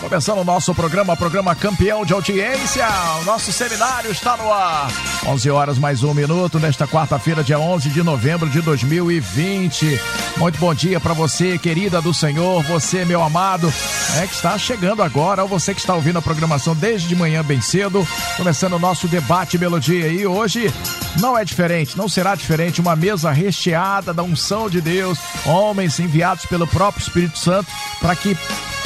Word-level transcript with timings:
Começando 0.00 0.38
o 0.38 0.44
nosso 0.44 0.74
programa, 0.74 1.16
programa 1.16 1.54
campeão 1.54 2.04
de 2.04 2.12
audiência. 2.12 2.86
O 3.22 3.24
nosso 3.24 3.50
seminário 3.50 4.10
está 4.10 4.36
no 4.36 4.52
ar. 4.52 4.88
11 5.26 5.50
horas 5.50 5.78
mais 5.78 6.02
um 6.04 6.12
minuto 6.12 6.60
nesta 6.60 6.86
quarta-feira, 6.86 7.42
dia 7.42 7.58
11 7.58 7.88
de 7.88 8.02
novembro 8.02 8.48
de 8.48 8.60
2020. 8.60 9.98
Muito 10.36 10.58
bom 10.58 10.74
dia 10.74 11.00
para 11.00 11.14
você, 11.14 11.58
querida 11.58 12.00
do 12.02 12.12
Senhor, 12.12 12.62
você, 12.64 13.06
meu 13.06 13.22
amado, 13.22 13.72
é 14.18 14.26
que 14.26 14.34
está 14.34 14.56
chegando 14.58 15.02
agora, 15.02 15.42
ou 15.42 15.48
você 15.48 15.72
que 15.72 15.80
está 15.80 15.94
ouvindo 15.94 16.18
a 16.18 16.22
programação 16.22 16.76
desde 16.76 17.08
de 17.08 17.16
manhã 17.16 17.42
bem 17.42 17.60
cedo, 17.60 18.06
começando 18.36 18.74
o 18.74 18.78
nosso 18.78 19.08
debate 19.08 19.56
melodia. 19.56 20.08
E 20.08 20.26
hoje 20.26 20.72
não 21.18 21.38
é 21.38 21.44
diferente, 21.44 21.96
não 21.96 22.08
será 22.08 22.34
diferente. 22.34 22.82
Uma 22.82 22.94
mesa 22.94 23.32
recheada 23.32 24.12
da 24.12 24.22
unção 24.22 24.68
de 24.68 24.80
Deus, 24.80 25.18
homens 25.46 25.98
enviados 25.98 26.44
pelo 26.44 26.66
próprio 26.66 27.02
Espírito 27.02 27.38
Santo 27.38 27.72
para 27.98 28.14
que 28.14 28.36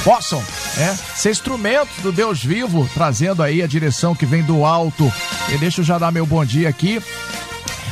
possam 0.04 0.42
é, 0.78 0.94
ser 1.14 1.30
instrumentos 1.30 1.96
do 2.02 2.12
Deus 2.12 2.42
vivo, 2.42 2.88
trazendo 2.94 3.42
aí 3.42 3.62
a 3.62 3.66
direção 3.66 4.14
que 4.14 4.26
vem 4.26 4.42
do 4.42 4.64
alto. 4.64 5.12
E 5.48 5.58
deixa 5.58 5.80
eu 5.80 5.84
já 5.84 5.98
dar 5.98 6.10
meu 6.10 6.26
bom 6.26 6.44
dia 6.44 6.68
aqui 6.68 7.02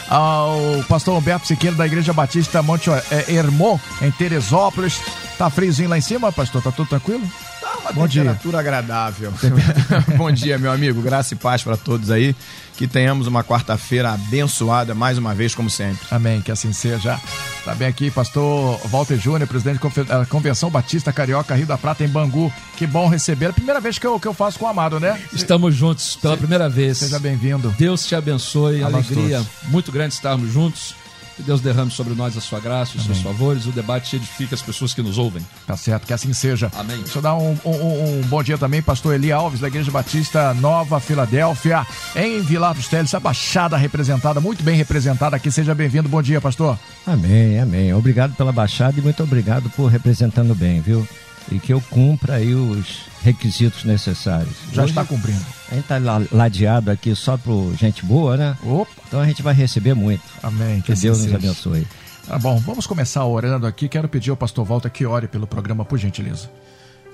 ao 0.09 0.83
pastor 0.89 1.19
Humberto 1.19 1.47
Siqueira 1.47 1.77
da 1.77 1.87
Igreja 1.87 2.13
Batista 2.13 2.63
Monte 2.63 2.91
é, 2.91 3.33
Hermon, 3.33 3.79
em 4.01 4.11
Teresópolis. 4.11 5.01
Tá 5.37 5.49
friozinho 5.51 5.91
lá 5.91 5.99
em 5.99 6.01
cima, 6.01 6.33
pastor? 6.33 6.63
Tá 6.63 6.73
tudo 6.73 6.89
tranquilo? 6.89 7.23
Tá 7.61 7.79
uma 7.81 7.93
Bom 7.93 8.09
temperatura 8.09 8.51
dia. 8.53 8.61
agradável. 8.61 9.33
Bom 10.17 10.33
dia, 10.33 10.59
meu 10.59 10.73
amigo. 10.73 11.01
Graça 11.03 11.35
e 11.35 11.37
paz 11.37 11.63
para 11.63 11.77
todos 11.77 12.11
aí. 12.11 12.35
Que 12.77 12.89
tenhamos 12.89 13.27
uma 13.27 13.45
quarta-feira 13.45 14.13
abençoada, 14.13 14.95
mais 14.95 15.19
uma 15.19 15.35
vez, 15.35 15.55
como 15.55 15.69
sempre. 15.71 16.01
Amém, 16.11 16.41
que 16.41 16.51
assim 16.51 16.73
seja. 16.73 17.21
Tá 17.69 17.75
bem 17.75 17.89
aqui, 17.89 18.11
pastor 18.11 18.81
Walter 18.87 19.19
Júnior, 19.19 19.47
presidente 19.47 19.79
da 20.07 20.25
Convenção 20.25 20.71
Batista 20.71 21.13
Carioca 21.13 21.55
Rio 21.55 21.67
da 21.67 21.77
Prata, 21.77 22.03
em 22.03 22.09
Bangu. 22.09 22.51
Que 22.79 22.87
bom 22.87 23.09
receber. 23.09 23.51
É 23.51 23.53
primeira 23.53 23.79
vez 23.79 23.99
que 23.99 24.07
eu, 24.07 24.19
que 24.19 24.27
eu 24.27 24.33
faço 24.33 24.59
com 24.59 24.65
o 24.65 24.69
Amado, 24.69 24.99
né? 24.99 25.21
Estamos 25.35 25.75
juntos 25.75 26.17
pela 26.17 26.35
primeira 26.35 26.67
vez. 26.67 26.97
Seja 26.97 27.19
bem-vindo. 27.19 27.69
Deus 27.77 28.07
te 28.07 28.15
abençoe. 28.15 28.83
A 28.83 28.87
Alegria 28.87 29.45
muito 29.65 29.93
grande 29.93 30.15
estarmos 30.15 30.51
juntos. 30.51 30.95
Que 31.39 31.45
Deus 31.45 31.61
derrame 31.61 31.89
sobre 31.89 32.15
nós 32.15 32.37
a 32.37 32.41
sua 32.41 32.59
graça, 32.59 32.97
os 32.97 33.05
Amém. 33.05 33.15
seus 33.15 33.21
favores. 33.21 33.65
O 33.65 33.71
debate 33.71 34.17
edifica 34.17 34.57
as 34.57 34.61
pessoas 34.61 34.93
que 34.93 35.01
nos 35.01 35.19
ouvem. 35.19 35.41
Tá 35.69 35.77
certo, 35.77 36.05
que 36.05 36.13
assim 36.13 36.33
seja. 36.33 36.69
Amém. 36.77 36.97
Deixa 36.99 37.19
eu 37.19 37.23
dar 37.23 37.37
um, 37.37 37.57
um, 37.65 38.19
um 38.19 38.23
bom 38.23 38.43
dia 38.43 38.59
também, 38.59 38.83
pastor 38.83 39.15
Eli 39.15 39.31
Alves, 39.31 39.61
da 39.61 39.69
Igreja 39.69 39.89
Batista 39.89 40.53
Nova 40.55 40.99
Filadélfia, 40.99 41.87
em 42.17 42.41
Vila 42.41 42.73
dos 42.73 42.89
Teles, 42.89 43.15
a 43.15 43.21
Baixada 43.21 43.77
representada, 43.77 44.41
muito 44.41 44.65
bem 44.65 44.75
representada 44.75 45.37
aqui. 45.37 45.49
Seja 45.49 45.77
bem-vindo. 45.77 46.09
Bom 46.09 46.21
dia, 46.21 46.41
pastor. 46.41 46.77
Amém, 47.07 47.61
amém. 47.61 47.95
Obrigado 47.95 48.35
pela 48.35 48.51
Baixada 48.51 48.99
e 48.99 49.03
muito 49.03 49.23
obrigado 49.23 49.71
por 49.71 49.87
representando 49.87 50.57
bem, 50.57 50.81
viu? 50.81 51.07
E 51.51 51.59
que 51.59 51.73
eu 51.73 51.81
cumpra 51.91 52.35
aí 52.35 52.55
os 52.55 53.07
requisitos 53.23 53.85
necessários. 53.85 54.55
Já 54.73 54.83
Hoje, 54.83 54.93
está 54.93 55.05
cumprindo. 55.05 55.45
A 55.71 55.75
gente 55.75 55.83
está 55.83 55.97
ladeado 56.33 56.91
aqui 56.91 57.15
só 57.15 57.37
para 57.37 57.53
gente 57.77 58.05
boa, 58.05 58.37
né? 58.37 58.57
Opa. 58.63 58.91
Então 59.07 59.21
a 59.21 59.27
gente 59.27 59.43
vai 59.43 59.55
receber 59.55 59.95
muito. 59.95 60.23
Amém. 60.43 60.81
Que, 60.81 60.95
que 60.95 61.01
Deus 61.01 61.25
nos 61.25 61.35
abençoe. 61.35 61.87
Tá 62.27 62.39
bom, 62.39 62.59
vamos 62.59 62.87
começar 62.87 63.25
orando 63.25 63.67
aqui. 63.67 63.89
Quero 63.89 64.09
pedir 64.09 64.31
ao 64.31 64.37
pastor 64.37 64.65
Walter 64.65 64.91
que 64.91 65.07
ore 65.07 65.27
pelo 65.27 65.47
programa, 65.47 65.85
por 65.85 65.99
gentileza. 65.99 66.51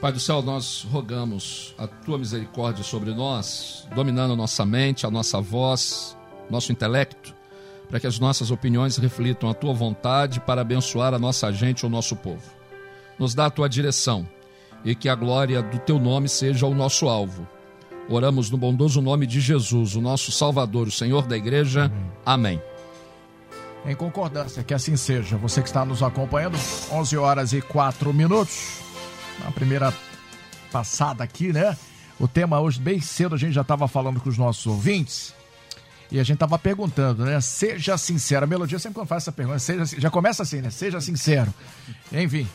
Pai 0.01 0.13
do 0.13 0.21
céu, 0.21 0.43
nós 0.43 0.87
rogamos 0.91 1.75
a 1.79 1.87
tua 1.87 2.19
misericórdia 2.19 2.83
sobre 2.83 3.15
nós, 3.15 3.87
dominando 3.95 4.33
a 4.33 4.37
nossa 4.37 4.67
mente, 4.67 5.07
a 5.07 5.11
nossa 5.11 5.41
voz, 5.41 6.17
nosso 6.51 6.73
intelecto, 6.73 7.35
para 7.89 8.01
que 8.01 8.07
as 8.07 8.19
nossas 8.19 8.51
opiniões 8.51 8.99
reflitam 8.99 9.49
a 9.49 9.55
tua 9.55 9.73
vontade 9.73 10.41
para 10.41 10.61
abençoar 10.61 11.15
a 11.15 11.19
nossa 11.19 11.51
gente, 11.53 11.87
o 11.87 11.89
nosso 11.89 12.17
povo 12.17 12.64
nos 13.19 13.35
dá 13.35 13.47
a 13.47 13.51
tua 13.51 13.69
direção 13.69 14.27
e 14.85 14.95
que 14.95 15.09
a 15.09 15.15
glória 15.15 15.63
do 15.63 15.79
teu 15.79 15.99
nome 15.99 16.29
seja 16.29 16.67
o 16.67 16.75
nosso 16.75 17.09
alvo. 17.09 17.47
Oramos 18.09 18.51
no 18.51 18.59
bondoso 18.59 19.01
nome 19.01 19.27
de 19.27 19.41
Jesus, 19.41 19.95
o 19.95 20.01
nosso 20.01 20.31
Salvador, 20.31 20.89
o 20.89 20.93
Senhor 20.93 21.27
da 21.27 21.37
igreja. 21.37 21.91
Amém. 22.25 22.61
Em 23.87 23.95
concordância, 23.95 24.63
que 24.63 24.75
assim 24.75 24.97
seja. 24.97 25.37
Você 25.39 25.63
que 25.63 25.69
está 25.69 25.85
nos 25.85 26.03
acompanhando, 26.03 26.59
11 26.91 27.17
horas 27.17 27.53
e 27.53 27.61
4 27.61 28.13
minutos. 28.13 28.79
Na 29.43 29.51
primeira 29.51 29.93
passada 30.71 31.25
aqui, 31.25 31.53
né? 31.53 31.77
O 32.19 32.29
tema 32.29 32.61
hoje, 32.61 32.81
bem 32.81 33.01
cedo, 33.01 33.35
a 33.35 33.39
gente 33.39 33.53
já 33.53 33.63
estava 33.63 33.89
falando 33.89 34.21
com 34.21 34.29
os 34.29 34.39
nossos 34.39 34.67
ouvintes. 34.67 35.35
E 36.11 36.21
a 36.21 36.23
gente 36.23 36.37
estava 36.37 36.59
perguntando, 36.59 37.25
né? 37.25 37.41
Seja 37.41 37.97
sincero. 37.99 38.45
A 38.45 38.47
melodia 38.47 38.79
sempre 38.79 38.95
quando 38.97 39.09
faz 39.09 39.25
essa 39.25 39.33
pergunta, 39.33 39.59
seja, 39.59 39.85
já 39.99 40.11
começa 40.11 40.43
assim, 40.43 40.61
né? 40.61 40.71
Seja 40.71 41.01
sincero. 41.01 41.53
Enfim, 42.13 42.47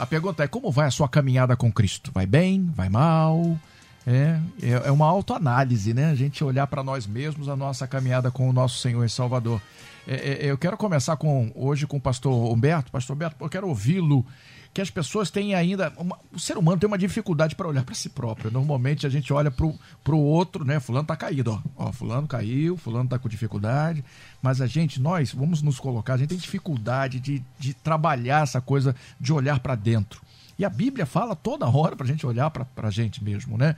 a 0.00 0.06
pergunta 0.06 0.42
é 0.42 0.48
como 0.48 0.72
vai 0.72 0.86
a 0.86 0.90
sua 0.90 1.06
caminhada 1.06 1.54
com 1.54 1.70
Cristo? 1.70 2.10
Vai 2.14 2.24
bem? 2.24 2.70
Vai 2.74 2.88
mal? 2.88 3.58
É, 4.06 4.40
é, 4.62 4.70
é 4.86 4.90
uma 4.90 5.06
autoanálise, 5.06 5.92
né? 5.92 6.10
A 6.10 6.14
gente 6.14 6.42
olhar 6.42 6.66
para 6.66 6.82
nós 6.82 7.06
mesmos, 7.06 7.50
a 7.50 7.54
nossa 7.54 7.86
caminhada 7.86 8.30
com 8.30 8.48
o 8.48 8.52
nosso 8.52 8.78
Senhor 8.78 9.04
e 9.04 9.10
Salvador. 9.10 9.60
É, 10.08 10.14
é, 10.14 10.50
eu 10.50 10.56
quero 10.56 10.78
começar 10.78 11.18
com 11.18 11.52
hoje 11.54 11.86
com 11.86 11.98
o 11.98 12.00
pastor 12.00 12.50
Humberto. 12.50 12.90
Pastor 12.90 13.14
Humberto, 13.14 13.44
eu 13.44 13.48
quero 13.50 13.68
ouvi-lo 13.68 14.24
que 14.72 14.80
as 14.80 14.90
pessoas 14.90 15.30
têm 15.30 15.54
ainda. 15.54 15.92
Uma, 15.96 16.18
o 16.32 16.38
ser 16.38 16.56
humano 16.56 16.78
tem 16.78 16.86
uma 16.86 16.98
dificuldade 16.98 17.54
para 17.54 17.66
olhar 17.66 17.84
para 17.84 17.94
si 17.94 18.08
próprio. 18.08 18.50
Normalmente 18.50 19.06
a 19.06 19.10
gente 19.10 19.32
olha 19.32 19.50
para 19.50 20.14
o 20.14 20.18
outro, 20.18 20.64
né? 20.64 20.78
Fulano 20.78 21.06
tá 21.06 21.16
caído, 21.16 21.52
ó. 21.52 21.86
ó. 21.88 21.92
Fulano 21.92 22.26
caiu, 22.28 22.76
Fulano 22.76 23.08
tá 23.08 23.18
com 23.18 23.28
dificuldade. 23.28 24.04
Mas 24.40 24.60
a 24.60 24.66
gente, 24.66 25.00
nós, 25.00 25.32
vamos 25.32 25.60
nos 25.62 25.80
colocar, 25.80 26.14
a 26.14 26.16
gente 26.16 26.28
tem 26.28 26.38
dificuldade 26.38 27.18
de, 27.18 27.42
de 27.58 27.74
trabalhar 27.74 28.42
essa 28.42 28.60
coisa 28.60 28.94
de 29.20 29.32
olhar 29.32 29.58
para 29.60 29.74
dentro. 29.74 30.22
E 30.58 30.64
a 30.64 30.70
Bíblia 30.70 31.06
fala 31.06 31.34
toda 31.34 31.66
hora 31.66 31.96
para 31.96 32.04
a 32.04 32.08
gente 32.08 32.26
olhar 32.26 32.50
para 32.50 32.66
a 32.76 32.90
gente 32.90 33.24
mesmo, 33.24 33.56
né? 33.56 33.76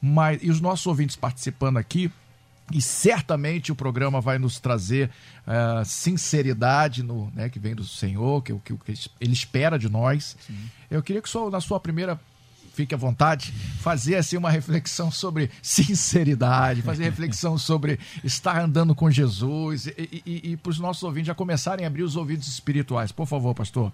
Mas, 0.00 0.42
e 0.42 0.50
os 0.50 0.60
nossos 0.60 0.84
ouvintes 0.86 1.14
participando 1.14 1.76
aqui, 1.76 2.10
e 2.70 2.80
certamente 2.80 3.72
o 3.72 3.74
programa 3.74 4.20
vai 4.20 4.38
nos 4.38 4.60
trazer 4.60 5.10
uh, 5.46 5.84
sinceridade 5.84 7.02
no, 7.02 7.30
né, 7.34 7.48
que 7.48 7.58
vem 7.58 7.74
do 7.74 7.84
Senhor, 7.84 8.42
que, 8.42 8.54
que, 8.60 8.76
que 8.76 9.10
Ele 9.20 9.32
espera 9.32 9.78
de 9.78 9.88
nós. 9.88 10.36
Sim. 10.46 10.70
Eu 10.90 11.02
queria 11.02 11.20
que 11.20 11.28
só 11.28 11.50
na 11.50 11.60
sua 11.60 11.80
primeira 11.80 12.20
fique 12.72 12.94
à 12.94 12.98
vontade, 12.98 13.52
fazer 13.80 14.16
assim 14.16 14.36
uma 14.36 14.50
reflexão 14.50 15.10
sobre 15.10 15.50
sinceridade, 15.60 16.80
fazer 16.80 17.04
reflexão 17.04 17.56
sobre 17.58 17.98
estar 18.24 18.58
andando 18.58 18.94
com 18.94 19.10
Jesus 19.10 19.86
e, 19.86 20.22
e, 20.24 20.52
e 20.52 20.56
para 20.56 20.70
os 20.70 20.78
nossos 20.78 21.02
ouvintes 21.02 21.26
já 21.26 21.34
começarem 21.34 21.84
a 21.84 21.88
abrir 21.88 22.02
os 22.02 22.16
ouvidos 22.16 22.48
espirituais. 22.48 23.12
Por 23.12 23.26
favor, 23.26 23.54
pastor. 23.54 23.92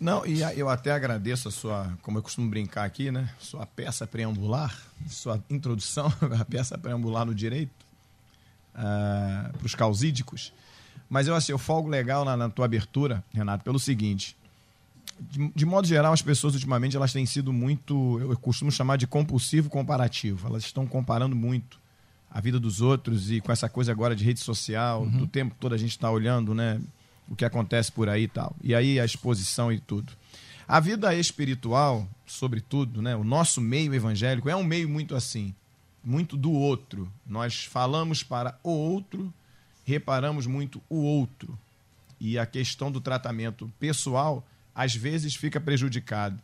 Não, 0.00 0.26
e 0.26 0.40
eu 0.58 0.68
até 0.68 0.92
agradeço 0.92 1.46
a 1.46 1.50
sua, 1.50 1.96
como 2.02 2.18
eu 2.18 2.22
costumo 2.22 2.48
brincar 2.48 2.84
aqui, 2.84 3.10
né? 3.10 3.28
Sua 3.38 3.66
peça 3.66 4.06
preambular, 4.06 4.74
sua 5.06 5.40
introdução, 5.50 6.10
a 6.40 6.44
peça 6.44 6.76
preambular 6.78 7.26
no 7.26 7.34
direito 7.34 7.89
uh, 8.74 8.78
ah, 8.78 9.50
para 9.56 9.66
os 9.66 9.74
causídicos. 9.74 10.52
Mas 11.08 11.26
eu 11.26 11.34
assim, 11.34 11.52
eu 11.52 11.58
folgo 11.58 11.88
legal 11.88 12.24
na, 12.24 12.36
na 12.36 12.48
tua 12.48 12.64
abertura, 12.64 13.24
Renato, 13.32 13.64
pelo 13.64 13.78
seguinte. 13.78 14.36
De, 15.18 15.52
de, 15.54 15.66
modo 15.66 15.86
geral, 15.86 16.12
as 16.12 16.22
pessoas 16.22 16.54
ultimamente 16.54 16.96
elas 16.96 17.12
têm 17.12 17.26
sido 17.26 17.52
muito, 17.52 18.18
eu 18.20 18.36
costumo 18.38 18.70
chamar 18.70 18.96
de 18.96 19.06
compulsivo 19.06 19.68
comparativo. 19.68 20.46
Elas 20.46 20.64
estão 20.64 20.86
comparando 20.86 21.34
muito 21.36 21.80
a 22.30 22.40
vida 22.40 22.60
dos 22.60 22.80
outros 22.80 23.30
e 23.30 23.40
com 23.40 23.50
essa 23.50 23.68
coisa 23.68 23.90
agora 23.90 24.14
de 24.14 24.24
rede 24.24 24.40
social, 24.40 25.02
uhum. 25.02 25.10
do 25.10 25.26
tempo 25.26 25.54
todo 25.58 25.74
a 25.74 25.78
gente 25.78 25.90
está 25.90 26.08
olhando, 26.10 26.54
né, 26.54 26.80
o 27.28 27.34
que 27.34 27.44
acontece 27.44 27.90
por 27.90 28.08
aí 28.08 28.22
e 28.22 28.28
tal. 28.28 28.54
E 28.62 28.74
aí 28.74 29.00
a 29.00 29.04
exposição 29.04 29.72
e 29.72 29.80
tudo. 29.80 30.12
A 30.66 30.78
vida 30.78 31.12
espiritual, 31.12 32.08
sobretudo, 32.24 33.02
né, 33.02 33.16
o 33.16 33.24
nosso 33.24 33.60
meio 33.60 33.92
evangélico 33.92 34.48
é 34.48 34.54
um 34.54 34.62
meio 34.62 34.88
muito 34.88 35.16
assim 35.16 35.52
muito 36.04 36.36
do 36.36 36.52
outro. 36.52 37.10
Nós 37.26 37.64
falamos 37.64 38.22
para 38.22 38.58
o 38.62 38.70
outro, 38.70 39.32
reparamos 39.84 40.46
muito 40.46 40.82
o 40.88 41.02
outro. 41.02 41.58
E 42.20 42.38
a 42.38 42.46
questão 42.46 42.90
do 42.90 43.00
tratamento 43.00 43.72
pessoal, 43.78 44.46
às 44.74 44.94
vezes, 44.94 45.34
fica 45.34 45.60
prejudicado. 45.60 46.40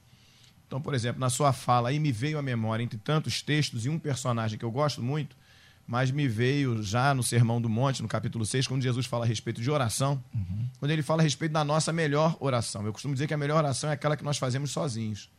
Então, 0.66 0.80
por 0.80 0.94
exemplo, 0.94 1.20
na 1.20 1.30
sua 1.30 1.52
fala, 1.52 1.90
aí 1.90 1.98
me 1.98 2.10
veio 2.10 2.38
a 2.38 2.42
memória, 2.42 2.82
entre 2.82 2.98
tantos 2.98 3.40
textos, 3.40 3.86
e 3.86 3.88
um 3.88 3.98
personagem 3.98 4.58
que 4.58 4.64
eu 4.64 4.70
gosto 4.70 5.02
muito, 5.02 5.36
mas 5.86 6.10
me 6.10 6.26
veio 6.26 6.82
já 6.82 7.14
no 7.14 7.22
Sermão 7.22 7.60
do 7.60 7.68
Monte, 7.68 8.02
no 8.02 8.08
capítulo 8.08 8.44
6, 8.44 8.66
quando 8.66 8.82
Jesus 8.82 9.06
fala 9.06 9.24
a 9.24 9.28
respeito 9.28 9.60
de 9.60 9.70
oração, 9.70 10.22
uhum. 10.34 10.66
quando 10.80 10.90
ele 10.90 11.02
fala 11.02 11.22
a 11.22 11.24
respeito 11.24 11.52
da 11.52 11.62
nossa 11.62 11.92
melhor 11.92 12.36
oração. 12.40 12.84
Eu 12.84 12.92
costumo 12.92 13.14
dizer 13.14 13.28
que 13.28 13.34
a 13.34 13.38
melhor 13.38 13.58
oração 13.58 13.90
é 13.90 13.92
aquela 13.92 14.16
que 14.16 14.24
nós 14.24 14.38
fazemos 14.38 14.72
sozinhos. 14.72 15.30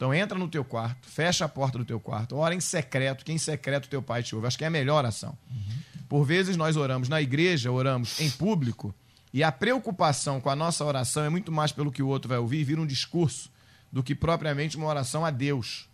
Então 0.00 0.14
entra 0.14 0.38
no 0.38 0.48
teu 0.48 0.64
quarto, 0.64 1.06
fecha 1.06 1.44
a 1.44 1.48
porta 1.48 1.76
do 1.76 1.84
teu 1.84 2.00
quarto, 2.00 2.34
ora 2.34 2.54
em 2.54 2.60
secreto, 2.60 3.22
que 3.22 3.32
em 3.32 3.36
secreto 3.36 3.86
teu 3.86 4.00
pai 4.00 4.22
te 4.22 4.34
ouve. 4.34 4.46
Acho 4.46 4.56
que 4.56 4.64
é 4.64 4.66
a 4.66 4.70
melhor 4.70 5.04
ação. 5.04 5.36
Uhum. 5.50 5.78
Por 6.08 6.24
vezes 6.24 6.56
nós 6.56 6.74
oramos 6.74 7.06
na 7.10 7.20
igreja, 7.20 7.70
oramos 7.70 8.18
em 8.18 8.30
público, 8.30 8.94
E 9.30 9.44
a 9.44 9.52
preocupação 9.52 10.40
com 10.40 10.48
a 10.48 10.56
nossa 10.56 10.82
oração 10.86 11.22
é 11.22 11.28
muito 11.28 11.52
mais 11.52 11.70
pelo 11.70 11.92
que 11.92 12.02
o 12.02 12.08
outro 12.08 12.30
vai 12.30 12.38
ouvir 12.38 12.60
e 12.60 12.64
vira 12.64 12.80
um 12.80 12.86
discurso 12.86 13.50
do 13.92 14.02
que 14.02 14.14
propriamente 14.14 14.74
uma 14.78 14.86
oração 14.86 15.22
a 15.22 15.30
Deus. 15.30 15.86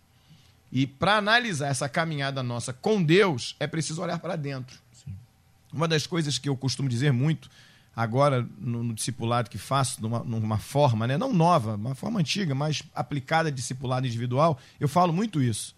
E 0.71 0.87
para 0.87 1.17
analisar 1.17 1.67
essa 1.67 1.89
caminhada 1.89 2.41
nossa 2.41 2.71
com 2.71 3.03
Deus, 3.03 3.57
é 3.59 3.67
preciso 3.67 4.01
olhar 4.01 4.19
para 4.19 4.37
dentro. 4.37 4.79
Sim. 4.93 5.13
Uma 5.73 5.85
das 5.85 6.07
coisas 6.07 6.37
que 6.37 6.47
eu 6.47 6.55
costumo 6.55 6.87
dizer 6.87 7.11
muito 7.11 7.49
agora 7.97 8.47
no, 8.59 8.83
no 8.83 8.93
discipulado 8.93 9.49
que 9.49 9.57
faço, 9.57 9.99
numa, 9.99 10.19
numa, 10.19 10.59
forma, 10.59 11.07
né? 11.07 11.17
não 11.17 11.33
nova, 11.33 11.73
uma 11.73 11.95
forma 11.95 12.19
antiga, 12.19 12.53
mas 12.53 12.83
aplicada 12.93 13.51
discipulado 13.51 14.05
individual, 14.05 14.59
eu 14.79 14.87
falo 14.87 15.11
muito 15.11 15.41
isso. 15.41 15.75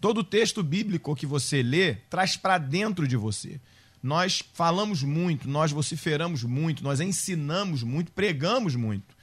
Todo 0.00 0.24
texto 0.24 0.62
bíblico 0.62 1.14
que 1.14 1.26
você 1.26 1.62
lê 1.62 1.96
traz 2.08 2.38
para 2.38 2.56
dentro 2.56 3.06
de 3.06 3.18
você. 3.18 3.60
Nós 4.02 4.42
falamos 4.54 5.02
muito, 5.02 5.46
nós 5.46 5.70
vociferamos 5.70 6.42
muito, 6.42 6.82
nós 6.82 7.00
ensinamos 7.00 7.82
muito, 7.82 8.12
pregamos 8.12 8.74
muito. 8.74 9.14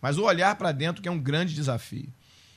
Mas 0.00 0.16
o 0.16 0.24
olhar 0.24 0.54
para 0.54 0.72
dentro 0.72 1.02
que 1.02 1.08
é 1.08 1.12
um 1.12 1.20
grande 1.20 1.54
desafio. 1.54 2.08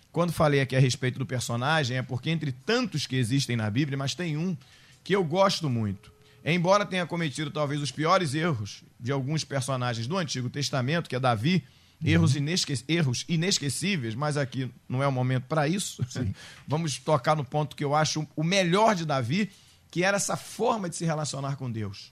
Quando 0.10 0.32
falei 0.32 0.62
aqui 0.62 0.74
a 0.74 0.80
respeito 0.80 1.20
do 1.20 1.26
personagem, 1.26 1.98
é 1.98 2.02
porque 2.02 2.30
entre 2.30 2.54
tantos 2.54 3.06
que 3.06 3.18
existem 3.18 3.58
na 3.58 3.70
Bíblia, 3.70 3.98
mas 3.98 4.16
tem 4.16 4.38
um 4.38 4.56
que 5.04 5.14
eu 5.14 5.24
gosto 5.24 5.70
muito. 5.70 6.14
Embora 6.46 6.86
tenha 6.86 7.06
cometido 7.06 7.50
talvez 7.50 7.82
os 7.82 7.92
piores 7.92 8.34
erros 8.34 8.84
de 9.00 9.12
alguns 9.12 9.44
personagens 9.44 10.08
do 10.08 10.18
Antigo 10.18 10.50
Testamento, 10.50 11.10
que 11.10 11.16
é 11.16 11.20
Davi, 11.20 11.64
uhum. 12.02 12.10
erros, 12.10 12.36
inesque 12.36 12.84
erros 12.88 13.26
inesquecíveis, 13.30 14.14
mas 14.14 14.36
aqui 14.36 14.70
não 14.88 15.02
é 15.02 15.08
o 15.08 15.12
momento 15.12 15.46
para 15.46 15.68
isso. 15.68 16.06
Vamos 16.68 16.98
tocar 16.98 17.36
no 17.36 17.46
ponto 17.46 17.76
que 17.76 17.84
eu 17.84 17.96
acho 17.96 18.28
o 18.36 18.44
melhor 18.44 18.94
de 18.96 19.06
Davi, 19.06 19.50
que 19.90 20.04
era 20.04 20.18
essa 20.18 20.36
forma 20.36 20.90
de 20.90 20.96
se 20.96 21.06
relacionar 21.06 21.56
com 21.56 21.72
Deus. 21.72 22.12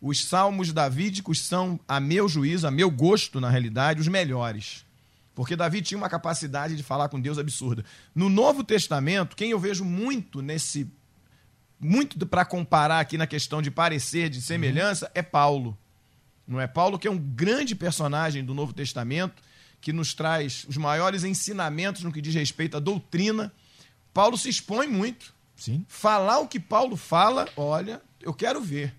Os 0.00 0.24
salmos 0.24 0.72
davídicos 0.72 1.40
são, 1.40 1.80
a 1.88 1.98
meu 1.98 2.28
juízo, 2.28 2.66
a 2.66 2.70
meu 2.70 2.90
gosto, 2.90 3.40
na 3.40 3.50
realidade, 3.50 4.00
os 4.00 4.08
melhores. 4.08 4.84
Porque 5.34 5.56
Davi 5.56 5.80
tinha 5.82 5.98
uma 5.98 6.08
capacidade 6.08 6.76
de 6.76 6.82
falar 6.82 7.08
com 7.08 7.20
Deus 7.20 7.38
absurda. 7.38 7.84
No 8.12 8.28
Novo 8.28 8.64
Testamento, 8.64 9.36
quem 9.36 9.52
eu 9.52 9.58
vejo 9.58 9.84
muito 9.84 10.42
nesse. 10.42 10.90
Muito 11.80 12.26
para 12.26 12.44
comparar 12.44 13.00
aqui 13.00 13.16
na 13.16 13.26
questão 13.26 13.62
de 13.62 13.70
parecer, 13.70 14.28
de 14.28 14.42
semelhança, 14.42 15.06
uhum. 15.06 15.12
é 15.14 15.22
Paulo. 15.22 15.78
Não 16.46 16.60
é? 16.60 16.66
Paulo, 16.66 16.98
que 16.98 17.06
é 17.06 17.10
um 17.10 17.18
grande 17.18 17.74
personagem 17.74 18.44
do 18.44 18.54
Novo 18.54 18.72
Testamento, 18.72 19.42
que 19.80 19.92
nos 19.92 20.14
traz 20.14 20.64
os 20.68 20.76
maiores 20.76 21.22
ensinamentos 21.22 22.02
no 22.02 22.12
que 22.12 22.20
diz 22.20 22.34
respeito 22.34 22.76
à 22.76 22.80
doutrina. 22.80 23.52
Paulo 24.12 24.36
se 24.36 24.48
expõe 24.48 24.88
muito. 24.88 25.32
Sim. 25.54 25.84
Falar 25.88 26.38
o 26.38 26.48
que 26.48 26.58
Paulo 26.58 26.96
fala, 26.96 27.48
olha, 27.56 28.00
eu 28.20 28.32
quero 28.32 28.60
ver. 28.60 28.94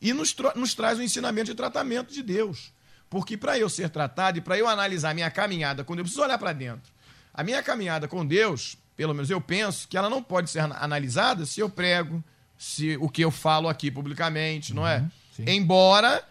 E 0.00 0.12
nos, 0.12 0.34
nos 0.54 0.74
traz 0.74 0.98
o 0.98 1.02
ensinamento 1.02 1.50
de 1.50 1.54
tratamento 1.54 2.12
de 2.12 2.22
Deus. 2.22 2.72
Porque 3.08 3.36
para 3.36 3.58
eu 3.58 3.68
ser 3.68 3.88
tratado 3.88 4.38
e 4.38 4.40
para 4.40 4.58
eu 4.58 4.68
analisar 4.68 5.10
a 5.10 5.14
minha 5.14 5.30
caminhada 5.30 5.84
com 5.84 5.94
Deus, 5.94 6.00
eu 6.00 6.04
preciso 6.04 6.24
olhar 6.24 6.38
para 6.38 6.52
dentro. 6.52 6.92
A 7.32 7.42
minha 7.42 7.62
caminhada 7.62 8.08
com 8.08 8.26
Deus, 8.26 8.76
pelo 8.96 9.14
menos 9.14 9.30
eu 9.30 9.40
penso, 9.40 9.86
que 9.88 9.96
ela 9.96 10.08
não 10.08 10.22
pode 10.22 10.50
ser 10.50 10.60
analisada 10.60 11.44
se 11.44 11.60
eu 11.60 11.68
prego, 11.68 12.22
se 12.58 12.96
o 12.96 13.08
que 13.08 13.22
eu 13.22 13.30
falo 13.30 13.68
aqui 13.68 13.90
publicamente, 13.90 14.72
uhum, 14.72 14.76
não 14.76 14.86
é? 14.86 14.98
Uhum, 14.98 15.10
sim. 15.36 15.44
Embora 15.46 16.24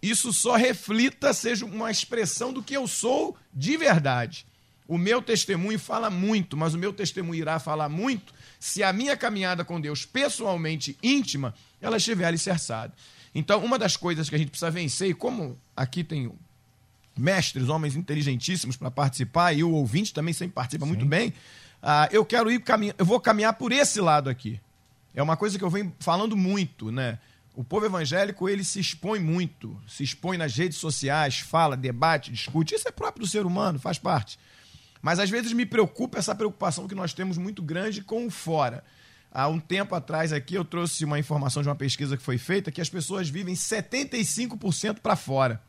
isso 0.00 0.32
só 0.32 0.56
reflita, 0.56 1.32
seja 1.32 1.64
uma 1.66 1.90
expressão 1.90 2.52
do 2.52 2.62
que 2.62 2.74
eu 2.74 2.86
sou 2.86 3.36
de 3.52 3.76
verdade. 3.76 4.46
O 4.86 4.96
meu 4.96 5.20
testemunho 5.20 5.78
fala 5.78 6.08
muito, 6.08 6.56
mas 6.56 6.72
o 6.72 6.78
meu 6.78 6.92
testemunho 6.92 7.42
irá 7.42 7.58
falar 7.58 7.88
muito 7.88 8.32
se 8.58 8.82
a 8.82 8.92
minha 8.92 9.16
caminhada 9.16 9.64
com 9.64 9.80
Deus, 9.80 10.06
pessoalmente 10.06 10.96
íntima, 11.02 11.54
ela 11.80 11.98
estiver 11.98 12.24
alicerçada. 12.24 12.92
Então, 13.34 13.62
uma 13.62 13.78
das 13.78 13.96
coisas 13.96 14.28
que 14.28 14.34
a 14.34 14.38
gente 14.38 14.48
precisa 14.48 14.70
vencer, 14.70 15.10
e 15.10 15.14
como 15.14 15.58
aqui 15.76 16.02
tem 16.02 16.32
mestres, 17.16 17.68
homens 17.68 17.96
inteligentíssimos 17.96 18.76
para 18.76 18.90
participar, 18.90 19.52
e 19.52 19.62
o 19.62 19.72
ouvinte 19.72 20.14
também 20.14 20.32
sempre 20.32 20.54
participa 20.54 20.86
Sim. 20.86 20.92
muito 20.92 21.04
bem, 21.04 21.32
uh, 21.82 22.08
eu 22.10 22.24
quero 22.24 22.50
ir 22.50 22.60
caminhar, 22.60 22.94
eu 22.98 23.04
vou 23.04 23.20
caminhar 23.20 23.54
por 23.54 23.72
esse 23.72 24.00
lado 24.00 24.28
aqui. 24.30 24.60
É 25.14 25.22
uma 25.22 25.36
coisa 25.36 25.58
que 25.58 25.64
eu 25.64 25.70
venho 25.70 25.92
falando 25.98 26.36
muito, 26.36 26.92
né? 26.92 27.18
O 27.54 27.64
povo 27.64 27.86
evangélico, 27.86 28.48
ele 28.48 28.62
se 28.62 28.78
expõe 28.78 29.18
muito, 29.18 29.76
se 29.88 30.04
expõe 30.04 30.36
nas 30.36 30.54
redes 30.54 30.78
sociais, 30.78 31.40
fala, 31.40 31.76
debate, 31.76 32.30
discute. 32.30 32.74
Isso 32.74 32.86
é 32.86 32.92
próprio 32.92 33.26
do 33.26 33.28
ser 33.28 33.44
humano, 33.44 33.80
faz 33.80 33.98
parte. 33.98 34.38
Mas 35.02 35.18
às 35.18 35.28
vezes 35.28 35.52
me 35.52 35.66
preocupa 35.66 36.18
essa 36.18 36.34
preocupação 36.34 36.86
que 36.86 36.94
nós 36.94 37.12
temos 37.12 37.36
muito 37.36 37.60
grande 37.60 38.00
com 38.00 38.26
o 38.26 38.30
fora. 38.30 38.84
Há 39.30 39.48
um 39.48 39.58
tempo 39.58 39.94
atrás 39.94 40.32
aqui 40.32 40.54
eu 40.54 40.64
trouxe 40.64 41.04
uma 41.04 41.18
informação 41.18 41.62
de 41.62 41.68
uma 41.68 41.74
pesquisa 41.74 42.16
que 42.16 42.22
foi 42.22 42.38
feita 42.38 42.70
que 42.70 42.80
as 42.80 42.88
pessoas 42.88 43.28
vivem 43.28 43.54
75% 43.54 45.00
para 45.00 45.16
fora. 45.16 45.60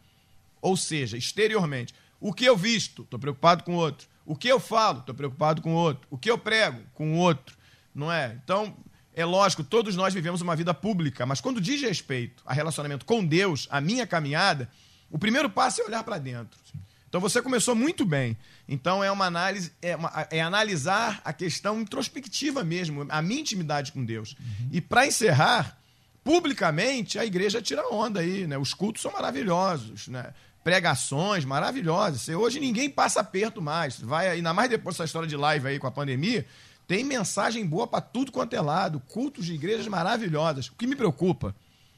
Ou 0.61 0.77
seja, 0.77 1.17
exteriormente. 1.17 1.93
O 2.19 2.33
que 2.33 2.45
eu 2.45 2.55
visto, 2.55 3.03
estou 3.03 3.19
preocupado 3.19 3.63
com 3.63 3.73
o 3.73 3.77
outro. 3.77 4.07
O 4.29 4.35
que 4.35 4.47
eu 4.47 4.59
falo, 4.59 4.99
estou 4.99 5.15
preocupado 5.15 5.59
com 5.59 5.73
o 5.73 5.75
outro. 5.75 6.05
O 6.07 6.15
que 6.15 6.29
eu 6.29 6.37
prego, 6.37 6.79
com 6.93 7.15
o 7.15 7.17
outro. 7.17 7.57
Não 7.95 8.11
é? 8.11 8.37
Então, 8.43 8.77
é 9.11 9.25
lógico, 9.25 9.63
todos 9.63 9.95
nós 9.95 10.13
vivemos 10.13 10.39
uma 10.39 10.55
vida 10.55 10.71
pública, 10.71 11.25
mas 11.25 11.41
quando 11.41 11.59
diz 11.59 11.81
respeito 11.81 12.43
a 12.45 12.53
relacionamento 12.53 13.05
com 13.05 13.25
Deus, 13.25 13.67
a 13.71 13.81
minha 13.81 14.05
caminhada, 14.05 14.69
o 15.09 15.17
primeiro 15.17 15.49
passo 15.49 15.81
é 15.81 15.85
olhar 15.85 16.03
para 16.03 16.19
dentro. 16.19 16.59
Sim. 16.71 16.77
Então 17.09 17.19
você 17.19 17.41
começou 17.41 17.73
muito 17.73 18.05
bem. 18.05 18.37
Então 18.67 19.03
é 19.03 19.11
uma 19.11 19.25
análise, 19.25 19.73
é, 19.81 19.95
uma, 19.95 20.27
é 20.29 20.39
analisar 20.41 21.19
a 21.25 21.33
questão 21.33 21.81
introspectiva 21.81 22.63
mesmo, 22.63 23.07
a 23.09 23.23
minha 23.23 23.41
intimidade 23.41 23.91
com 23.91 24.05
Deus. 24.05 24.35
Uhum. 24.39 24.69
E 24.73 24.79
para 24.79 25.07
encerrar, 25.07 25.75
publicamente 26.23 27.17
a 27.17 27.25
igreja 27.25 27.63
tira 27.63 27.91
onda 27.91 28.19
aí, 28.19 28.45
né? 28.45 28.59
Os 28.59 28.75
cultos 28.75 29.01
são 29.01 29.11
maravilhosos, 29.11 30.07
né? 30.07 30.35
Pregações 30.63 31.45
maravilhosas. 31.45 32.27
Hoje 32.29 32.59
ninguém 32.59 32.89
passa 32.89 33.21
aperto 33.21 33.61
mais. 33.61 33.99
Vai 33.99 34.29
ainda 34.29 34.53
mais 34.53 34.69
depois 34.69 34.95
dessa 34.95 35.05
história 35.05 35.27
de 35.27 35.35
live 35.35 35.67
aí 35.67 35.79
com 35.79 35.87
a 35.87 35.91
pandemia, 35.91 36.45
tem 36.87 37.03
mensagem 37.03 37.65
boa 37.65 37.87
para 37.87 38.01
tudo 38.01 38.31
quanto 38.31 38.55
é 38.55 38.61
lado, 38.61 38.99
cultos 39.07 39.45
de 39.45 39.53
igrejas 39.53 39.87
maravilhosas. 39.87 40.67
O 40.67 40.73
que 40.73 40.87
me 40.87 40.95
preocupa 40.95 41.55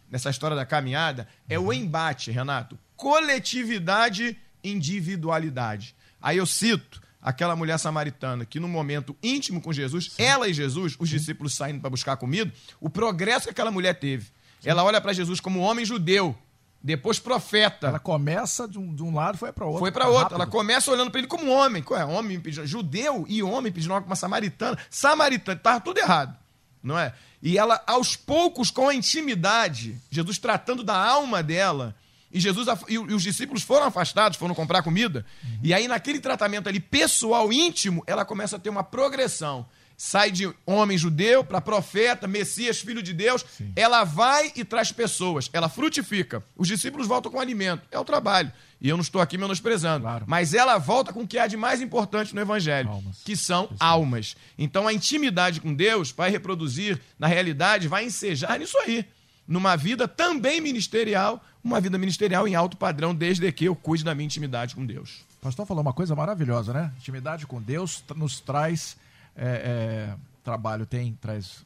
nessa 0.10 0.30
história 0.30 0.56
da 0.56 0.66
caminhada 0.66 1.28
é 1.50 1.58
o 1.58 1.72
embate, 1.72 2.30
Renato. 2.32 2.78
Coletividade 2.96 4.38
individualidade. 4.64 5.96
Aí 6.22 6.38
eu 6.38 6.46
cito 6.46 7.02
aquela 7.22 7.56
mulher 7.56 7.78
samaritana 7.78 8.46
que, 8.46 8.60
no 8.60 8.68
momento 8.68 9.16
íntimo 9.22 9.62
com 9.62 9.72
Jesus, 9.72 10.12
Sim. 10.12 10.24
ela 10.24 10.48
e 10.48 10.54
Jesus, 10.54 10.96
os 11.00 11.10
Sim. 11.10 11.18
discípulos 11.18 11.56
saindo 11.56 11.80
para 11.80 11.90
buscar 11.90 12.18
comida, 12.18 12.52
o 12.80 12.90
progresso 12.90 13.46
que 13.46 13.52
aquela 13.52 13.72
mulher 13.72 14.00
teve. 14.00 14.26
Sim. 14.60 14.70
Ela 14.70 14.84
olha 14.84 15.02
para 15.02 15.14
Jesus 15.14 15.40
como 15.40 15.60
homem 15.60 15.86
judeu, 15.86 16.38
depois 16.84 17.20
profeta. 17.20 17.88
Ela 17.88 18.00
começa 18.00 18.68
de 18.68 18.80
um, 18.80 18.94
de 18.94 19.04
um 19.04 19.14
lado 19.14 19.36
e 19.36 19.38
foi 19.38 19.52
para 19.52 19.66
outro. 19.66 19.80
Foi 19.80 19.92
para 19.92 20.08
outro. 20.08 20.24
Rápido. 20.24 20.36
Ela 20.36 20.48
começa 20.48 20.92
olhando 20.92 21.12
para 21.12 21.20
ele 21.20 21.28
como 21.28 21.52
homem. 21.52 21.84
Qual 21.84 22.00
é? 22.00 22.06
Homem 22.06 22.40
pedindo, 22.40 22.66
judeu 22.66 23.26
e 23.28 23.44
homem 23.44 23.72
pedindo 23.72 23.94
uma 23.94 24.16
samaritana. 24.16 24.78
Samaritana, 24.90 25.58
estava 25.58 25.80
tudo 25.80 26.00
errado, 26.00 26.36
não 26.82 26.98
é? 26.98 27.14
E 27.42 27.58
ela, 27.58 27.82
aos 27.88 28.16
poucos, 28.16 28.70
com 28.70 28.88
a 28.88 28.94
intimidade, 28.94 30.00
Jesus 30.10 30.38
tratando 30.38 30.84
da 30.84 30.96
alma 30.96 31.42
dela, 31.42 31.96
e 32.32 32.40
Jesus 32.40 32.68
e 32.88 32.98
os 32.98 33.24
discípulos 33.24 33.64
foram 33.64 33.88
afastados, 33.88 34.38
foram 34.38 34.56
comprar 34.56 34.84
comida. 34.84 35.26
Uhum. 35.44 35.60
E 35.64 35.74
aí, 35.74 35.88
naquele 35.88 36.20
tratamento 36.20 36.70
ali 36.70 36.80
pessoal, 36.80 37.52
íntimo, 37.52 38.04
ela 38.08 38.24
começa 38.24 38.56
a 38.56 38.60
ter 38.60 38.70
uma 38.70 38.84
progressão. 38.84 39.66
Sai 40.04 40.32
de 40.32 40.52
homem 40.66 40.98
judeu 40.98 41.44
para 41.44 41.62
profeta, 41.62 42.28
Messias, 42.28 42.80
filho 42.80 43.04
de 43.04 43.14
Deus. 43.14 43.46
Sim. 43.56 43.72
Ela 43.76 44.04
vai 44.04 44.52
e 44.56 44.66
traz 44.66 44.92
pessoas. 44.92 45.48
Ela 45.54 45.70
frutifica. 45.70 46.44
Os 46.58 46.68
discípulos 46.68 47.06
voltam 47.06 47.32
com 47.32 47.40
alimento. 47.40 47.84
É 47.92 48.00
o 48.00 48.04
trabalho. 48.04 48.52
E 48.82 48.90
eu 48.90 48.98
não 48.98 49.04
estou 49.04 49.22
aqui 49.22 49.38
menosprezando. 49.38 50.02
Claro. 50.02 50.26
Mas 50.28 50.56
ela 50.56 50.80
volta 50.80 51.14
com 51.14 51.22
o 51.22 51.28
que 51.28 51.38
há 51.38 51.46
de 51.46 51.56
mais 51.56 51.82
importante 51.82 52.34
no 52.34 52.42
Evangelho, 52.42 52.90
almas. 52.90 53.22
que 53.24 53.36
são 53.36 53.70
almas. 53.80 54.36
Então 54.58 54.88
a 54.88 54.94
intimidade 54.94 55.62
com 55.62 55.72
Deus 55.72 56.10
vai 56.10 56.32
reproduzir, 56.32 57.00
na 57.20 57.28
realidade, 57.28 57.88
vai 57.88 58.04
ensejar 58.04 58.58
nisso 58.58 58.80
aí 58.80 59.06
numa 59.48 59.76
vida 59.76 60.08
também 60.08 60.62
ministerial, 60.62 61.44
uma 61.64 61.80
vida 61.80 61.98
ministerial 61.98 62.48
em 62.48 62.56
alto 62.56 62.76
padrão, 62.76 63.14
desde 63.14 63.52
que 63.52 63.66
eu 63.66 63.76
cuide 63.76 64.04
da 64.04 64.16
minha 64.16 64.26
intimidade 64.26 64.74
com 64.74 64.84
Deus. 64.84 65.26
O 65.38 65.42
pastor 65.42 65.66
falou 65.66 65.84
uma 65.84 65.94
coisa 65.94 66.16
maravilhosa, 66.16 66.74
né? 66.74 66.92
Intimidade 66.98 67.46
com 67.46 67.62
Deus 67.62 68.04
nos 68.16 68.40
traz 68.40 68.98
é, 69.36 69.46
é, 69.46 70.16
trabalho, 70.44 70.86
tem, 70.86 71.14
traz 71.16 71.66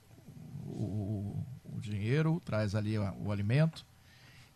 o, 0.66 1.44
o, 1.74 1.80
dinheiro, 1.80 2.42
traz 2.44 2.76
ali 2.76 2.98
o, 2.98 3.14
o 3.26 3.32
alimento, 3.32 3.86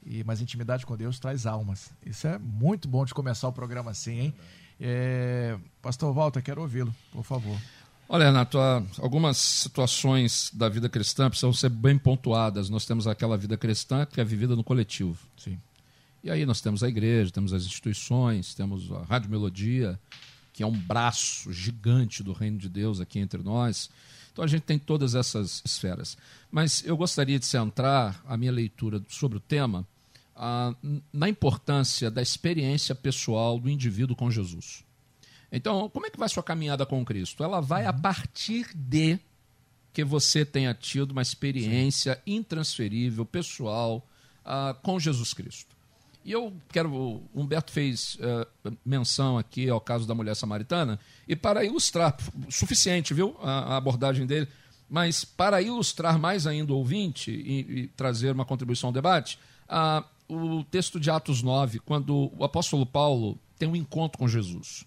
e, 0.05 0.23
mas 0.23 0.41
intimidade 0.41 0.85
com 0.85 0.95
Deus 0.95 1.19
traz 1.19 1.45
almas. 1.45 1.91
Isso 2.05 2.27
é 2.27 2.37
muito 2.37 2.87
bom 2.87 3.05
de 3.05 3.13
começar 3.13 3.47
o 3.47 3.53
programa 3.53 3.91
assim, 3.91 4.19
hein? 4.19 4.33
É, 4.79 5.57
pastor 5.81 6.13
Walter, 6.13 6.41
quero 6.41 6.61
ouvi-lo, 6.61 6.93
por 7.11 7.23
favor. 7.23 7.59
Olha, 8.11 8.25
Renato, 8.25 8.57
algumas 8.97 9.37
situações 9.37 10.49
da 10.51 10.67
vida 10.67 10.89
cristã 10.89 11.29
precisam 11.29 11.53
ser 11.53 11.69
bem 11.69 11.95
pontuadas. 11.95 12.67
Nós 12.67 12.83
temos 12.83 13.05
aquela 13.05 13.37
vida 13.37 13.55
cristã 13.55 14.03
que 14.03 14.19
é 14.19 14.23
vivida 14.23 14.55
no 14.55 14.63
coletivo. 14.63 15.15
Sim. 15.37 15.59
E 16.23 16.31
aí 16.31 16.45
nós 16.45 16.59
temos 16.59 16.81
a 16.81 16.89
igreja, 16.89 17.31
temos 17.31 17.53
as 17.53 17.65
instituições, 17.65 18.55
temos 18.55 18.91
a 18.91 19.03
Rádio 19.03 19.29
Melodia, 19.29 19.99
que 20.59 20.63
é 20.63 20.67
um 20.67 20.77
braço 20.77 21.53
gigante 21.53 22.21
do 22.21 22.33
reino 22.33 22.57
de 22.57 22.67
Deus 22.67 22.99
aqui 22.99 23.17
entre 23.17 23.41
nós. 23.41 23.89
Então 24.33 24.43
a 24.43 24.47
gente 24.47 24.63
tem 24.63 24.77
todas 24.77 25.15
essas 25.15 25.61
esferas. 25.63 26.17
Mas 26.51 26.83
eu 26.85 26.97
gostaria 26.97 27.39
de 27.39 27.45
centrar 27.45 28.21
a 28.27 28.35
minha 28.35 28.51
leitura 28.51 29.01
sobre 29.07 29.37
o 29.37 29.39
tema 29.39 29.87
ah, 30.35 30.75
na 31.13 31.29
importância 31.29 32.11
da 32.11 32.21
experiência 32.21 32.93
pessoal 32.93 33.57
do 33.57 33.69
indivíduo 33.69 34.17
com 34.17 34.29
Jesus. 34.29 34.83
Então, 35.49 35.89
como 35.91 36.07
é 36.07 36.09
que 36.09 36.19
vai 36.19 36.27
sua 36.27 36.43
caminhada 36.43 36.85
com 36.85 37.05
Cristo? 37.05 37.41
Ela 37.41 37.61
vai 37.61 37.85
a 37.85 37.93
partir 37.93 38.67
de 38.75 39.17
que 39.93 40.03
você 40.03 40.43
tenha 40.43 40.73
tido 40.73 41.11
uma 41.11 41.21
experiência 41.21 42.15
Sim. 42.15 42.33
intransferível, 42.35 43.25
pessoal, 43.25 44.05
uh, 44.43 44.77
com 44.81 44.99
Jesus 44.99 45.33
Cristo. 45.33 45.73
E 46.29 46.31
eu 46.31 46.53
quero. 46.71 46.93
O 46.93 47.27
Humberto 47.33 47.71
fez 47.71 48.19
uh, 48.19 48.77
menção 48.85 49.35
aqui 49.35 49.67
ao 49.67 49.81
caso 49.81 50.05
da 50.05 50.13
mulher 50.13 50.35
samaritana, 50.35 50.99
e 51.27 51.35
para 51.35 51.65
ilustrar, 51.65 52.15
suficiente, 52.51 53.15
viu, 53.15 53.35
a, 53.41 53.73
a 53.73 53.77
abordagem 53.77 54.27
dele, 54.27 54.47
mas 54.87 55.25
para 55.25 55.59
ilustrar 55.59 56.19
mais 56.19 56.45
ainda 56.45 56.71
o 56.71 56.77
ouvinte 56.77 57.31
e, 57.31 57.61
e 57.61 57.87
trazer 57.87 58.31
uma 58.31 58.45
contribuição 58.45 58.89
ao 58.89 58.93
debate, 58.93 59.39
uh, 59.67 60.05
o 60.31 60.63
texto 60.65 60.99
de 60.99 61.09
Atos 61.09 61.41
9, 61.41 61.79
quando 61.79 62.31
o 62.37 62.43
apóstolo 62.43 62.85
Paulo 62.85 63.39
tem 63.57 63.67
um 63.67 63.75
encontro 63.75 64.19
com 64.19 64.27
Jesus. 64.27 64.85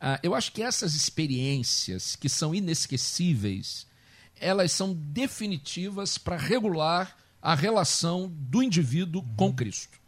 Uh, 0.00 0.16
eu 0.22 0.34
acho 0.34 0.52
que 0.52 0.62
essas 0.62 0.94
experiências 0.94 2.16
que 2.16 2.30
são 2.30 2.54
inesquecíveis, 2.54 3.86
elas 4.40 4.72
são 4.72 4.94
definitivas 4.94 6.16
para 6.16 6.38
regular 6.38 7.14
a 7.42 7.54
relação 7.54 8.32
do 8.34 8.62
indivíduo 8.62 9.20
uhum. 9.20 9.36
com 9.36 9.52
Cristo. 9.52 10.00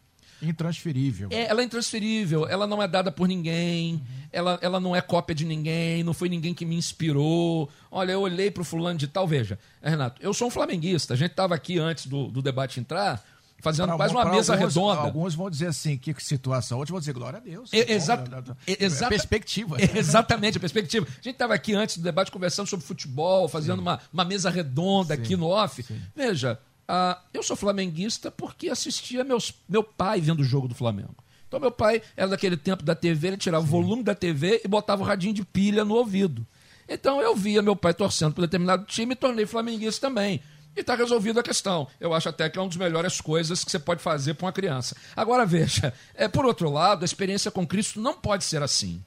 Intransferível. 0.45 1.29
É, 1.31 1.47
ela 1.47 1.63
é 1.63 1.65
intransferível, 1.65 2.47
ela 2.47 2.67
não 2.67 2.83
é 2.83 2.89
dada 2.89 3.11
por 3.11 3.27
ninguém, 3.27 3.95
uhum. 3.95 4.01
ela, 4.33 4.59
ela 4.61 4.81
não 4.81 4.95
é 4.95 5.01
cópia 5.01 5.35
de 5.35 5.45
ninguém, 5.45 6.03
não 6.03 6.15
foi 6.15 6.29
ninguém 6.29 6.55
que 6.55 6.65
me 6.65 6.77
inspirou. 6.77 7.69
Olha, 7.91 8.13
eu 8.13 8.21
olhei 8.21 8.51
para 8.51 8.63
o 8.63 8.65
fulano 8.65 8.99
de 8.99 9.09
tal, 9.09 9.27
veja, 9.27 9.59
Renato, 9.83 10.21
eu 10.23 10.35
sou 10.35 10.49
um 10.49 10.51
flamenguista, 10.51 11.15
a 11.15 11.17
gente 11.17 11.31
estava 11.31 11.55
aqui 11.55 11.79
antes 11.79 12.07
do, 12.07 12.29
do 12.29 12.43
debate 12.43 12.81
entrar, 12.81 13.25
fazendo 13.65 13.89
pra, 13.89 13.97
quase 13.97 14.15
uma 14.15 14.25
mesa 14.27 14.53
alguns, 14.53 14.75
redonda. 14.75 15.01
Alguns 15.01 15.35
vão 15.35 15.49
dizer 15.49 15.69
assim, 15.69 15.97
que 15.97 16.15
situação, 16.23 16.79
outros 16.79 16.91
vão 16.93 17.01
dizer 17.01 17.15
glória 17.15 17.39
a 17.39 17.41
Deus. 17.41 17.73
É, 17.73 17.93
exato, 17.93 18.57
é, 18.67 18.85
exata, 18.85 19.09
perspectiva. 19.09 19.77
É, 19.85 19.99
exatamente, 19.99 20.59
a 20.59 20.61
perspectiva. 20.61 21.07
A 21.07 21.15
gente 21.17 21.31
estava 21.31 21.55
aqui 21.55 21.75
antes 21.75 21.97
do 21.97 22.03
debate 22.03 22.31
conversando 22.31 22.67
sobre 22.67 22.85
futebol, 22.85 23.49
fazendo 23.49 23.81
uma, 23.81 24.01
uma 24.13 24.25
mesa 24.25 24.51
redonda 24.51 25.15
sim, 25.15 25.23
aqui 25.23 25.37
no 25.37 25.47
off. 25.47 25.83
Sim. 25.83 26.01
Veja, 26.15 26.59
uh, 26.89 27.21
eu 27.33 27.43
sou 27.43 27.57
flamenguista 27.57 28.31
porque 28.31 28.69
assistia 28.69 29.25
meus, 29.25 29.55
meu 29.69 29.83
pai 29.83 30.21
vendo 30.21 30.41
o 30.41 30.45
jogo 30.45 30.69
do 30.69 30.75
Flamengo. 30.75 31.15
Então 31.47 31.61
meu 31.61 31.71
pai 31.71 32.03
era 32.17 32.29
daquele 32.29 32.57
tempo 32.57 32.83
da 32.83 32.95
TV, 32.95 33.29
ele 33.29 33.37
tirava 33.37 33.65
sim. 33.65 33.69
o 33.69 33.73
volume 33.73 34.03
da 34.03 34.15
TV 34.15 34.63
e 34.65 34.69
botava 34.69 35.03
o 35.03 35.07
radinho 35.07 35.35
de 35.35 35.45
pilha 35.45 35.85
no 35.85 35.95
ouvido. 35.95 36.47
Então 36.89 37.21
eu 37.21 37.35
via 37.35 37.63
meu 37.63 37.77
pai 37.77 37.95
torcendo 37.95 38.35
por 38.35 38.43
determinado 38.43 38.85
time 38.87 39.13
e 39.13 39.17
tornei 39.17 39.47
flamenguista 39.47 40.09
também. 40.09 40.41
E 40.77 40.81
está 40.81 40.97
resolvida 40.97 41.41
a 41.41 41.43
questão. 41.43 41.87
Eu 42.01 42.13
acho 42.13 42.29
até 42.29 42.51
que 42.51 42.59
é 42.59 42.61
uma 42.61 42.69
das 42.69 42.77
melhores 42.77 43.21
coisas 43.21 43.65
que 43.65 43.71
você 43.71 43.79
pode 43.79 44.03
fazer 44.03 44.35
para 44.35 44.47
uma 44.47 44.53
criança. 44.53 44.97
Agora, 45.15 45.47
veja, 45.47 45.95
é, 46.15 46.27
por 46.27 46.45
outro 46.45 46.69
lado, 46.69 47.03
a 47.03 47.05
experiência 47.05 47.51
com 47.51 47.67
Cristo 47.67 48.01
não 48.01 48.15
pode 48.15 48.43
ser 48.43 48.63
assim. 48.63 49.03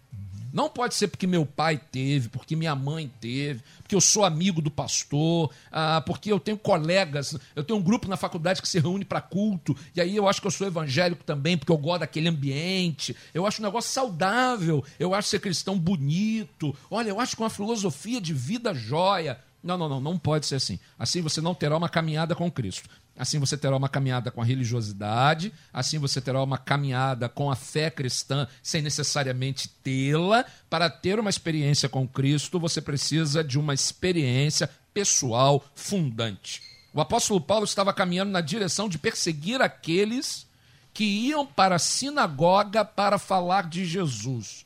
Não 0.58 0.72
pode 0.72 0.96
ser 0.96 1.10
porque 1.10 1.28
meu 1.28 1.46
pai 1.46 1.78
teve, 1.78 2.30
porque 2.30 2.56
minha 2.56 2.74
mãe 2.74 3.12
teve, 3.22 3.62
porque 3.84 3.94
eu 3.94 4.02
sou 4.02 4.26
amigo 4.26 4.60
do 4.60 4.72
pastor, 4.72 5.52
ah, 5.72 6.02
porque 6.04 6.32
eu 6.32 6.40
tenho 6.40 6.58
colegas, 6.58 7.38
eu 7.56 7.64
tenho 7.64 7.78
um 7.78 7.84
grupo 7.84 8.08
na 8.08 8.18
faculdade 8.18 8.60
que 8.60 8.68
se 8.68 8.80
reúne 8.80 9.06
para 9.06 9.22
culto, 9.22 9.78
e 9.96 10.02
aí 10.02 10.16
eu 10.16 10.28
acho 10.28 10.42
que 10.42 10.48
eu 10.48 10.52
sou 10.52 10.66
evangélico 10.66 11.24
também, 11.24 11.60
porque 11.60 11.72
eu 11.72 11.78
gosto 11.78 12.00
daquele 12.00 12.28
ambiente. 12.28 13.16
Eu 13.36 13.46
acho 13.46 13.62
um 13.62 13.66
negócio 13.66 13.92
saudável, 13.92 14.84
eu 15.00 15.14
acho 15.14 15.30
ser 15.30 15.40
cristão 15.40 15.78
bonito. 15.78 16.76
Olha, 16.90 17.10
eu 17.10 17.20
acho 17.20 17.36
que 17.36 17.44
uma 17.44 17.52
filosofia 17.52 18.20
de 18.20 18.34
vida 18.34 18.74
jóia. 18.74 19.40
Não, 19.62 19.78
não, 19.78 19.88
não, 19.88 20.02
não 20.02 20.18
pode 20.18 20.48
ser 20.48 20.56
assim. 20.56 20.80
Assim 20.98 21.22
você 21.22 21.40
não 21.40 21.54
terá 21.54 21.78
uma 21.78 21.88
caminhada 21.88 22.34
com 22.34 22.50
Cristo. 22.50 22.90
Assim 23.17 23.39
você 23.39 23.57
terá 23.57 23.75
uma 23.75 23.89
caminhada 23.89 24.29
com 24.29 24.41
a 24.41 24.45
religiosidade, 24.45 25.51
assim 25.74 25.97
você 25.97 26.21
terá 26.21 26.43
uma 26.43 26.57
caminhada 26.57 27.27
com 27.27 27.50
a 27.50 27.55
fé 27.55 27.89
cristã 27.89 28.47
sem 28.62 28.81
necessariamente 28.81 29.67
tê-la. 29.83 30.45
Para 30.69 30.89
ter 30.89 31.19
uma 31.19 31.29
experiência 31.29 31.89
com 31.89 32.07
Cristo, 32.07 32.59
você 32.59 32.79
precisa 32.79 33.43
de 33.43 33.57
uma 33.57 33.74
experiência 33.74 34.69
pessoal 34.93 35.65
fundante. 35.74 36.62
O 36.93 37.01
apóstolo 37.01 37.41
Paulo 37.41 37.65
estava 37.65 37.93
caminhando 37.93 38.31
na 38.31 38.41
direção 38.41 38.88
de 38.88 39.00
perseguir 39.00 39.62
aqueles 39.62 40.47
que 40.93 41.03
iam 41.03 41.45
para 41.45 41.75
a 41.75 41.79
sinagoga 41.79 42.86
para 42.86 43.17
falar 43.17 43.67
de 43.67 43.86
Jesus. 43.86 44.65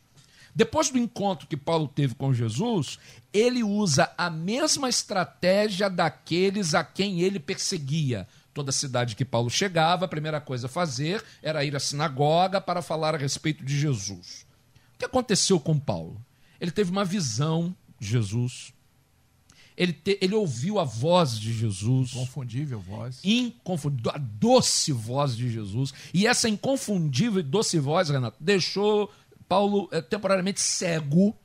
Depois 0.53 0.89
do 0.89 0.97
encontro 0.97 1.47
que 1.47 1.55
Paulo 1.57 1.87
teve 1.87 2.15
com 2.15 2.33
Jesus, 2.33 2.99
ele 3.33 3.63
usa 3.63 4.11
a 4.17 4.29
mesma 4.29 4.89
estratégia 4.89 5.89
daqueles 5.89 6.73
a 6.73 6.83
quem 6.83 7.21
ele 7.21 7.39
perseguia. 7.39 8.27
Toda 8.53 8.71
cidade 8.71 9.15
que 9.15 9.23
Paulo 9.23 9.49
chegava, 9.49 10.05
a 10.05 10.09
primeira 10.09 10.41
coisa 10.41 10.67
a 10.67 10.69
fazer 10.69 11.23
era 11.41 11.63
ir 11.63 11.75
à 11.75 11.79
sinagoga 11.79 12.59
para 12.59 12.81
falar 12.81 13.15
a 13.15 13.17
respeito 13.17 13.63
de 13.63 13.79
Jesus. 13.79 14.45
O 14.95 14.99
que 14.99 15.05
aconteceu 15.05 15.59
com 15.59 15.79
Paulo? 15.79 16.23
Ele 16.59 16.71
teve 16.71 16.91
uma 16.91 17.05
visão 17.05 17.75
de 17.99 18.09
Jesus. 18.09 18.73
Ele, 19.77 19.93
te, 19.93 20.17
ele 20.21 20.35
ouviu 20.35 20.79
a 20.79 20.83
voz 20.83 21.39
de 21.39 21.53
Jesus. 21.53 22.11
Inconfundível 22.11 22.79
voz. 22.79 23.19
Inconfundível, 23.23 24.11
a 24.13 24.17
doce 24.17 24.91
voz 24.91 25.35
de 25.35 25.49
Jesus. 25.49 25.93
E 26.13 26.27
essa 26.27 26.49
inconfundível 26.49 27.39
e 27.39 27.43
doce 27.43 27.79
voz, 27.79 28.09
Renato, 28.09 28.37
deixou 28.39 29.09
Paulo 29.47 29.89
é 29.91 30.01
temporariamente 30.01 30.61
cego, 30.61 31.35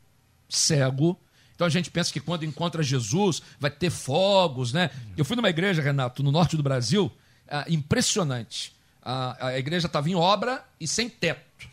cego. 0.49 1.19
Então 1.57 1.67
a 1.67 1.71
gente 1.71 1.91
pensa 1.91 2.13
que 2.13 2.21
quando 2.21 2.45
encontra 2.45 2.83
Jesus 2.83 3.43
vai 3.59 3.71
ter 3.71 3.91
fogos, 3.91 4.73
né? 4.73 4.91
Eu 5.17 5.25
fui 5.25 5.35
numa 5.35 5.51
igreja, 5.51 5.83
Renato, 5.83 6.23
no 6.23 6.31
norte 6.31 6.57
do 6.57 6.63
Brasil, 6.63 7.11
é, 7.49 7.65
impressionante. 7.73 8.77
A, 9.03 9.49
a 9.49 9.59
igreja 9.59 9.87
estava 9.87 10.09
em 10.09 10.15
obra 10.15 10.63
e 10.79 10.87
sem 10.87 11.09
teto. 11.09 11.69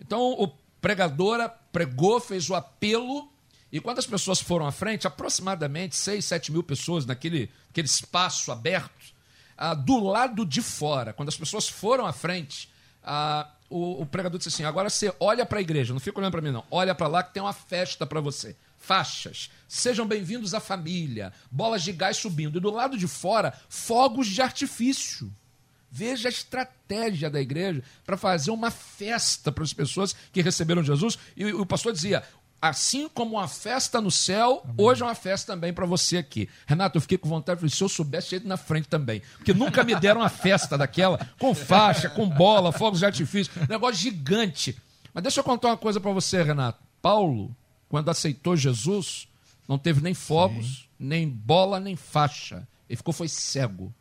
Então 0.00 0.32
o 0.32 0.48
pregadora 0.80 1.48
pregou, 1.70 2.18
fez 2.18 2.48
o 2.48 2.54
apelo, 2.54 3.30
e 3.70 3.80
quando 3.80 3.98
as 3.98 4.06
pessoas 4.06 4.40
foram 4.40 4.66
à 4.66 4.72
frente, 4.72 5.06
aproximadamente 5.06 5.94
6, 5.94 6.24
7 6.24 6.52
mil 6.52 6.62
pessoas 6.62 7.04
naquele, 7.04 7.50
naquele 7.66 7.86
espaço 7.86 8.50
aberto, 8.50 9.14
ah, 9.56 9.74
do 9.74 9.98
lado 9.98 10.46
de 10.46 10.62
fora, 10.62 11.12
quando 11.12 11.28
as 11.28 11.36
pessoas 11.36 11.68
foram 11.68 12.06
à 12.06 12.12
frente, 12.12 12.70
ah, 13.04 13.46
o, 13.68 14.02
o, 14.02 14.06
pregador 14.06 14.38
disse 14.38 14.48
assim: 14.48 14.64
agora 14.64 14.88
você 14.88 15.12
olha 15.20 15.44
para 15.44 15.58
a 15.58 15.60
igreja, 15.60 15.92
não 15.92 16.00
fica 16.00 16.18
olhando 16.18 16.32
para 16.32 16.40
mim, 16.40 16.50
não. 16.50 16.64
Olha 16.70 16.94
para 16.94 17.06
lá 17.06 17.22
que 17.22 17.34
tem 17.34 17.42
uma 17.42 17.52
festa 17.52 18.06
para 18.06 18.20
você. 18.20 18.56
Faixas, 18.88 19.50
sejam 19.68 20.06
bem-vindos 20.06 20.54
à 20.54 20.60
família, 20.60 21.30
bolas 21.50 21.82
de 21.82 21.92
gás 21.92 22.16
subindo. 22.16 22.56
E 22.56 22.60
do 22.62 22.70
lado 22.70 22.96
de 22.96 23.06
fora, 23.06 23.52
fogos 23.68 24.26
de 24.28 24.40
artifício. 24.40 25.30
Veja 25.90 26.26
a 26.26 26.30
estratégia 26.30 27.28
da 27.28 27.38
igreja 27.38 27.82
para 28.06 28.16
fazer 28.16 28.50
uma 28.50 28.70
festa 28.70 29.52
para 29.52 29.62
as 29.62 29.74
pessoas 29.74 30.16
que 30.32 30.40
receberam 30.40 30.82
Jesus. 30.82 31.18
E 31.36 31.44
o 31.52 31.66
pastor 31.66 31.92
dizia: 31.92 32.22
assim 32.62 33.10
como 33.10 33.36
uma 33.36 33.46
festa 33.46 34.00
no 34.00 34.10
céu, 34.10 34.62
Amém. 34.64 34.76
hoje 34.78 35.02
é 35.02 35.04
uma 35.04 35.14
festa 35.14 35.52
também 35.52 35.70
para 35.70 35.84
você 35.84 36.16
aqui. 36.16 36.48
Renato, 36.66 36.96
eu 36.96 37.02
fiquei 37.02 37.18
com 37.18 37.28
vontade, 37.28 37.60
falei, 37.60 37.70
se 37.70 37.84
eu 37.84 37.90
soubesse, 37.90 38.36
ia 38.36 38.42
na 38.42 38.56
frente 38.56 38.88
também. 38.88 39.20
Porque 39.36 39.52
nunca 39.52 39.84
me 39.84 39.94
deram 39.96 40.22
uma 40.22 40.30
festa 40.30 40.78
daquela, 40.78 41.18
com 41.38 41.54
faixa, 41.54 42.08
com 42.08 42.26
bola, 42.26 42.72
fogos 42.72 43.00
de 43.00 43.04
artifício, 43.04 43.52
negócio 43.68 43.96
gigante. 43.96 44.80
Mas 45.12 45.24
deixa 45.24 45.40
eu 45.40 45.44
contar 45.44 45.68
uma 45.68 45.76
coisa 45.76 46.00
para 46.00 46.10
você, 46.10 46.42
Renato. 46.42 46.82
Paulo, 47.02 47.54
quando 47.88 48.08
aceitou 48.08 48.56
Jesus, 48.56 49.28
não 49.66 49.78
teve 49.78 50.00
nem 50.00 50.14
fogos, 50.14 50.66
Sim. 50.66 50.84
nem 50.98 51.28
bola, 51.28 51.80
nem 51.80 51.96
faixa. 51.96 52.66
Ele 52.88 52.96
ficou 52.96 53.14
foi 53.14 53.28
cego. 53.28 53.94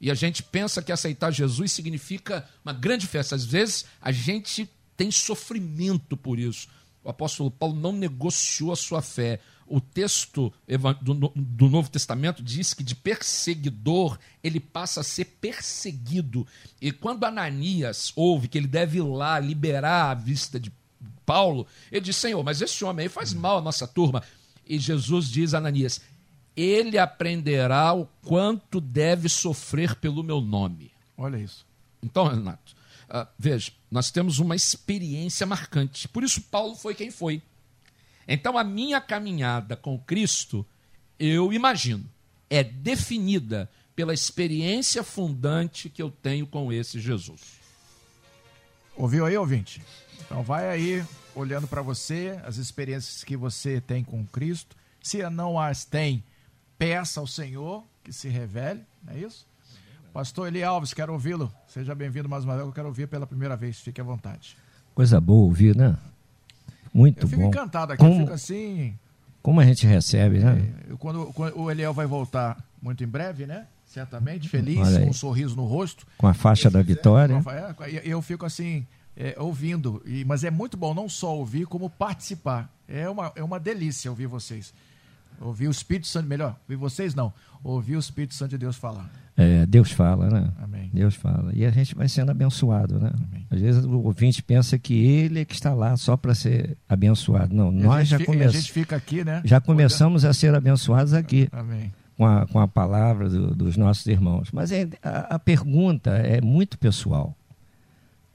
E 0.00 0.10
a 0.10 0.14
gente 0.14 0.42
pensa 0.42 0.82
que 0.82 0.92
aceitar 0.92 1.30
Jesus 1.30 1.72
significa 1.72 2.48
uma 2.64 2.72
grande 2.72 3.06
festa. 3.06 3.34
Às 3.34 3.44
vezes 3.44 3.86
a 4.00 4.12
gente 4.12 4.68
tem 4.96 5.10
sofrimento 5.10 6.16
por 6.16 6.38
isso 6.38 6.68
o 7.06 7.10
apóstolo 7.10 7.52
Paulo 7.52 7.76
não 7.76 7.92
negociou 7.92 8.72
a 8.72 8.76
sua 8.76 9.00
fé. 9.00 9.38
O 9.64 9.80
texto 9.80 10.52
do 11.00 11.68
Novo 11.68 11.88
Testamento 11.88 12.42
diz 12.42 12.74
que 12.74 12.82
de 12.82 12.96
perseguidor 12.96 14.18
ele 14.42 14.58
passa 14.58 15.00
a 15.00 15.04
ser 15.04 15.24
perseguido. 15.40 16.44
E 16.80 16.90
quando 16.90 17.22
Ananias 17.24 18.12
ouve 18.16 18.48
que 18.48 18.58
ele 18.58 18.66
deve 18.66 18.98
ir 18.98 19.02
lá 19.02 19.38
liberar 19.38 20.10
a 20.10 20.14
vista 20.14 20.58
de 20.58 20.72
Paulo, 21.26 21.66
ele 21.92 22.00
diz: 22.06 22.16
Senhor, 22.16 22.42
mas 22.42 22.62
esse 22.62 22.84
homem 22.84 23.04
aí 23.04 23.08
faz 23.10 23.34
mal 23.34 23.58
à 23.58 23.60
nossa 23.60 23.86
turma. 23.86 24.22
E 24.66 24.78
Jesus 24.78 25.28
diz 25.28 25.52
a 25.52 25.58
Ananias: 25.58 26.00
Ele 26.56 26.96
aprenderá 26.96 27.92
o 27.92 28.06
quanto 28.22 28.80
deve 28.80 29.28
sofrer 29.28 29.96
pelo 29.96 30.22
meu 30.22 30.40
nome. 30.40 30.92
Olha 31.18 31.36
isso. 31.36 31.66
Então, 32.02 32.28
Renato, 32.28 32.76
Uh, 33.08 33.26
veja, 33.38 33.70
nós 33.90 34.10
temos 34.10 34.38
uma 34.40 34.56
experiência 34.56 35.46
marcante. 35.46 36.08
Por 36.08 36.24
isso, 36.24 36.42
Paulo 36.42 36.74
foi 36.74 36.94
quem 36.94 37.10
foi. 37.10 37.40
Então, 38.26 38.58
a 38.58 38.64
minha 38.64 39.00
caminhada 39.00 39.76
com 39.76 39.98
Cristo, 39.98 40.66
eu 41.18 41.52
imagino, 41.52 42.04
é 42.50 42.64
definida 42.64 43.70
pela 43.94 44.12
experiência 44.12 45.04
fundante 45.04 45.88
que 45.88 46.02
eu 46.02 46.10
tenho 46.10 46.46
com 46.46 46.72
esse 46.72 46.98
Jesus. 46.98 47.40
Ouviu 48.96 49.24
aí, 49.24 49.36
ouvinte? 49.36 49.80
Então, 50.24 50.42
vai 50.42 50.68
aí 50.68 51.04
olhando 51.34 51.66
para 51.66 51.82
você, 51.82 52.38
as 52.44 52.56
experiências 52.56 53.22
que 53.22 53.36
você 53.36 53.80
tem 53.80 54.02
com 54.02 54.24
Cristo. 54.26 54.74
Se 55.02 55.22
não 55.30 55.58
as 55.58 55.84
tem, 55.84 56.22
peça 56.78 57.20
ao 57.20 57.26
Senhor 57.26 57.84
que 58.02 58.12
se 58.12 58.28
revele, 58.28 58.80
não 59.04 59.14
é 59.14 59.18
isso? 59.18 59.46
Pastor 60.12 60.48
Eli 60.48 60.62
Alves, 60.64 60.94
quero 60.94 61.12
ouvi-lo. 61.12 61.52
Seja 61.68 61.94
bem-vindo 61.94 62.28
mais 62.28 62.44
uma 62.44 62.54
vez. 62.54 62.66
Eu 62.66 62.72
quero 62.72 62.88
ouvir 62.88 63.06
pela 63.06 63.26
primeira 63.26 63.54
vez. 63.56 63.78
Fique 63.80 64.00
à 64.00 64.04
vontade. 64.04 64.56
Coisa 64.94 65.20
boa 65.20 65.44
ouvir, 65.44 65.76
né? 65.76 65.94
Muito 66.92 67.24
eu 67.24 67.28
fico 67.28 67.42
bom. 67.42 67.48
encantado 67.48 67.92
aqui. 67.92 68.02
Eu 68.02 68.08
Como- 68.08 68.20
fico 68.22 68.32
assim. 68.32 68.98
Como 69.42 69.60
a 69.60 69.64
gente 69.64 69.86
recebe, 69.86 70.38
né? 70.38 70.72
eu- 70.88 70.96
Quando, 70.96 71.26
quando 71.34 71.58
o 71.60 71.70
Eliel 71.70 71.92
vai 71.92 72.06
voltar 72.06 72.56
muito 72.80 73.04
em 73.04 73.06
breve, 73.06 73.46
né? 73.46 73.66
Certamente, 73.84 74.48
feliz, 74.48 74.96
com 74.98 75.10
um 75.10 75.12
sorriso 75.12 75.54
no 75.54 75.66
rosto. 75.66 76.06
Com 76.18 76.26
a 76.26 76.34
faixa 76.34 76.70
da 76.70 76.80
vitória. 76.82 77.34
É, 77.80 78.00
eu 78.04 78.20
fico 78.22 78.44
assim, 78.46 78.86
é, 79.16 79.34
ouvindo. 79.38 80.02
E, 80.04 80.24
mas 80.24 80.44
é 80.44 80.50
muito 80.50 80.76
bom 80.76 80.92
não 80.94 81.08
só 81.08 81.36
ouvir, 81.36 81.66
como 81.66 81.88
participar. 81.88 82.70
É 82.88 83.08
uma, 83.08 83.32
é 83.34 83.42
uma 83.42 83.58
delícia 83.58 84.10
ouvir 84.10 84.26
vocês. 84.26 84.72
Ouvir 85.40 85.68
o 85.68 85.70
Espírito 85.70 86.06
Santo, 86.06 86.26
melhor, 86.28 86.56
ouvir 86.62 86.76
vocês 86.76 87.14
não. 87.14 87.32
Ouvir 87.62 87.96
o 87.96 87.98
Espírito 87.98 88.34
Santo 88.34 88.50
de 88.50 88.58
Deus 88.58 88.76
falar. 88.76 89.10
É, 89.36 89.66
Deus 89.66 89.90
fala, 89.90 90.30
né? 90.30 90.50
Amém. 90.62 90.90
Deus 90.94 91.14
fala. 91.14 91.50
E 91.54 91.66
a 91.66 91.70
gente 91.70 91.94
vai 91.94 92.08
sendo 92.08 92.30
abençoado, 92.30 92.98
né? 92.98 93.12
Amém. 93.14 93.46
Às 93.50 93.60
vezes 93.60 93.84
o 93.84 93.98
ouvinte 94.00 94.42
pensa 94.42 94.78
que 94.78 94.94
ele 94.94 95.40
é 95.40 95.44
que 95.44 95.52
está 95.52 95.74
lá 95.74 95.94
só 95.98 96.16
para 96.16 96.34
ser 96.34 96.78
abençoado. 96.88 97.54
Não, 97.54 97.70
E 97.70 97.76
nós 97.82 98.08
já, 98.08 98.16
fica- 98.18 98.32
come... 98.32 98.42
e 98.44 98.46
a 98.46 98.50
gente 98.50 98.72
fica 98.72 98.96
aqui, 98.96 99.24
né? 99.24 99.42
já 99.44 99.60
começamos 99.60 100.24
a 100.24 100.32
ser 100.32 100.54
abençoados 100.54 101.12
aqui 101.12 101.48
Amém. 101.52 101.92
com 102.16 102.24
a, 102.24 102.46
com 102.46 102.58
a 102.58 102.66
palavra 102.66 103.28
do- 103.28 103.54
dos 103.54 103.76
nossos 103.76 104.06
irmãos. 104.06 104.48
Mas 104.52 104.72
é, 104.72 104.88
a, 105.02 105.34
a 105.34 105.38
pergunta 105.38 106.12
é 106.12 106.40
muito 106.40 106.78
pessoal. 106.78 107.36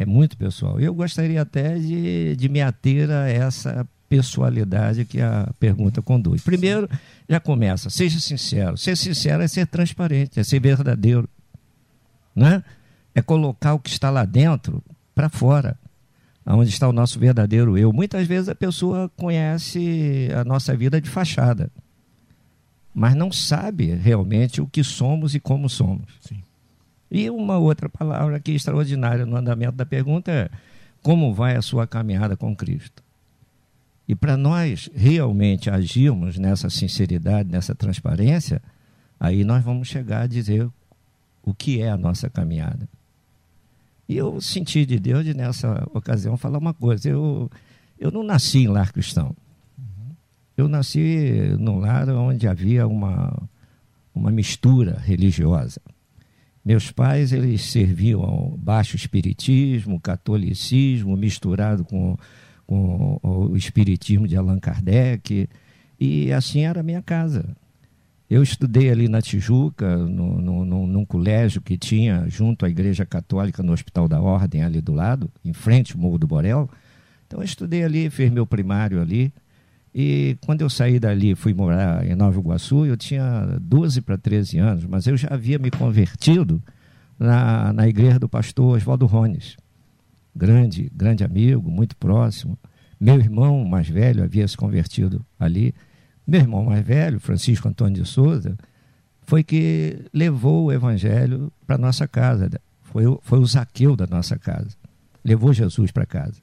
É 0.01 0.05
muito 0.05 0.35
pessoal. 0.35 0.79
Eu 0.79 0.95
gostaria 0.95 1.39
até 1.39 1.77
de, 1.77 2.35
de 2.35 2.49
me 2.49 2.59
ater 2.59 3.11
a 3.11 3.29
essa 3.29 3.87
pessoalidade 4.09 5.05
que 5.05 5.21
a 5.21 5.53
pergunta 5.59 6.01
conduz. 6.01 6.41
Primeiro, 6.41 6.89
já 7.29 7.39
começa, 7.39 7.87
seja 7.91 8.19
sincero. 8.19 8.75
Ser 8.77 8.97
sincero 8.97 9.43
é 9.43 9.47
ser 9.47 9.67
transparente, 9.67 10.39
é 10.39 10.43
ser 10.43 10.59
verdadeiro. 10.59 11.29
Né? 12.35 12.63
É 13.13 13.21
colocar 13.21 13.75
o 13.75 13.79
que 13.79 13.91
está 13.91 14.09
lá 14.09 14.25
dentro 14.25 14.83
para 15.13 15.29
fora, 15.29 15.77
onde 16.47 16.71
está 16.71 16.89
o 16.89 16.93
nosso 16.93 17.19
verdadeiro 17.19 17.77
eu. 17.77 17.93
Muitas 17.93 18.25
vezes 18.25 18.49
a 18.49 18.55
pessoa 18.55 19.07
conhece 19.15 20.29
a 20.35 20.43
nossa 20.43 20.75
vida 20.75 20.99
de 20.99 21.11
fachada, 21.11 21.69
mas 22.91 23.13
não 23.13 23.31
sabe 23.31 23.93
realmente 23.93 24.61
o 24.61 24.67
que 24.67 24.83
somos 24.83 25.35
e 25.35 25.39
como 25.39 25.69
somos. 25.69 26.07
Sim. 26.21 26.41
E 27.11 27.29
uma 27.29 27.57
outra 27.57 27.89
palavra 27.89 28.37
aqui 28.37 28.53
extraordinária 28.53 29.25
no 29.25 29.35
andamento 29.35 29.73
da 29.73 29.85
pergunta 29.85 30.31
é: 30.31 30.49
como 31.03 31.33
vai 31.33 31.57
a 31.57 31.61
sua 31.61 31.85
caminhada 31.85 32.37
com 32.37 32.55
Cristo? 32.55 33.03
E 34.07 34.15
para 34.15 34.37
nós 34.37 34.89
realmente 34.95 35.69
agirmos 35.69 36.37
nessa 36.37 36.69
sinceridade, 36.69 37.51
nessa 37.51 37.75
transparência, 37.75 38.61
aí 39.19 39.43
nós 39.43 39.63
vamos 39.63 39.89
chegar 39.89 40.21
a 40.21 40.27
dizer 40.27 40.69
o 41.43 41.53
que 41.53 41.81
é 41.81 41.89
a 41.89 41.97
nossa 41.97 42.29
caminhada. 42.29 42.87
E 44.07 44.15
eu 44.15 44.39
senti 44.41 44.85
de 44.85 44.99
Deus 44.99 45.25
de 45.25 45.33
nessa 45.33 45.87
ocasião 45.93 46.37
falar 46.37 46.59
uma 46.59 46.73
coisa: 46.73 47.09
eu, 47.09 47.51
eu 47.99 48.09
não 48.09 48.23
nasci 48.23 48.59
em 48.59 48.67
lar 48.67 48.91
cristão. 48.93 49.35
Eu 50.55 50.67
nasci 50.67 51.55
num 51.59 51.79
lar 51.79 52.07
onde 52.09 52.47
havia 52.47 52.87
uma, 52.87 53.35
uma 54.13 54.31
mistura 54.31 54.97
religiosa. 54.99 55.81
Meus 56.63 56.91
pais 56.91 57.33
eles 57.33 57.61
serviam 57.63 58.21
ao 58.21 58.57
baixo 58.57 58.95
espiritismo, 58.95 59.99
catolicismo, 59.99 61.17
misturado 61.17 61.83
com, 61.83 62.15
com 62.67 63.19
o 63.23 63.57
espiritismo 63.57 64.27
de 64.27 64.37
Allan 64.37 64.59
Kardec, 64.59 65.49
e 65.99 66.31
assim 66.31 66.61
era 66.61 66.81
a 66.81 66.83
minha 66.83 67.01
casa. 67.01 67.55
Eu 68.29 68.41
estudei 68.41 68.89
ali 68.89 69.09
na 69.09 69.21
Tijuca, 69.21 69.97
no, 69.97 70.39
no, 70.39 70.63
no, 70.63 70.87
num 70.87 71.03
colégio 71.03 71.61
que 71.61 71.77
tinha 71.77 72.25
junto 72.29 72.65
à 72.65 72.69
Igreja 72.69 73.05
Católica, 73.05 73.61
no 73.61 73.73
Hospital 73.73 74.07
da 74.07 74.21
Ordem, 74.21 74.63
ali 74.63 74.79
do 74.79 74.93
lado, 74.93 75.29
em 75.43 75.51
frente 75.51 75.93
ao 75.93 75.99
Morro 75.99 76.17
do 76.17 76.27
Borel. 76.27 76.69
Então 77.27 77.41
eu 77.41 77.43
estudei 77.43 77.83
ali, 77.83 78.09
fiz 78.09 78.31
meu 78.31 78.45
primário 78.47 79.01
ali. 79.01 79.33
E 79.93 80.37
quando 80.45 80.61
eu 80.61 80.69
saí 80.69 80.99
dali, 80.99 81.35
fui 81.35 81.53
morar 81.53 82.05
em 82.05 82.15
Nova 82.15 82.39
Iguaçu, 82.39 82.85
eu 82.85 82.95
tinha 82.95 83.57
12 83.59 84.01
para 84.01 84.17
13 84.17 84.57
anos, 84.57 84.85
mas 84.85 85.05
eu 85.05 85.17
já 85.17 85.27
havia 85.31 85.59
me 85.59 85.69
convertido 85.69 86.61
na, 87.19 87.73
na 87.73 87.87
igreja 87.87 88.17
do 88.17 88.29
pastor 88.29 88.77
Oswaldo 88.77 89.05
Rones. 89.05 89.57
Grande, 90.33 90.89
grande 90.95 91.25
amigo, 91.25 91.69
muito 91.69 91.95
próximo. 91.97 92.57
Meu 92.97 93.15
irmão 93.15 93.65
mais 93.65 93.89
velho 93.89 94.23
havia 94.23 94.47
se 94.47 94.55
convertido 94.55 95.25
ali. 95.37 95.73
Meu 96.25 96.39
irmão 96.39 96.63
mais 96.63 96.85
velho, 96.85 97.19
Francisco 97.19 97.67
Antônio 97.67 98.01
de 98.01 98.07
Souza, 98.07 98.55
foi 99.23 99.43
que 99.43 100.05
levou 100.13 100.65
o 100.65 100.71
evangelho 100.71 101.51
para 101.67 101.77
nossa 101.77 102.07
casa. 102.07 102.49
Foi, 102.81 103.03
foi 103.21 103.39
o 103.39 103.45
Zaqueu 103.45 103.95
da 103.95 104.07
nossa 104.07 104.37
casa. 104.37 104.69
Levou 105.23 105.51
Jesus 105.51 105.91
para 105.91 106.05
casa. 106.05 106.41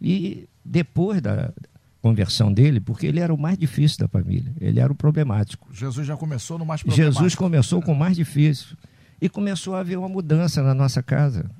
E 0.00 0.48
depois 0.64 1.22
da 1.22 1.52
conversão 2.00 2.52
dele, 2.52 2.80
porque 2.80 3.06
ele 3.06 3.20
era 3.20 3.32
o 3.32 3.38
mais 3.38 3.58
difícil 3.58 3.98
da 3.98 4.08
família, 4.08 4.52
ele 4.60 4.80
era 4.80 4.92
o 4.92 4.94
problemático. 4.94 5.68
Jesus 5.72 6.06
já 6.06 6.16
começou 6.16 6.58
no 6.58 6.64
mais 6.64 6.82
problemático. 6.82 7.12
Jesus 7.12 7.34
começou 7.34 7.82
com 7.82 7.92
o 7.92 7.96
mais 7.96 8.16
difícil 8.16 8.76
e 9.20 9.28
começou 9.28 9.74
a 9.74 9.80
haver 9.80 9.98
uma 9.98 10.08
mudança 10.08 10.62
na 10.62 10.74
nossa 10.74 11.02
casa. 11.02 11.50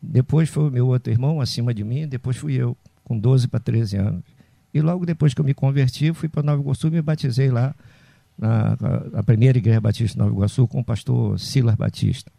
Depois 0.00 0.48
foi 0.48 0.68
o 0.68 0.70
meu 0.70 0.88
outro 0.88 1.12
irmão 1.12 1.40
acima 1.40 1.72
de 1.72 1.84
mim, 1.84 2.08
depois 2.08 2.36
fui 2.36 2.54
eu, 2.54 2.76
com 3.04 3.18
12 3.18 3.48
para 3.48 3.60
13 3.60 3.96
anos. 3.96 4.24
E 4.74 4.80
logo 4.80 5.04
depois 5.04 5.34
que 5.34 5.40
eu 5.40 5.44
me 5.44 5.54
converti, 5.54 6.12
fui 6.12 6.28
para 6.28 6.42
Nova 6.42 6.62
Iguaçu 6.62 6.88
e 6.88 6.90
me 6.90 7.02
batizei 7.02 7.50
lá 7.50 7.74
na, 8.38 8.76
na 9.12 9.22
primeira 9.22 9.58
igreja 9.58 9.80
batista 9.80 10.14
de 10.14 10.18
Nova 10.18 10.32
Iguaçu 10.32 10.66
com 10.66 10.80
o 10.80 10.84
pastor 10.84 11.38
Silas 11.38 11.74
Batista. 11.74 12.32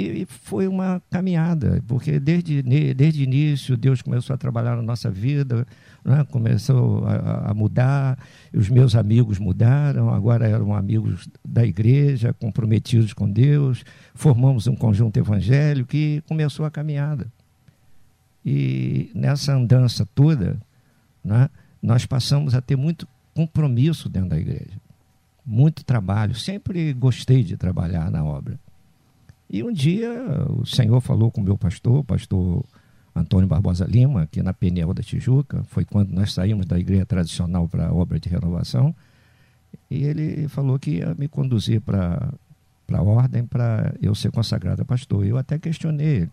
E, 0.00 0.24
foi 0.26 0.68
uma 0.68 1.02
caminhada, 1.10 1.82
porque 1.88 2.20
desde, 2.20 2.62
desde 2.94 3.20
o 3.20 3.24
início 3.24 3.76
Deus 3.76 4.00
começou 4.00 4.32
a 4.32 4.36
trabalhar 4.36 4.76
na 4.76 4.82
nossa 4.82 5.10
vida, 5.10 5.66
né? 6.04 6.24
começou 6.30 7.04
a, 7.04 7.50
a 7.50 7.54
mudar, 7.54 8.16
os 8.54 8.68
meus 8.68 8.94
amigos 8.94 9.40
mudaram, 9.40 10.08
agora 10.14 10.46
eram 10.46 10.72
amigos 10.72 11.28
da 11.44 11.66
igreja, 11.66 12.32
comprometidos 12.32 13.12
com 13.12 13.28
Deus, 13.28 13.84
formamos 14.14 14.68
um 14.68 14.76
conjunto 14.76 15.16
evangélico 15.18 15.96
e 15.96 16.22
começou 16.28 16.64
a 16.64 16.70
caminhada. 16.70 17.26
E 18.46 19.10
nessa 19.16 19.52
andança 19.52 20.06
toda, 20.14 20.58
né, 21.24 21.50
nós 21.82 22.06
passamos 22.06 22.54
a 22.54 22.60
ter 22.60 22.76
muito 22.76 23.04
compromisso 23.34 24.08
dentro 24.08 24.28
da 24.28 24.38
igreja, 24.38 24.80
muito 25.44 25.84
trabalho. 25.84 26.36
Sempre 26.36 26.92
gostei 26.92 27.42
de 27.42 27.56
trabalhar 27.56 28.12
na 28.12 28.24
obra. 28.24 28.60
E 29.50 29.62
um 29.62 29.72
dia 29.72 30.10
o 30.50 30.66
Senhor 30.66 31.00
falou 31.00 31.30
com 31.30 31.40
o 31.40 31.44
meu 31.44 31.56
pastor, 31.56 32.00
o 32.00 32.04
pastor 32.04 32.64
Antônio 33.14 33.48
Barbosa 33.48 33.86
Lima, 33.86 34.22
aqui 34.22 34.42
na 34.42 34.52
Peniel 34.52 34.92
da 34.92 35.02
Tijuca, 35.02 35.62
foi 35.64 35.84
quando 35.84 36.10
nós 36.10 36.32
saímos 36.32 36.66
da 36.66 36.78
igreja 36.78 37.06
tradicional 37.06 37.66
para 37.66 37.88
a 37.88 37.92
obra 37.92 38.20
de 38.20 38.28
renovação, 38.28 38.94
e 39.90 40.04
ele 40.04 40.48
falou 40.48 40.78
que 40.78 40.98
ia 40.98 41.14
me 41.14 41.28
conduzir 41.28 41.80
para 41.80 42.32
a 42.92 43.02
ordem 43.02 43.44
para 43.44 43.94
eu 44.00 44.14
ser 44.14 44.30
consagrado 44.30 44.82
a 44.82 44.84
pastor. 44.84 45.26
Eu 45.26 45.36
até 45.36 45.58
questionei 45.58 46.06
ele, 46.06 46.30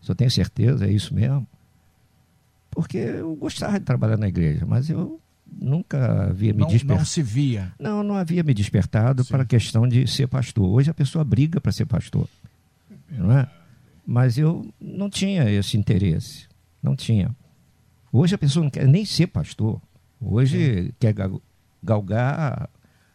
só 0.00 0.14
tenho 0.14 0.30
certeza, 0.30 0.86
é 0.86 0.90
isso 0.90 1.14
mesmo? 1.14 1.46
Porque 2.70 2.98
eu 2.98 3.34
gostava 3.34 3.78
de 3.78 3.84
trabalhar 3.84 4.16
na 4.16 4.28
igreja, 4.28 4.64
mas 4.66 4.88
eu 4.88 5.20
nunca 5.50 6.28
havia 6.28 6.52
me 6.52 6.64
despertado. 6.66 6.98
não 6.98 7.04
se 7.04 7.22
via. 7.22 7.72
Não, 7.78 8.02
não 8.02 8.14
havia 8.14 8.42
me 8.42 8.54
despertado 8.54 9.24
Sim. 9.24 9.30
para 9.30 9.42
a 9.42 9.46
questão 9.46 9.88
de 9.88 10.06
ser 10.06 10.28
pastor. 10.28 10.68
Hoje 10.68 10.90
a 10.90 10.94
pessoa 10.94 11.24
briga 11.24 11.60
para 11.60 11.72
ser 11.72 11.86
pastor, 11.86 12.28
não 13.10 13.32
é? 13.32 13.48
Mas 14.06 14.38
eu 14.38 14.72
não 14.80 15.08
tinha 15.10 15.50
esse 15.50 15.76
interesse, 15.76 16.46
não 16.82 16.96
tinha. 16.96 17.34
Hoje 18.12 18.34
a 18.34 18.38
pessoa 18.38 18.64
não 18.64 18.70
quer 18.70 18.86
nem 18.88 19.04
ser 19.04 19.26
pastor. 19.26 19.80
Hoje 20.20 20.92
quer 20.98 21.12
gal- 21.12 21.42
galgar 21.82 22.68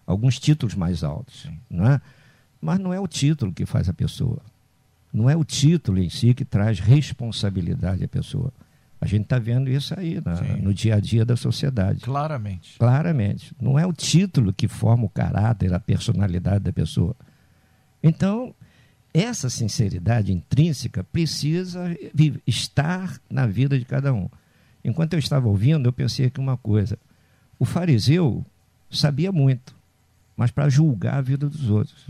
alguns 0.05 0.39
títulos 0.39 0.75
mais 0.75 1.03
altos, 1.03 1.49
não 1.69 1.87
é? 1.87 2.01
Mas 2.61 2.79
não 2.79 2.93
é 2.93 2.99
o 2.99 3.07
título 3.07 3.51
que 3.51 3.65
faz 3.65 3.89
a 3.89 3.93
pessoa. 3.93 4.41
Não 5.11 5.29
é 5.29 5.35
o 5.35 5.43
título 5.43 5.99
em 5.99 6.09
si 6.09 6.33
que 6.33 6.45
traz 6.45 6.79
responsabilidade 6.79 8.03
à 8.03 8.07
pessoa. 8.07 8.51
A 9.01 9.05
gente 9.05 9.23
está 9.23 9.37
vendo 9.37 9.69
isso 9.69 9.97
aí 9.99 10.21
na- 10.23 10.37
Sim. 10.37 10.61
no 10.61 10.73
dia 10.73 10.95
a 10.95 10.99
dia 10.99 11.25
da 11.25 11.35
sociedade. 11.35 11.99
Claramente. 12.01 12.77
Claramente. 12.79 13.53
Não 13.61 13.77
é 13.77 13.85
o 13.85 13.91
título 13.91 14.53
que 14.53 14.67
forma 14.67 15.03
o 15.05 15.09
caráter, 15.09 15.73
a 15.73 15.79
personalidade 15.79 16.63
da 16.63 16.71
pessoa. 16.71 17.15
Então, 18.01 18.55
essa 19.13 19.49
sinceridade 19.49 20.33
intrínseca 20.33 21.03
precisa 21.03 21.95
estar 22.47 23.19
na 23.29 23.45
vida 23.45 23.77
de 23.77 23.85
cada 23.85 24.11
um. 24.11 24.27
Enquanto 24.83 25.13
eu 25.13 25.19
estava 25.19 25.47
ouvindo, 25.47 25.87
eu 25.87 25.93
pensei 25.93 26.25
aqui 26.25 26.39
uma 26.39 26.57
coisa. 26.57 26.97
O 27.59 27.65
fariseu 27.65 28.43
sabia 28.89 29.31
muito, 29.31 29.75
mas 30.35 30.49
para 30.49 30.67
julgar 30.67 31.15
a 31.15 31.21
vida 31.21 31.47
dos 31.47 31.69
outros. 31.69 32.07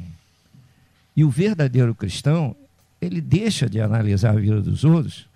E 1.16 1.24
o 1.24 1.30
verdadeiro 1.30 1.94
cristão, 1.94 2.56
ele 3.02 3.20
deixa 3.20 3.70
de 3.70 3.82
analisar 3.82 4.32
a 4.32 4.40
vida 4.40 4.62
dos 4.62 4.84
outros 4.86 5.28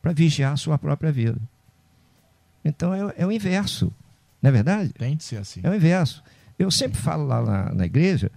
para 0.00 0.12
vigiar 0.12 0.52
a 0.52 0.56
sua 0.56 0.78
própria 0.78 1.10
vida. 1.10 1.38
Então 2.64 2.94
é, 2.94 3.14
é 3.18 3.26
o 3.26 3.32
inverso, 3.32 3.92
não 4.40 4.50
é 4.50 4.52
verdade? 4.52 4.92
Tem 4.92 5.16
de 5.16 5.24
ser 5.24 5.36
assim. 5.38 5.60
É 5.62 5.68
o 5.68 5.74
inverso. 5.74 6.22
Eu 6.58 6.70
sempre 6.70 6.98
falo 6.98 7.26
lá 7.26 7.42
na, 7.42 7.74
na 7.74 7.86
igreja 7.86 8.30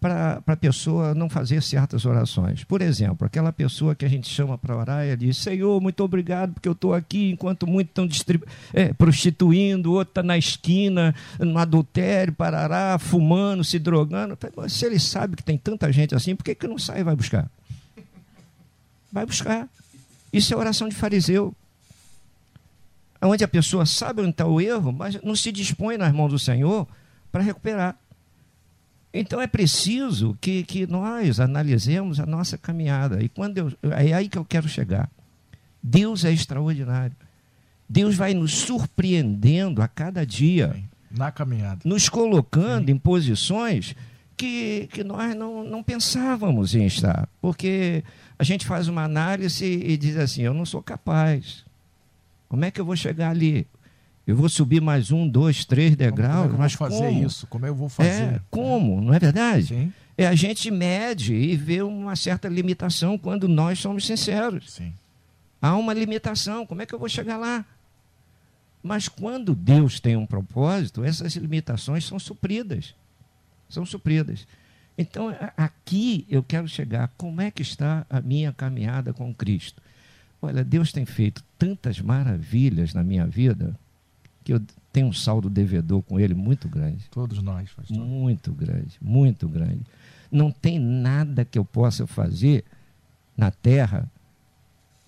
para 0.00 0.40
a 0.46 0.56
pessoa 0.56 1.12
não 1.14 1.28
fazer 1.28 1.60
certas 1.62 2.04
orações. 2.04 2.62
Por 2.62 2.80
exemplo, 2.80 3.26
aquela 3.26 3.52
pessoa 3.52 3.94
que 3.94 4.04
a 4.04 4.08
gente 4.08 4.28
chama 4.28 4.56
para 4.56 4.76
orar 4.76 5.04
e 5.04 5.16
diz: 5.16 5.36
Senhor, 5.36 5.80
muito 5.80 6.02
obrigado 6.04 6.54
porque 6.54 6.68
eu 6.68 6.72
estou 6.72 6.94
aqui, 6.94 7.30
enquanto 7.30 7.66
muitos 7.66 8.16
estão 8.16 8.40
é, 8.72 8.92
prostituindo, 8.92 9.92
outro 9.92 10.12
está 10.12 10.22
na 10.22 10.38
esquina, 10.38 11.14
no 11.38 11.58
adultério, 11.58 12.32
parará, 12.32 12.96
fumando, 12.98 13.64
se 13.64 13.78
drogando. 13.78 14.38
Se 14.68 14.86
ele 14.86 15.00
sabe 15.00 15.36
que 15.36 15.42
tem 15.42 15.58
tanta 15.58 15.92
gente 15.92 16.14
assim, 16.14 16.36
por 16.36 16.44
que, 16.44 16.54
que 16.54 16.68
não 16.68 16.78
sai 16.78 17.00
e 17.00 17.04
vai 17.04 17.16
buscar? 17.16 17.50
Vai 19.10 19.26
buscar. 19.26 19.68
Isso 20.32 20.54
é 20.54 20.56
oração 20.56 20.88
de 20.88 20.94
fariseu. 20.94 21.54
Onde 23.20 23.42
a 23.42 23.48
pessoa 23.48 23.84
sabe 23.84 24.20
onde 24.20 24.30
está 24.30 24.46
o 24.46 24.60
erro, 24.60 24.92
mas 24.92 25.20
não 25.22 25.34
se 25.34 25.50
dispõe 25.50 25.96
nas 25.96 26.12
mãos 26.12 26.30
do 26.30 26.38
Senhor 26.38 26.86
para 27.32 27.42
recuperar. 27.42 27.96
Então 29.18 29.40
é 29.40 29.46
preciso 29.46 30.36
que, 30.40 30.62
que 30.62 30.86
nós 30.86 31.40
analisemos 31.40 32.20
a 32.20 32.26
nossa 32.26 32.56
caminhada. 32.56 33.22
E 33.22 33.28
quando 33.28 33.58
eu, 33.58 33.72
é 33.90 34.12
aí 34.12 34.28
que 34.28 34.38
eu 34.38 34.44
quero 34.44 34.68
chegar. 34.68 35.10
Deus 35.82 36.24
é 36.24 36.32
extraordinário. 36.32 37.16
Deus 37.88 38.14
vai 38.14 38.34
nos 38.34 38.52
surpreendendo 38.52 39.82
a 39.82 39.88
cada 39.88 40.24
dia. 40.24 40.76
Na 41.10 41.32
caminhada. 41.32 41.80
Nos 41.84 42.08
colocando 42.08 42.86
Sim. 42.86 42.92
em 42.92 42.98
posições 42.98 43.96
que, 44.36 44.88
que 44.92 45.02
nós 45.02 45.34
não, 45.34 45.64
não 45.64 45.82
pensávamos 45.82 46.74
em 46.74 46.86
estar. 46.86 47.28
Porque 47.40 48.04
a 48.38 48.44
gente 48.44 48.66
faz 48.66 48.86
uma 48.86 49.02
análise 49.02 49.64
e 49.64 49.96
diz 49.96 50.16
assim: 50.16 50.42
eu 50.42 50.54
não 50.54 50.64
sou 50.64 50.82
capaz. 50.82 51.64
Como 52.48 52.64
é 52.64 52.70
que 52.70 52.80
eu 52.80 52.84
vou 52.84 52.96
chegar 52.96 53.30
ali? 53.30 53.66
Eu 54.28 54.36
vou 54.36 54.46
subir 54.46 54.82
mais 54.82 55.10
um, 55.10 55.26
dois, 55.26 55.64
três 55.64 55.96
degraus. 55.96 56.42
Como, 56.42 56.50
como 56.50 56.56
é 56.56 56.64
mas 56.64 56.74
vou 56.74 56.90
fazer 56.90 57.06
como? 57.06 57.26
isso? 57.26 57.46
Como 57.46 57.66
eu 57.66 57.74
vou 57.74 57.88
fazer? 57.88 58.10
É, 58.10 58.40
como? 58.50 59.00
Não 59.00 59.14
é 59.14 59.18
verdade? 59.18 59.68
Sim. 59.68 59.92
É, 60.18 60.26
a 60.26 60.34
gente 60.34 60.70
mede 60.70 61.34
e 61.34 61.56
vê 61.56 61.80
uma 61.80 62.14
certa 62.14 62.46
limitação 62.46 63.16
quando 63.16 63.48
nós 63.48 63.78
somos 63.78 64.04
sinceros. 64.04 64.70
Sim. 64.70 64.92
Há 65.62 65.74
uma 65.76 65.94
limitação. 65.94 66.66
Como 66.66 66.82
é 66.82 66.84
que 66.84 66.94
eu 66.94 66.98
vou 66.98 67.08
chegar 67.08 67.38
lá? 67.38 67.64
Mas 68.82 69.08
quando 69.08 69.54
Deus 69.54 69.98
tem 69.98 70.14
um 70.14 70.26
propósito, 70.26 71.02
essas 71.02 71.34
limitações 71.34 72.04
são 72.04 72.18
supridas. 72.18 72.94
São 73.66 73.86
supridas. 73.86 74.46
Então, 74.98 75.34
aqui 75.56 76.26
eu 76.28 76.42
quero 76.42 76.68
chegar. 76.68 77.10
Como 77.16 77.40
é 77.40 77.50
que 77.50 77.62
está 77.62 78.04
a 78.10 78.20
minha 78.20 78.52
caminhada 78.52 79.10
com 79.14 79.32
Cristo? 79.32 79.80
Olha, 80.42 80.62
Deus 80.62 80.92
tem 80.92 81.06
feito 81.06 81.42
tantas 81.58 81.98
maravilhas 81.98 82.92
na 82.92 83.02
minha 83.02 83.26
vida 83.26 83.74
que 84.48 84.54
eu 84.54 84.62
tenho 84.90 85.08
um 85.08 85.12
saldo 85.12 85.50
devedor 85.50 86.00
com 86.00 86.18
Ele 86.18 86.32
muito 86.32 86.70
grande. 86.70 87.04
Todos 87.10 87.42
nós, 87.42 87.70
pastor. 87.70 87.98
Muito 87.98 88.50
grande, 88.50 88.96
muito 88.98 89.46
grande. 89.46 89.82
Não 90.32 90.50
tem 90.50 90.78
nada 90.78 91.44
que 91.44 91.58
eu 91.58 91.66
possa 91.66 92.06
fazer 92.06 92.64
na 93.36 93.50
terra 93.50 94.10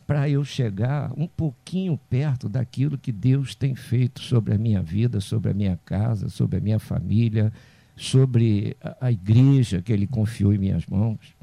para 0.06 0.28
eu 0.28 0.44
chegar 0.44 1.10
um 1.16 1.26
pouquinho 1.26 1.98
perto 2.10 2.50
daquilo 2.50 2.98
que 2.98 3.10
Deus 3.10 3.54
tem 3.54 3.74
feito 3.74 4.20
sobre 4.20 4.52
a 4.52 4.58
minha 4.58 4.82
vida, 4.82 5.22
sobre 5.22 5.52
a 5.52 5.54
minha 5.54 5.80
casa, 5.86 6.28
sobre 6.28 6.58
a 6.58 6.60
minha 6.60 6.78
família, 6.78 7.50
sobre 7.96 8.76
a, 8.84 9.06
a 9.06 9.10
igreja 9.10 9.80
que 9.80 9.90
Ele 9.90 10.06
confiou 10.06 10.52
em 10.52 10.58
minhas 10.58 10.84
mãos. 10.84 11.34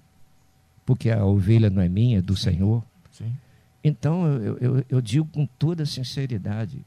Porque 0.85 1.09
a 1.09 1.25
ovelha 1.25 1.71
não 1.71 1.81
é 1.81 1.89
minha, 1.89 2.19
é 2.19 2.21
do. 2.21 2.37
Senhor. 2.37 2.83
Sim. 3.09 3.33
Então, 3.83 4.27
eu, 4.27 4.57
eu, 4.59 4.85
eu, 4.87 5.01
digo 5.01 5.25
com 5.25 5.47
toda 5.47 5.83
sinceridade, 5.83 6.85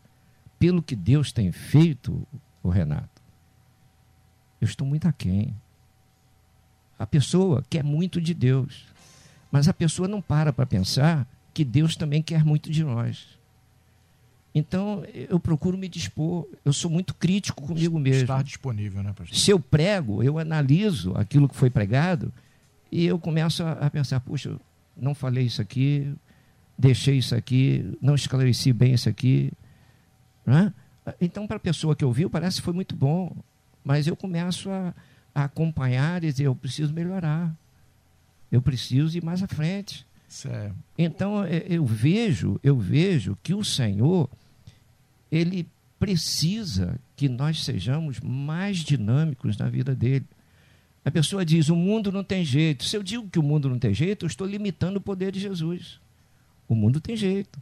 pelo 0.61 0.83
que 0.83 0.95
Deus 0.95 1.33
tem 1.33 1.51
feito, 1.51 2.25
o 2.63 2.69
Renato, 2.69 3.21
eu 4.61 4.67
estou 4.67 4.87
muito 4.87 5.09
aquém. 5.09 5.57
A 6.99 7.07
pessoa 7.07 7.65
quer 7.69 7.83
muito 7.83 8.21
de 8.21 8.35
Deus, 8.35 8.87
mas 9.51 9.67
a 9.67 9.73
pessoa 9.73 10.07
não 10.07 10.21
para 10.21 10.53
para 10.53 10.67
pensar 10.67 11.27
que 11.55 11.65
Deus 11.65 11.97
também 11.97 12.23
quer 12.23 12.45
muito 12.45 12.71
de 12.71 12.85
nós. 12.85 13.41
Então, 14.55 15.03
eu 15.15 15.41
procuro 15.41 15.79
me 15.79 15.89
dispor, 15.89 16.47
eu 16.63 16.73
sou 16.73 16.91
muito 16.91 17.15
crítico 17.15 17.63
comigo 17.63 17.99
mesmo. 17.99 18.23
Estar 18.23 18.45
disponível, 18.45 19.03
né, 19.03 19.15
pastor? 19.17 19.35
Se 19.35 19.51
eu 19.51 19.59
prego, 19.59 20.23
eu 20.23 20.39
analiso 20.39 21.15
aquilo 21.17 21.49
que 21.49 21.57
foi 21.57 21.71
pregado 21.71 22.31
e 22.93 23.07
eu 23.07 23.19
começo 23.19 23.63
a, 23.63 23.73
a 23.73 23.89
pensar, 23.89 24.21
puxa, 24.21 24.55
não 24.95 25.15
falei 25.15 25.47
isso 25.47 25.63
aqui, 25.63 26.13
deixei 26.77 27.17
isso 27.17 27.35
aqui, 27.35 27.97
não 28.03 28.15
esclareci 28.15 28.73
bem 28.73 28.93
isso 28.93 29.09
aqui. 29.09 29.53
Né? 30.45 30.73
Então, 31.21 31.47
para 31.47 31.57
a 31.57 31.61
pessoa 31.61 31.97
que 31.97 32.05
ouviu, 32.05 32.31
parece 32.31 32.59
que 32.59 32.65
foi 32.65 32.75
muito 32.75 32.95
bom, 32.95 33.35
mas 33.85 34.07
eu 34.07 34.17
começo 34.17 34.71
a, 34.71 34.95
a, 35.35 35.45
acompanhar 35.45 36.23
e 36.23 36.31
dizer: 36.31 36.45
eu 36.45 36.55
preciso 36.55 36.93
melhorar, 36.93 37.55
eu 38.51 38.61
preciso 38.61 39.17
ir 39.17 39.25
mais 39.25 39.43
à 39.43 39.49
frente. 39.49 40.07
Certo. 40.29 40.77
Então, 40.97 41.45
eu 41.47 41.85
vejo, 41.85 42.61
eu 42.63 42.79
vejo 42.79 43.37
que 43.43 43.53
o 43.53 43.65
Senhor, 43.65 44.29
ele 45.31 45.67
precisa 45.99 46.99
que 47.17 47.29
nós 47.29 47.65
sejamos 47.65 48.21
mais 48.21 48.79
dinâmicos 48.79 49.59
na 49.59 49.69
vida 49.69 49.95
dele. 49.95 50.27
A 51.05 51.11
pessoa 51.11 51.45
diz: 51.45 51.69
o 51.69 51.77
mundo 51.77 52.13
não 52.13 52.23
tem 52.23 52.45
jeito. 52.45 52.85
Se 52.85 52.97
eu 52.97 53.03
digo 53.03 53.29
que 53.29 53.39
o 53.39 53.43
mundo 53.43 53.69
não 53.69 53.79
tem 53.79 53.93
jeito, 53.93 54.25
eu 54.25 54.29
estou 54.29 54.47
limitando 54.47 54.99
o 54.99 55.01
poder 55.01 55.33
de 55.33 55.41
Jesus. 55.41 56.01
O 56.69 56.75
mundo 56.75 57.01
tem 57.01 57.17
jeito. 57.17 57.61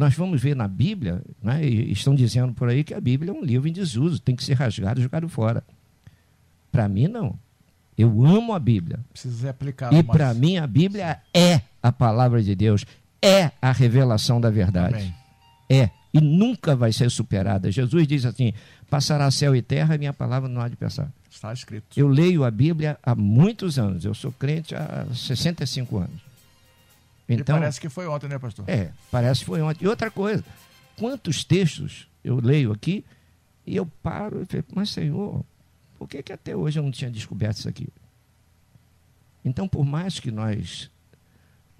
Nós 0.00 0.14
vamos 0.14 0.40
ver 0.40 0.56
na 0.56 0.66
Bíblia, 0.66 1.20
né, 1.42 1.62
estão 1.62 2.14
dizendo 2.14 2.54
por 2.54 2.70
aí 2.70 2.82
que 2.82 2.94
a 2.94 3.00
Bíblia 3.02 3.32
é 3.32 3.34
um 3.34 3.44
livro 3.44 3.68
em 3.68 3.72
desuso, 3.72 4.18
tem 4.18 4.34
que 4.34 4.42
ser 4.42 4.54
rasgado 4.54 4.98
e 4.98 5.02
jogado 5.02 5.28
fora. 5.28 5.62
Para 6.72 6.88
mim, 6.88 7.06
não. 7.06 7.38
Eu 7.98 8.24
amo 8.24 8.54
a 8.54 8.58
Bíblia. 8.58 9.00
Precisa 9.12 9.36
ser 9.36 9.48
aplicado. 9.48 9.94
E 9.94 10.02
para 10.02 10.32
mim, 10.32 10.56
a 10.56 10.66
Bíblia 10.66 11.20
é 11.34 11.60
a 11.82 11.92
palavra 11.92 12.42
de 12.42 12.54
Deus, 12.54 12.86
é 13.20 13.50
a 13.60 13.72
revelação 13.72 14.40
da 14.40 14.48
verdade. 14.48 14.94
Amém. 14.94 15.14
É. 15.68 15.90
E 16.14 16.18
nunca 16.18 16.74
vai 16.74 16.94
ser 16.94 17.10
superada. 17.10 17.70
Jesus 17.70 18.06
diz 18.08 18.24
assim: 18.24 18.54
passará 18.88 19.30
céu 19.30 19.54
e 19.54 19.60
terra, 19.60 19.96
e 19.96 19.98
minha 19.98 20.14
palavra 20.14 20.48
não 20.48 20.62
há 20.62 20.68
de 20.68 20.76
passar. 20.76 21.12
Está 21.30 21.52
escrito. 21.52 21.84
Eu 21.94 22.08
leio 22.08 22.42
a 22.42 22.50
Bíblia 22.50 22.98
há 23.02 23.14
muitos 23.14 23.78
anos. 23.78 24.06
Eu 24.06 24.14
sou 24.14 24.32
crente 24.32 24.74
há 24.74 25.04
65 25.12 25.98
anos. 25.98 26.29
Então, 27.34 27.56
e 27.56 27.60
parece 27.60 27.80
que 27.80 27.88
foi 27.88 28.06
ontem, 28.06 28.28
né, 28.28 28.38
pastor? 28.38 28.68
É, 28.68 28.90
parece 29.10 29.40
que 29.40 29.46
foi 29.46 29.62
ontem. 29.62 29.84
E 29.84 29.88
outra 29.88 30.10
coisa, 30.10 30.44
quantos 30.98 31.44
textos 31.44 32.08
eu 32.24 32.40
leio 32.40 32.72
aqui 32.72 33.04
e 33.66 33.76
eu 33.76 33.86
paro 34.02 34.42
e 34.42 34.46
falo, 34.46 34.64
mas 34.74 34.90
Senhor, 34.90 35.44
por 35.98 36.08
que, 36.08 36.22
que 36.22 36.32
até 36.32 36.56
hoje 36.56 36.78
eu 36.78 36.82
não 36.82 36.90
tinha 36.90 37.10
descoberto 37.10 37.58
isso 37.58 37.68
aqui? 37.68 37.88
Então, 39.44 39.68
por 39.68 39.84
mais 39.84 40.18
que 40.18 40.30
nós 40.30 40.90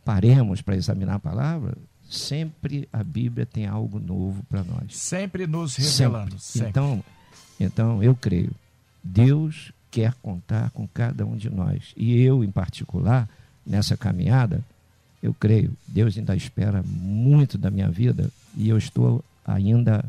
paremos 0.05 0.63
para 0.63 0.77
examinar 0.77 1.17
a 1.17 1.19
palavra, 1.19 1.77
sempre 2.09 2.89
a 2.93 3.03
Bíblia 3.03 3.45
tem 3.45 3.67
algo 3.67 3.99
novo 3.99 4.43
para 4.45 4.65
nós. 4.65 4.97
Sempre 4.97 5.47
nos 5.47 5.77
revelando. 5.77 6.39
Sempre. 6.39 6.41
Sempre. 6.41 6.69
Então, 6.69 7.05
então, 7.59 8.03
eu 8.03 8.15
creio, 8.15 8.53
Deus 9.03 9.73
quer 9.91 10.15
contar 10.23 10.71
com 10.71 10.87
cada 10.89 11.27
um 11.27 11.37
de 11.37 11.51
nós. 11.51 11.93
E 11.97 12.21
eu, 12.21 12.43
em 12.43 12.51
particular, 12.51 13.29
nessa 13.67 13.97
caminhada, 13.97 14.65
eu 15.23 15.35
creio, 15.35 15.73
Deus 15.87 16.17
ainda 16.17 16.35
espera 16.35 16.83
muito 16.83 17.59
da 17.59 17.71
minha 17.71 17.91
vida 17.91 18.31
e 18.57 18.69
eu 18.69 18.79
estou 18.79 19.25
ainda 19.45 20.05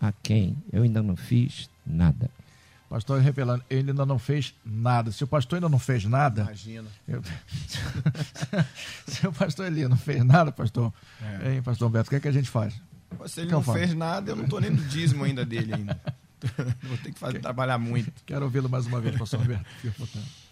aquém. 0.00 0.56
Eu 0.72 0.82
ainda 0.82 1.02
não 1.02 1.16
fiz 1.16 1.68
nada. 1.86 2.30
Pastor 2.88 3.20
revelando, 3.20 3.64
ele 3.68 3.90
ainda 3.90 4.06
não 4.06 4.18
fez 4.18 4.54
nada. 4.64 5.10
Se 5.10 5.24
o 5.24 5.26
pastor 5.26 5.56
ainda 5.56 5.68
não 5.68 5.78
fez 5.78 6.04
nada. 6.04 6.42
Imagina. 6.42 6.88
Eu... 7.06 7.20
Se 9.06 9.26
o 9.26 9.32
pastor 9.32 9.66
ali 9.66 9.86
não 9.88 9.96
fez 9.96 10.24
nada, 10.24 10.52
pastor. 10.52 10.92
É. 11.20 11.54
Hein, 11.54 11.62
pastor 11.62 11.90
Beto, 11.90 12.06
o 12.06 12.10
que, 12.10 12.16
é 12.16 12.20
que 12.20 12.28
a 12.28 12.32
gente 12.32 12.48
faz? 12.48 12.80
Se 13.26 13.40
ele 13.40 13.50
não 13.50 13.62
fez 13.62 13.92
nada, 13.92 14.30
eu 14.30 14.36
não 14.36 14.44
estou 14.44 14.60
nem 14.60 14.70
no 14.70 14.82
dízimo 14.84 15.24
ainda 15.24 15.44
dele 15.44 15.74
ainda. 15.74 16.00
Vou 16.82 16.96
ter 16.98 17.12
que 17.12 17.18
fazer, 17.18 17.40
trabalhar 17.40 17.78
muito. 17.78 18.12
Quero 18.24 18.44
ouvi-lo 18.44 18.68
mais 18.68 18.86
uma 18.86 19.00
vez, 19.00 19.16
pastor 19.16 19.40
Roberto. 19.40 19.66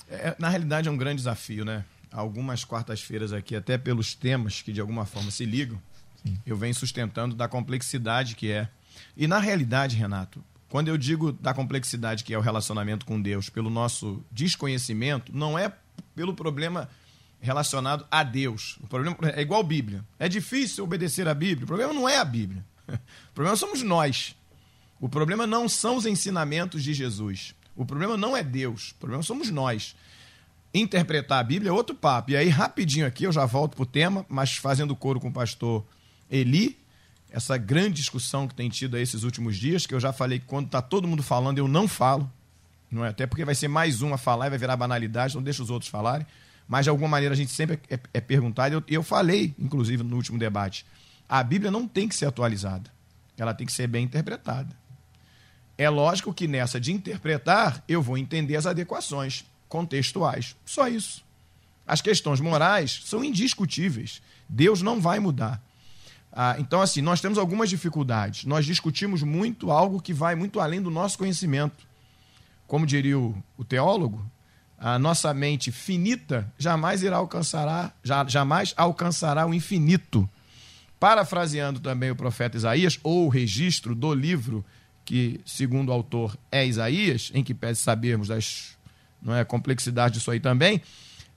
É, 0.09 0.35
na 0.39 0.49
realidade, 0.49 0.89
é 0.89 0.91
um 0.91 0.97
grande 0.97 1.17
desafio, 1.17 1.65
né? 1.65 1.85
Algumas 2.15 2.65
quartas-feiras 2.65 3.33
aqui, 3.33 3.57
até 3.57 3.77
pelos 3.77 4.15
temas 4.15 4.63
que 4.63 4.73
de 4.73 4.81
alguma 4.81 5.05
forma 5.05 5.31
se 5.31 5.45
ligam, 5.45 5.81
Sim. 6.23 6.39
eu 6.47 6.57
venho 6.57 6.75
sustentando 6.75 7.35
da 7.35 7.49
complexidade 7.49 8.37
que 8.37 8.51
é. 8.51 8.69
E 9.17 9.27
na 9.27 9.39
realidade, 9.39 9.97
Renato, 9.97 10.43
quando 10.69 10.89
eu 10.89 10.97
digo 10.97 11.33
da 11.33 11.53
complexidade 11.53 12.23
que 12.23 12.33
é 12.33 12.39
o 12.39 12.41
relacionamento 12.41 13.05
com 13.05 13.21
Deus, 13.21 13.49
pelo 13.49 13.69
nosso 13.69 14.25
desconhecimento, 14.31 15.37
não 15.37 15.59
é 15.59 15.73
pelo 16.15 16.35
problema 16.35 16.89
relacionado 17.41 18.07
a 18.11 18.23
Deus. 18.23 18.79
O 18.83 18.87
problema 18.87 19.17
é 19.35 19.43
igual 19.43 19.61
a 19.61 19.65
Bíblia. 19.65 20.05
É 20.19 20.29
difícil 20.29 20.83
obedecer 20.85 21.29
a 21.29 21.35
Bíblia. 21.35 21.65
O 21.65 21.67
problema 21.67 21.93
não 21.93 22.09
é 22.09 22.19
a 22.19 22.25
Bíblia. 22.25 22.65
O 23.31 23.35
problema 23.35 23.57
somos 23.57 23.83
nós. 23.83 24.37
O 25.01 25.09
problema 25.09 25.47
não 25.47 25.69
são 25.69 25.97
os 25.97 26.07
ensinamentos 26.07 26.83
de 26.83 26.95
Jesus. 26.95 27.55
O 27.75 27.85
problema 27.85 28.17
não 28.17 28.37
é 28.37 28.43
Deus. 28.43 28.93
O 28.93 28.95
problema 28.95 29.23
somos 29.23 29.51
nós. 29.51 29.97
Interpretar 30.75 31.39
a 31.39 31.45
Bíblia 31.45 31.71
é 31.71 31.73
outro 31.73 31.95
papo. 31.95 32.33
E 32.33 32.37
aí, 32.37 32.49
rapidinho 32.49 33.07
aqui, 33.07 33.23
eu 33.23 33.33
já 33.33 33.47
volto 33.47 33.77
para 33.77 33.85
o 33.85 33.87
tema, 33.87 34.27
mas 34.29 34.57
fazendo 34.57 34.97
coro 34.97 35.21
com 35.21 35.29
o 35.29 35.33
pastor 35.33 35.85
Eli, 36.29 36.77
essa 37.31 37.57
grande 37.57 37.95
discussão 37.95 38.49
que 38.49 38.57
tem 38.57 38.69
tido 38.69 38.99
esses 38.99 39.23
últimos 39.23 39.57
dias, 39.57 39.87
que 39.87 39.95
eu 39.95 40.01
já 40.01 40.13
falei 40.13 40.41
que 40.41 40.47
quando 40.47 40.67
está 40.67 40.83
todo 40.83 41.07
mundo 41.07 41.23
falando, 41.23 41.59
eu 41.59 41.69
não 41.69 41.87
falo. 41.87 42.29
Não 42.91 43.05
é? 43.05 43.11
Até 43.11 43.25
porque 43.25 43.45
vai 43.45 43.55
ser 43.55 43.69
mais 43.69 44.03
um 44.03 44.13
a 44.13 44.19
falar 44.19 44.49
e 44.49 44.51
vai 44.51 44.59
virar 44.59 44.77
banalidade, 44.77 45.35
então 45.35 45.43
deixa 45.43 45.63
os 45.63 45.71
outros 45.71 45.89
falarem. 45.89 46.27
Mas 46.67 46.87
de 46.87 46.91
alguma 46.91 47.09
maneira 47.09 47.35
a 47.35 47.37
gente 47.37 47.53
sempre 47.53 47.79
é, 47.89 47.99
é 48.13 48.21
perguntado. 48.21 48.75
Eu, 48.75 48.83
eu 48.89 49.03
falei, 49.03 49.55
inclusive, 49.57 50.03
no 50.03 50.17
último 50.17 50.39
debate: 50.39 50.85
a 51.29 51.41
Bíblia 51.45 51.71
não 51.71 51.87
tem 51.87 52.09
que 52.09 52.17
ser 52.17 52.27
atualizada, 52.27 52.91
ela 53.39 53.55
tem 53.55 53.65
que 53.65 53.73
ser 53.73 53.87
bem 53.87 54.05
interpretada. 54.05 54.77
É 55.79 55.89
lógico 55.89 56.35
que 56.35 56.49
nessa 56.49 56.81
de 56.81 56.93
interpretar, 56.93 57.83
eu 57.89 58.03
vou 58.03 58.19
entender 58.19 58.57
as 58.57 58.67
adequações 58.67 59.45
contextuais. 59.69 60.57
Só 60.65 60.89
isso. 60.89 61.25
As 61.87 62.01
questões 62.01 62.41
morais 62.41 63.03
são 63.05 63.25
indiscutíveis. 63.25 64.23
Deus 64.49 64.83
não 64.83 65.01
vai 65.01 65.19
mudar. 65.19 65.63
Ah, 66.33 66.57
então, 66.59 66.83
assim, 66.83 67.01
nós 67.01 67.21
temos 67.21 67.39
algumas 67.39 67.71
dificuldades. 67.71 68.45
Nós 68.45 68.67
discutimos 68.67 69.23
muito 69.23 69.71
algo 69.71 70.01
que 70.01 70.13
vai 70.13 70.35
muito 70.35 70.59
além 70.59 70.83
do 70.83 70.91
nosso 70.91 71.17
conhecimento. 71.17 71.87
Como 72.67 72.87
diria 72.87 73.19
o, 73.19 73.37
o 73.57 73.65
teólogo, 73.65 74.25
a 74.79 74.99
nossa 74.99 75.33
mente 75.33 75.71
finita 75.71 76.53
jamais 76.59 77.03
irá 77.03 77.17
alcançar, 77.17 77.97
já, 78.03 78.25
jamais 78.27 78.75
alcançará 78.77 79.47
o 79.47 79.55
infinito. 79.55 80.29
Parafraseando 80.99 81.79
também 81.81 82.11
o 82.11 82.17
profeta 82.17 82.57
Isaías, 82.57 82.99
ou 83.03 83.27
o 83.27 83.29
registro 83.29 83.95
do 83.95 84.13
livro 84.13 84.65
que, 85.05 85.41
segundo 85.45 85.91
o 85.91 85.93
autor, 85.93 86.37
é 86.51 86.67
Isaías, 86.67 87.31
em 87.35 87.45
que 87.45 87.55
pede 87.55 87.79
sabermos 87.79 88.29
das 88.29 88.77
não 89.25 89.35
é, 89.35 89.45
complexidade 89.45 90.15
disso 90.15 90.31
aí 90.31 90.39
também, 90.39 90.83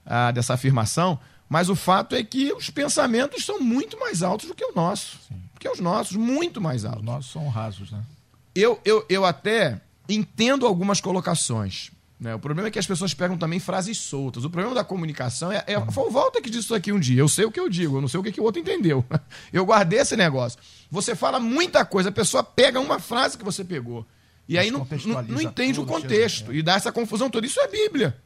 ah, 0.04 0.30
dessa 0.30 0.54
afirmação, 0.54 1.18
mas 1.48 1.70
o 1.70 1.74
fato 1.74 2.14
é 2.14 2.22
que 2.22 2.52
os 2.52 2.68
pensamentos 2.68 3.44
são 3.44 3.58
muito 3.58 3.98
mais 3.98 4.22
altos 4.22 4.48
do 4.48 4.54
que 4.54 4.64
o 4.64 4.74
nosso. 4.74 5.18
Sim. 5.26 5.40
Que 5.58 5.68
os 5.68 5.80
nossos, 5.80 6.16
muito 6.16 6.60
mais 6.60 6.84
altos. 6.84 7.00
Os 7.00 7.06
nossos 7.06 7.32
são 7.32 7.48
rasos, 7.48 7.90
né? 7.90 8.02
Eu, 8.54 8.78
eu, 8.84 9.04
eu 9.08 9.24
até 9.24 9.80
entendo 10.08 10.66
algumas 10.66 11.00
colocações. 11.00 11.90
Né? 12.20 12.34
O 12.34 12.38
problema 12.38 12.68
é 12.68 12.70
que 12.70 12.78
as 12.78 12.86
pessoas 12.86 13.14
pegam 13.14 13.38
também 13.38 13.60
frases 13.60 13.96
soltas. 13.98 14.44
O 14.44 14.50
problema 14.50 14.74
da 14.74 14.84
comunicação 14.84 15.52
é. 15.52 15.62
é 15.66 15.80
foi 15.90 16.04
o 16.04 16.10
Walter 16.10 16.42
que 16.42 16.50
disse 16.50 16.64
isso 16.64 16.74
aqui 16.74 16.92
um 16.92 16.98
dia. 16.98 17.20
Eu 17.20 17.28
sei 17.28 17.44
o 17.44 17.52
que 17.52 17.60
eu 17.60 17.68
digo, 17.68 17.96
eu 17.96 18.00
não 18.00 18.08
sei 18.08 18.18
o 18.18 18.22
que, 18.22 18.32
que 18.32 18.40
o 18.40 18.44
outro 18.44 18.60
entendeu. 18.60 19.04
Eu 19.52 19.64
guardei 19.64 20.00
esse 20.00 20.16
negócio. 20.16 20.58
Você 20.90 21.14
fala 21.14 21.38
muita 21.38 21.84
coisa, 21.84 22.08
a 22.08 22.12
pessoa 22.12 22.42
pega 22.42 22.80
uma 22.80 22.98
frase 22.98 23.38
que 23.38 23.44
você 23.44 23.64
pegou. 23.64 24.04
E 24.48 24.56
aí 24.56 24.70
não, 24.70 24.86
não, 25.04 25.22
não 25.22 25.42
entende 25.42 25.78
o 25.78 25.84
contexto. 25.84 26.50
É. 26.50 26.56
E 26.56 26.62
dá 26.62 26.74
essa 26.74 26.90
confusão 26.90 27.28
toda. 27.28 27.46
Isso 27.46 27.60
é 27.60 27.68
Bíblia. 27.68 28.16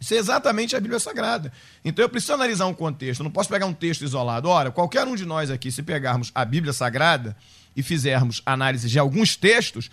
Isso 0.00 0.14
é 0.14 0.16
exatamente 0.16 0.74
a 0.74 0.80
Bíblia 0.80 0.98
Sagrada. 0.98 1.52
Então 1.84 2.04
eu 2.04 2.08
preciso 2.08 2.34
analisar 2.34 2.66
um 2.66 2.74
contexto. 2.74 3.20
Eu 3.20 3.24
não 3.24 3.30
posso 3.30 3.48
pegar 3.48 3.66
um 3.66 3.72
texto 3.72 4.02
isolado. 4.02 4.48
Ora, 4.48 4.70
qualquer 4.70 5.06
um 5.06 5.14
de 5.14 5.24
nós 5.24 5.50
aqui, 5.50 5.70
se 5.70 5.82
pegarmos 5.82 6.30
a 6.34 6.44
Bíblia 6.44 6.72
Sagrada 6.72 7.36
e 7.76 7.82
fizermos 7.82 8.42
análise 8.46 8.88
de 8.88 8.98
alguns 8.98 9.36
textos, 9.36 9.90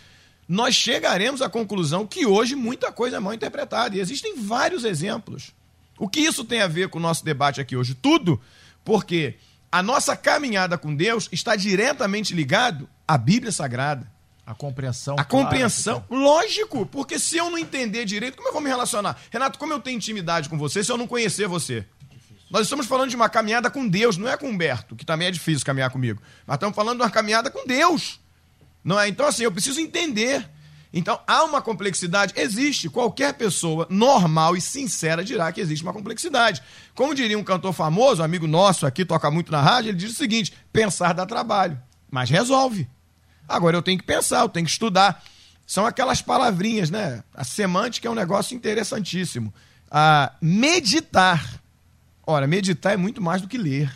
nós 0.47 0.75
chegaremos 0.75 1.41
à 1.41 1.49
conclusão 1.49 2.07
que 2.07 2.25
hoje 2.25 2.55
muita 2.55 2.91
coisa 2.91 3.17
é 3.17 3.19
mal 3.19 3.33
interpretada. 3.33 3.95
E 3.95 3.99
existem 3.99 4.35
vários 4.35 4.83
exemplos. 4.83 5.51
O 5.97 6.07
que 6.07 6.21
isso 6.21 6.43
tem 6.43 6.62
a 6.62 6.67
ver 6.67 6.89
com 6.89 6.97
o 6.97 7.01
nosso 7.01 7.23
debate 7.23 7.62
aqui 7.62 7.75
hoje? 7.75 7.93
Tudo, 7.93 8.41
porque 8.83 9.35
a 9.71 9.83
nossa 9.83 10.15
caminhada 10.15 10.77
com 10.77 10.95
Deus 10.95 11.29
está 11.31 11.55
diretamente 11.55 12.33
ligado 12.33 12.89
à 13.07 13.17
Bíblia 13.17 13.51
Sagrada. 13.51 14.09
A 14.49 14.55
compreensão. 14.55 15.15
A 15.15 15.23
compreensão, 15.23 16.03
lógico, 16.09 16.83
porque 16.83 17.19
se 17.19 17.38
eu 17.38 17.51
não 17.51 17.57
entender 17.59 18.03
direito, 18.03 18.35
como 18.35 18.49
eu 18.49 18.53
vou 18.53 18.59
me 18.59 18.67
relacionar? 18.67 19.15
Renato, 19.29 19.59
como 19.59 19.71
eu 19.71 19.79
tenho 19.79 19.97
intimidade 19.97 20.49
com 20.49 20.57
você 20.57 20.83
se 20.83 20.91
eu 20.91 20.97
não 20.97 21.05
conhecer 21.05 21.47
você? 21.47 21.85
Nós 22.49 22.63
estamos 22.63 22.88
falando 22.88 23.12
de 23.12 23.15
uma 23.15 23.29
caminhada 23.29 23.69
com 23.69 23.88
Deus, 23.88 24.17
não 24.17 24.27
é 24.27 24.35
com 24.35 24.49
Humberto, 24.49 24.95
que 24.95 25.05
também 25.05 25.27
é 25.27 25.31
difícil 25.31 25.63
caminhar 25.63 25.91
comigo. 25.91 26.19
Mas 26.47 26.55
estamos 26.55 26.75
falando 26.75 26.97
de 26.97 27.03
uma 27.03 27.12
caminhada 27.12 27.51
com 27.51 27.63
Deus. 27.67 28.19
Não 28.83 28.99
é? 28.99 29.07
Então, 29.07 29.27
assim, 29.27 29.43
eu 29.43 29.51
preciso 29.51 29.79
entender. 29.79 30.49
Então, 30.91 31.21
há 31.27 31.43
uma 31.43 31.62
complexidade? 31.62 32.33
Existe. 32.35 32.89
Qualquer 32.89 33.35
pessoa 33.35 33.85
normal 33.88 34.57
e 34.57 34.62
sincera 34.62 35.23
dirá 35.23 35.51
que 35.51 35.62
existe 35.62 35.83
uma 35.83 35.93
complexidade. 35.93 36.63
Como 36.95 37.13
diria 37.13 37.38
um 37.38 37.43
cantor 37.43 37.71
famoso, 37.71 38.23
um 38.23 38.25
amigo 38.25 38.47
nosso 38.47 38.88
aqui, 38.88 39.05
toca 39.05 39.29
muito 39.29 39.51
na 39.51 39.62
rádio, 39.62 39.89
ele 39.89 39.97
diz 39.99 40.09
o 40.09 40.15
seguinte: 40.15 40.51
pensar 40.73 41.13
dá 41.13 41.23
trabalho, 41.23 41.79
mas 42.09 42.31
resolve. 42.31 42.89
Agora 43.49 43.75
eu 43.75 43.81
tenho 43.81 43.97
que 43.97 44.05
pensar, 44.05 44.41
eu 44.41 44.49
tenho 44.49 44.65
que 44.65 44.71
estudar. 44.71 45.23
São 45.65 45.85
aquelas 45.85 46.21
palavrinhas, 46.21 46.89
né? 46.89 47.23
A 47.33 47.43
semântica 47.43 48.07
é 48.07 48.12
um 48.12 48.15
negócio 48.15 48.55
interessantíssimo. 48.55 49.53
A 49.89 50.33
meditar. 50.41 51.62
Ora, 52.25 52.47
meditar 52.47 52.93
é 52.93 52.97
muito 52.97 53.21
mais 53.21 53.41
do 53.41 53.47
que 53.47 53.57
ler. 53.57 53.91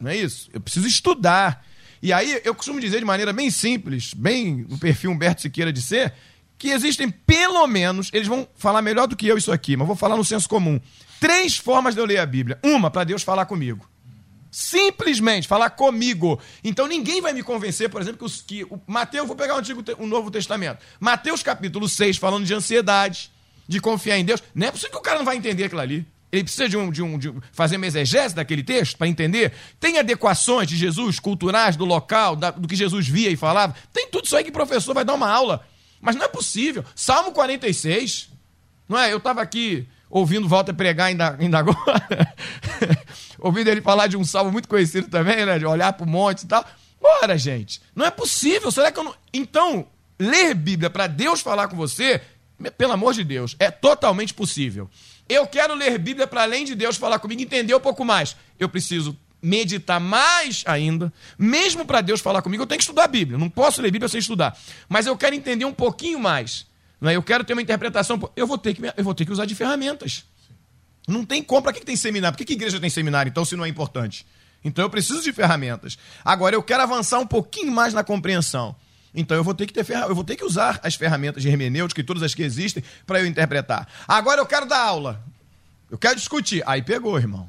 Não 0.00 0.10
é 0.10 0.16
isso? 0.16 0.48
Eu 0.52 0.60
preciso 0.60 0.86
estudar. 0.86 1.64
E 2.02 2.12
aí 2.12 2.40
eu 2.44 2.54
costumo 2.54 2.80
dizer 2.80 2.98
de 2.98 3.04
maneira 3.04 3.32
bem 3.32 3.50
simples, 3.50 4.12
bem 4.12 4.66
no 4.68 4.76
perfil 4.76 5.10
Humberto 5.10 5.42
Siqueira 5.42 5.72
de 5.72 5.80
ser, 5.80 6.12
que 6.58 6.68
existem 6.68 7.10
pelo 7.10 7.66
menos, 7.66 8.10
eles 8.12 8.28
vão 8.28 8.46
falar 8.54 8.82
melhor 8.82 9.06
do 9.06 9.16
que 9.16 9.26
eu 9.26 9.38
isso 9.38 9.52
aqui, 9.52 9.76
mas 9.76 9.86
vou 9.86 9.96
falar 9.96 10.16
no 10.16 10.24
senso 10.24 10.48
comum. 10.48 10.78
Três 11.18 11.56
formas 11.56 11.94
de 11.94 12.00
eu 12.00 12.04
ler 12.04 12.18
a 12.18 12.26
Bíblia. 12.26 12.58
Uma, 12.62 12.90
para 12.90 13.04
Deus 13.04 13.22
falar 13.22 13.46
comigo. 13.46 13.88
Simplesmente 14.54 15.48
falar 15.48 15.70
comigo. 15.70 16.40
Então 16.62 16.86
ninguém 16.86 17.20
vai 17.20 17.32
me 17.32 17.42
convencer, 17.42 17.90
por 17.90 18.00
exemplo, 18.00 18.18
que, 18.20 18.24
os, 18.24 18.40
que 18.40 18.62
o 18.62 18.80
Mateus, 18.86 19.26
vou 19.26 19.34
pegar 19.34 19.56
o 19.56 19.58
Antigo 19.58 19.82
Novo 20.06 20.30
Testamento. 20.30 20.78
Mateus 21.00 21.42
capítulo 21.42 21.88
6, 21.88 22.18
falando 22.18 22.46
de 22.46 22.54
ansiedade, 22.54 23.32
de 23.66 23.80
confiar 23.80 24.16
em 24.16 24.24
Deus. 24.24 24.40
Não 24.54 24.68
é 24.68 24.70
possível 24.70 24.92
que 24.92 24.98
o 24.98 25.00
cara 25.00 25.18
não 25.18 25.24
vai 25.24 25.36
entender 25.36 25.64
aquilo 25.64 25.80
ali. 25.80 26.06
Ele 26.30 26.44
precisa 26.44 26.68
de 26.68 26.76
um, 26.76 26.88
de 26.88 27.02
um, 27.02 27.18
de 27.18 27.34
fazer 27.50 27.78
uma 27.78 27.86
exegese 27.88 28.32
daquele 28.32 28.62
texto 28.62 28.96
para 28.96 29.08
entender. 29.08 29.52
Tem 29.80 29.98
adequações 29.98 30.68
de 30.68 30.76
Jesus, 30.76 31.18
culturais, 31.18 31.74
do 31.74 31.84
local, 31.84 32.36
da, 32.36 32.52
do 32.52 32.68
que 32.68 32.76
Jesus 32.76 33.08
via 33.08 33.30
e 33.30 33.36
falava. 33.36 33.74
Tem 33.92 34.06
tudo 34.06 34.26
isso 34.26 34.36
aí 34.36 34.44
que 34.44 34.50
o 34.50 34.52
professor 34.52 34.94
vai 34.94 35.04
dar 35.04 35.14
uma 35.14 35.28
aula. 35.28 35.66
Mas 36.00 36.14
não 36.14 36.26
é 36.26 36.28
possível. 36.28 36.84
Salmo 36.94 37.32
46. 37.32 38.28
Não 38.88 38.96
é? 38.96 39.12
Eu 39.12 39.16
estava 39.16 39.42
aqui 39.42 39.88
ouvindo 40.08 40.46
Walter 40.46 40.74
pregar 40.74 41.08
ainda, 41.08 41.36
ainda 41.40 41.58
agora. 41.58 42.34
ouvindo 43.44 43.68
ele 43.68 43.82
falar 43.82 44.06
de 44.06 44.16
um 44.16 44.24
salmo 44.24 44.50
muito 44.50 44.66
conhecido 44.66 45.06
também, 45.08 45.44
né? 45.44 45.58
De 45.58 45.66
olhar 45.66 45.92
para 45.92 46.06
o 46.06 46.08
monte 46.08 46.42
e 46.42 46.46
tal. 46.46 46.64
Bora, 46.98 47.36
gente. 47.36 47.80
Não 47.94 48.06
é 48.06 48.10
possível. 48.10 48.70
Será 48.70 48.90
que 48.90 48.98
eu 48.98 49.04
não. 49.04 49.14
Então, 49.34 49.86
ler 50.18 50.54
Bíblia 50.54 50.88
para 50.88 51.06
Deus 51.06 51.42
falar 51.42 51.68
com 51.68 51.76
você, 51.76 52.22
pelo 52.78 52.94
amor 52.94 53.12
de 53.12 53.22
Deus, 53.22 53.54
é 53.58 53.70
totalmente 53.70 54.32
possível. 54.32 54.88
Eu 55.28 55.46
quero 55.46 55.74
ler 55.74 55.98
Bíblia 55.98 56.26
para 56.26 56.42
além 56.42 56.64
de 56.64 56.74
Deus 56.74 56.96
falar 56.96 57.18
comigo, 57.18 57.42
entender 57.42 57.74
um 57.74 57.80
pouco 57.80 58.02
mais. 58.02 58.34
Eu 58.58 58.68
preciso 58.68 59.14
meditar 59.42 60.00
mais 60.00 60.64
ainda. 60.66 61.12
Mesmo 61.38 61.84
para 61.84 62.00
Deus 62.00 62.22
falar 62.22 62.40
comigo, 62.40 62.62
eu 62.62 62.66
tenho 62.66 62.78
que 62.78 62.84
estudar 62.84 63.04
a 63.04 63.08
Bíblia. 63.08 63.36
Não 63.36 63.50
posso 63.50 63.82
ler 63.82 63.90
Bíblia 63.90 64.08
sem 64.08 64.20
estudar. 64.20 64.58
Mas 64.88 65.04
eu 65.06 65.14
quero 65.18 65.34
entender 65.34 65.66
um 65.66 65.72
pouquinho 65.72 66.18
mais. 66.18 66.66
É? 67.02 67.14
Eu 67.14 67.22
quero 67.22 67.44
ter 67.44 67.52
uma 67.52 67.60
interpretação. 67.60 68.18
Eu 68.34 68.46
vou 68.46 68.56
ter 68.56 68.72
que, 68.72 68.80
eu 68.96 69.04
vou 69.04 69.14
ter 69.14 69.26
que 69.26 69.32
usar 69.32 69.44
de 69.44 69.54
ferramentas. 69.54 70.24
Não 71.06 71.24
tem 71.24 71.42
como. 71.42 71.62
Para 71.62 71.72
que, 71.72 71.80
que 71.80 71.86
tem 71.86 71.96
seminário? 71.96 72.34
Por 72.34 72.38
que, 72.38 72.44
que 72.44 72.52
igreja 72.54 72.80
tem 72.80 72.90
seminário, 72.90 73.30
então, 73.30 73.44
se 73.44 73.56
não 73.56 73.64
é 73.64 73.68
importante? 73.68 74.26
Então 74.64 74.84
eu 74.84 74.90
preciso 74.90 75.22
de 75.22 75.32
ferramentas. 75.32 75.98
Agora 76.24 76.56
eu 76.56 76.62
quero 76.62 76.82
avançar 76.82 77.18
um 77.18 77.26
pouquinho 77.26 77.70
mais 77.70 77.92
na 77.92 78.02
compreensão. 78.02 78.74
Então 79.14 79.36
eu 79.36 79.44
vou 79.44 79.54
ter 79.54 79.66
que 79.66 79.72
ter 79.72 79.84
ferra... 79.84 80.06
eu 80.06 80.14
vou 80.14 80.24
ter 80.24 80.36
que 80.36 80.44
usar 80.44 80.80
as 80.82 80.94
ferramentas 80.94 81.42
de 81.42 81.48
hermenêutica 81.48 82.00
e 82.00 82.04
todas 82.04 82.22
as 82.22 82.34
que 82.34 82.42
existem 82.42 82.82
para 83.06 83.20
eu 83.20 83.26
interpretar. 83.26 83.86
Agora 84.08 84.40
eu 84.40 84.46
quero 84.46 84.66
dar 84.66 84.80
aula. 84.80 85.22
Eu 85.90 85.98
quero 85.98 86.16
discutir. 86.16 86.62
Aí 86.66 86.82
pegou, 86.82 87.18
irmão. 87.18 87.48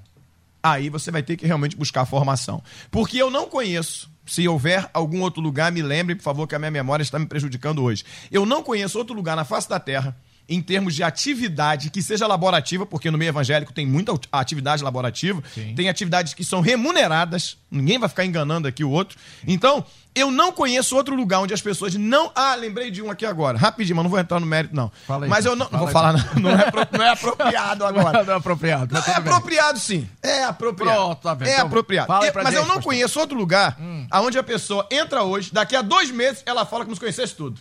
Aí 0.62 0.89
você 0.89 1.10
vai 1.10 1.24
ter 1.24 1.38
que 1.38 1.46
realmente 1.46 1.76
buscar 1.76 2.06
formação. 2.06 2.62
Porque 2.91 3.18
eu 3.18 3.32
não 3.32 3.48
conheço, 3.48 4.10
se 4.26 4.48
houver 4.48 4.89
algum 4.94 5.22
outro 5.22 5.41
lugar, 5.41 5.72
me 5.72 5.82
lembre, 5.82 6.15
por 6.15 6.24
favor, 6.24 6.48
que 6.48 6.56
a 6.56 6.60
minha 6.60 6.72
memória 6.72 7.04
está 7.04 7.18
me 7.18 7.26
prejudicando 7.26 7.82
hoje. 7.82 8.04
Eu 8.32 8.46
não 8.46 8.62
conheço 8.62 8.98
outro 8.98 9.15
lugar 9.15 9.36
na 9.36 9.46
face 9.46 9.70
da 9.70 9.80
terra 9.80 10.15
em 10.47 10.62
termos 10.62 10.93
de 10.93 11.03
atividade 11.03 11.89
que 11.89 12.01
seja 12.01 12.27
laborativa, 12.27 12.86
porque 12.86 13.10
no 13.10 13.17
meio 13.17 13.29
evangélico 13.29 13.73
tem 13.73 13.86
muita 13.86 14.13
atividade 14.31 14.84
laborativa, 14.84 15.41
Sim. 15.53 15.73
tem 15.75 15.89
atividades 15.89 16.34
que 16.34 16.43
são 16.43 16.62
remuneradas, 16.62 17.58
ninguém 17.69 17.97
vai 17.97 18.08
ficar 18.08 18.25
enganando 18.25 18.67
aqui 18.67 18.84
o 18.84 18.89
outro. 18.89 19.17
Então, 19.47 19.84
eu 20.13 20.31
não 20.31 20.51
conheço 20.51 20.95
outro 20.95 21.13
lugar 21.13 21.39
onde 21.39 21.53
as 21.53 21.62
pessoas 21.62 21.93
não. 21.95 22.31
Ah, 22.34 22.55
lembrei 22.55 22.89
de 22.89 23.01
um 23.01 23.12
aqui 23.12 23.25
agora. 23.25 23.58
Rapidinho, 23.58 23.97
mas 23.97 24.03
não 24.03 24.10
vou 24.10 24.19
entrar 24.19 24.39
no 24.39 24.45
mérito, 24.45 24.73
não. 24.73 24.89
Aí, 25.10 25.27
mas 25.27 25.45
eu 25.45 25.55
não. 25.55 25.67
Não 25.69 25.79
vou 25.79 25.88
aí, 25.88 25.93
falar, 25.93 26.13
não. 26.13 26.41
Não 26.41 26.51
é, 26.51 26.71
não 26.91 27.03
é 27.03 27.10
apropriado 27.10 27.84
agora. 27.86 28.23
Não 28.23 28.34
é 28.34 28.38
apropriado. 28.38 28.93
Não, 28.93 29.01
é 29.01 29.15
apropriado, 29.17 29.79
sim. 29.79 30.08
É 30.23 30.43
apropriado. 30.43 30.99
Pronto, 30.99 31.21
tá 31.21 31.36
bem, 31.36 31.49
é 31.49 31.53
então, 31.55 31.67
apropriado. 31.67 32.13
Eu, 32.13 32.31
mas 32.34 32.53
eu 32.53 32.62
não 32.62 32.75
pastor. 32.75 32.84
conheço 32.84 33.19
outro 33.19 33.38
lugar 33.38 33.75
hum. 33.79 34.08
onde 34.13 34.38
a 34.38 34.43
pessoa 34.43 34.88
entra 34.89 35.23
hoje, 35.23 35.51
daqui 35.51 35.75
a 35.75 35.81
dois 35.81 36.10
meses, 36.12 36.41
ela 36.45 36.65
fala 36.65 36.86
como 36.86 36.95
se 36.95 36.99
conhecesse 36.99 37.36
tudo. 37.36 37.60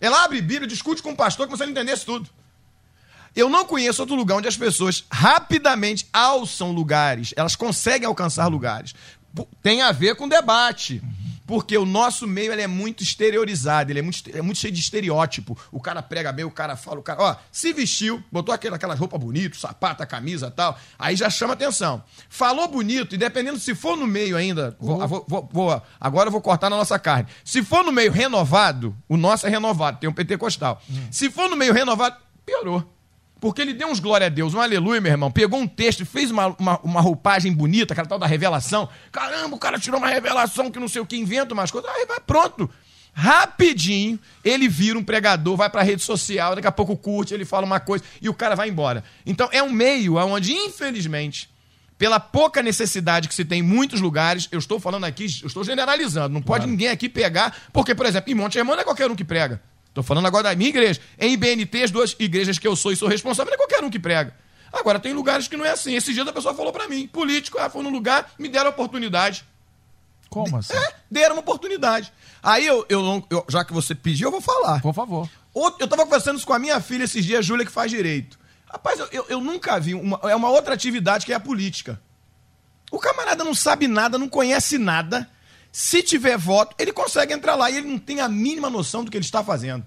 Ela 0.00 0.24
abre 0.24 0.40
Bíblia, 0.40 0.66
discute 0.66 1.02
com 1.02 1.12
o 1.12 1.16
pastor 1.16 1.46
como 1.46 1.56
se 1.56 1.62
ele 1.62 1.72
entendesse 1.72 2.04
tudo. 2.04 2.28
Eu 3.34 3.48
não 3.50 3.66
conheço 3.66 4.00
outro 4.00 4.16
lugar 4.16 4.36
onde 4.36 4.48
as 4.48 4.56
pessoas 4.56 5.04
rapidamente 5.10 6.08
alçam 6.12 6.72
lugares, 6.72 7.34
elas 7.36 7.54
conseguem 7.54 8.06
alcançar 8.06 8.46
lugares. 8.46 8.94
Tem 9.62 9.82
a 9.82 9.92
ver 9.92 10.16
com 10.16 10.26
debate. 10.26 11.02
Porque 11.46 11.78
o 11.78 11.84
nosso 11.86 12.26
meio 12.26 12.52
ele 12.52 12.62
é 12.62 12.66
muito 12.66 13.02
exteriorizado, 13.02 13.90
ele 13.92 14.00
é 14.00 14.02
muito, 14.02 14.22
é 14.36 14.42
muito 14.42 14.58
cheio 14.58 14.72
de 14.72 14.80
estereótipo. 14.80 15.56
O 15.70 15.80
cara 15.80 16.02
prega 16.02 16.32
bem, 16.32 16.44
o 16.44 16.50
cara 16.50 16.76
fala, 16.76 16.98
o 16.98 17.02
cara, 17.02 17.22
ó, 17.22 17.36
se 17.52 17.72
vestiu, 17.72 18.22
botou 18.32 18.54
aquela, 18.54 18.76
aquela 18.76 18.94
roupa 18.94 19.16
bonita, 19.16 19.56
sapato, 19.56 20.06
camisa 20.06 20.50
tal, 20.50 20.76
aí 20.98 21.14
já 21.16 21.30
chama 21.30 21.52
atenção. 21.54 22.02
Falou 22.28 22.66
bonito, 22.68 23.14
e 23.14 23.18
dependendo 23.18 23.58
se 23.58 23.74
for 23.74 23.96
no 23.96 24.06
meio 24.06 24.36
ainda, 24.36 24.76
vou, 24.80 25.00
Uhum. 25.00 25.06
vou- 25.06 25.24
vou- 25.28 25.48
vou- 25.52 25.82
agora 26.00 26.28
eu 26.28 26.32
vou 26.32 26.40
cortar 26.40 26.68
na 26.68 26.76
nossa 26.76 26.98
carne. 26.98 27.28
Se 27.44 27.62
for 27.62 27.84
no 27.84 27.92
meio 27.92 28.10
renovado, 28.10 28.96
o 29.08 29.16
nosso 29.16 29.46
é 29.46 29.50
renovado, 29.50 29.98
tem 30.00 30.08
um 30.10 30.12
pentecostal. 30.12 30.82
Hum. 30.90 31.06
Se 31.10 31.30
for 31.30 31.48
no 31.48 31.56
meio 31.56 31.72
renovado, 31.72 32.16
piorou. 32.44 32.95
Porque 33.38 33.60
ele 33.60 33.74
deu 33.74 33.88
uns 33.88 34.00
glória 34.00 34.26
a 34.26 34.30
Deus, 34.30 34.54
um 34.54 34.60
aleluia, 34.60 35.00
meu 35.00 35.12
irmão. 35.12 35.30
Pegou 35.30 35.60
um 35.60 35.66
texto 35.66 36.00
e 36.00 36.04
fez 36.04 36.30
uma, 36.30 36.48
uma, 36.58 36.80
uma 36.80 37.00
roupagem 37.00 37.52
bonita, 37.52 37.92
aquela 37.92 38.08
tal 38.08 38.18
da 38.18 38.26
revelação. 38.26 38.88
Caramba, 39.12 39.56
o 39.56 39.58
cara 39.58 39.78
tirou 39.78 39.98
uma 39.98 40.08
revelação 40.08 40.70
que 40.70 40.78
não 40.78 40.88
sei 40.88 41.02
o 41.02 41.06
que, 41.06 41.16
inventa 41.16 41.52
umas 41.52 41.70
coisas. 41.70 41.90
Aí 41.90 42.06
vai, 42.06 42.18
pronto. 42.20 42.70
Rapidinho, 43.12 44.18
ele 44.44 44.68
vira 44.68 44.98
um 44.98 45.04
pregador, 45.04 45.56
vai 45.56 45.70
pra 45.70 45.82
rede 45.82 46.02
social, 46.02 46.54
daqui 46.54 46.66
a 46.66 46.72
pouco 46.72 46.94
curte, 46.96 47.32
ele 47.32 47.46
fala 47.46 47.64
uma 47.64 47.80
coisa 47.80 48.04
e 48.20 48.28
o 48.28 48.34
cara 48.34 48.54
vai 48.54 48.68
embora. 48.68 49.02
Então 49.24 49.48
é 49.52 49.62
um 49.62 49.70
meio 49.70 50.16
onde, 50.16 50.52
infelizmente, 50.52 51.48
pela 51.96 52.20
pouca 52.20 52.62
necessidade 52.62 53.26
que 53.26 53.34
se 53.34 53.44
tem 53.44 53.60
em 53.60 53.62
muitos 53.62 54.02
lugares, 54.02 54.48
eu 54.52 54.58
estou 54.58 54.78
falando 54.78 55.04
aqui, 55.04 55.26
eu 55.42 55.46
estou 55.46 55.64
generalizando, 55.64 56.34
não 56.34 56.42
pode 56.42 56.66
ninguém 56.66 56.88
aqui 56.88 57.08
pegar, 57.08 57.56
porque, 57.72 57.94
por 57.94 58.04
exemplo, 58.04 58.30
em 58.30 58.34
Monte 58.34 58.58
Hermano 58.58 58.76
não 58.76 58.82
é 58.82 58.84
qualquer 58.84 59.10
um 59.10 59.16
que 59.16 59.24
prega. 59.24 59.62
Estou 59.96 60.04
falando 60.04 60.26
agora 60.26 60.50
da 60.50 60.54
minha 60.54 60.68
igreja. 60.68 61.00
Em 61.18 61.32
IBNT, 61.32 61.84
as 61.84 61.90
duas 61.90 62.14
igrejas 62.18 62.58
que 62.58 62.68
eu 62.68 62.76
sou 62.76 62.92
e 62.92 62.96
sou 62.96 63.08
responsável, 63.08 63.50
não 63.50 63.54
é 63.54 63.56
qualquer 63.56 63.82
um 63.82 63.88
que 63.88 63.98
prega. 63.98 64.34
Agora, 64.70 64.98
tem 65.00 65.14
lugares 65.14 65.48
que 65.48 65.56
não 65.56 65.64
é 65.64 65.70
assim. 65.70 65.94
Esse 65.94 66.12
dia 66.12 66.22
a 66.22 66.30
pessoa 66.34 66.52
falou 66.54 66.70
pra 66.70 66.86
mim, 66.86 67.06
político, 67.06 67.58
ah, 67.58 67.70
foi 67.70 67.82
num 67.82 67.88
lugar, 67.88 68.30
me 68.38 68.46
deram 68.46 68.68
oportunidade. 68.68 69.42
Como 70.28 70.54
assim? 70.58 70.74
É, 70.76 70.94
deram 71.10 71.36
uma 71.36 71.40
oportunidade. 71.40 72.12
Aí 72.42 72.66
eu, 72.66 72.84
eu, 72.90 73.24
eu- 73.30 73.46
já 73.48 73.64
que 73.64 73.72
você 73.72 73.94
pediu, 73.94 74.26
eu 74.26 74.32
vou 74.32 74.42
falar. 74.42 74.82
Por 74.82 74.92
favor. 74.92 75.26
Outro- 75.54 75.82
Eu 75.82 75.88
tava 75.88 76.04
conversando 76.04 76.36
isso 76.36 76.46
com 76.46 76.52
a 76.52 76.58
minha 76.58 76.78
filha 76.78 77.04
esses 77.04 77.24
dias, 77.24 77.38
a 77.38 77.42
Júlia, 77.42 77.64
que 77.64 77.72
faz 77.72 77.90
direito. 77.90 78.38
Rapaz, 78.70 79.00
eu, 79.00 79.08
eu, 79.10 79.26
eu 79.30 79.40
nunca 79.40 79.80
vi. 79.80 79.94
Uma, 79.94 80.20
é 80.24 80.36
uma 80.36 80.50
outra 80.50 80.74
atividade 80.74 81.24
que 81.24 81.32
é 81.32 81.36
a 81.36 81.40
política. 81.40 81.98
O 82.92 82.98
camarada 82.98 83.42
não 83.44 83.54
sabe 83.54 83.88
nada, 83.88 84.18
não 84.18 84.28
conhece 84.28 84.76
nada. 84.76 85.26
Se 85.78 86.02
tiver 86.02 86.38
voto, 86.38 86.74
ele 86.78 86.90
consegue 86.90 87.34
entrar 87.34 87.54
lá 87.54 87.70
e 87.70 87.76
ele 87.76 87.86
não 87.86 87.98
tem 87.98 88.18
a 88.20 88.28
mínima 88.30 88.70
noção 88.70 89.04
do 89.04 89.10
que 89.10 89.16
ele 89.18 89.26
está 89.26 89.44
fazendo. 89.44 89.84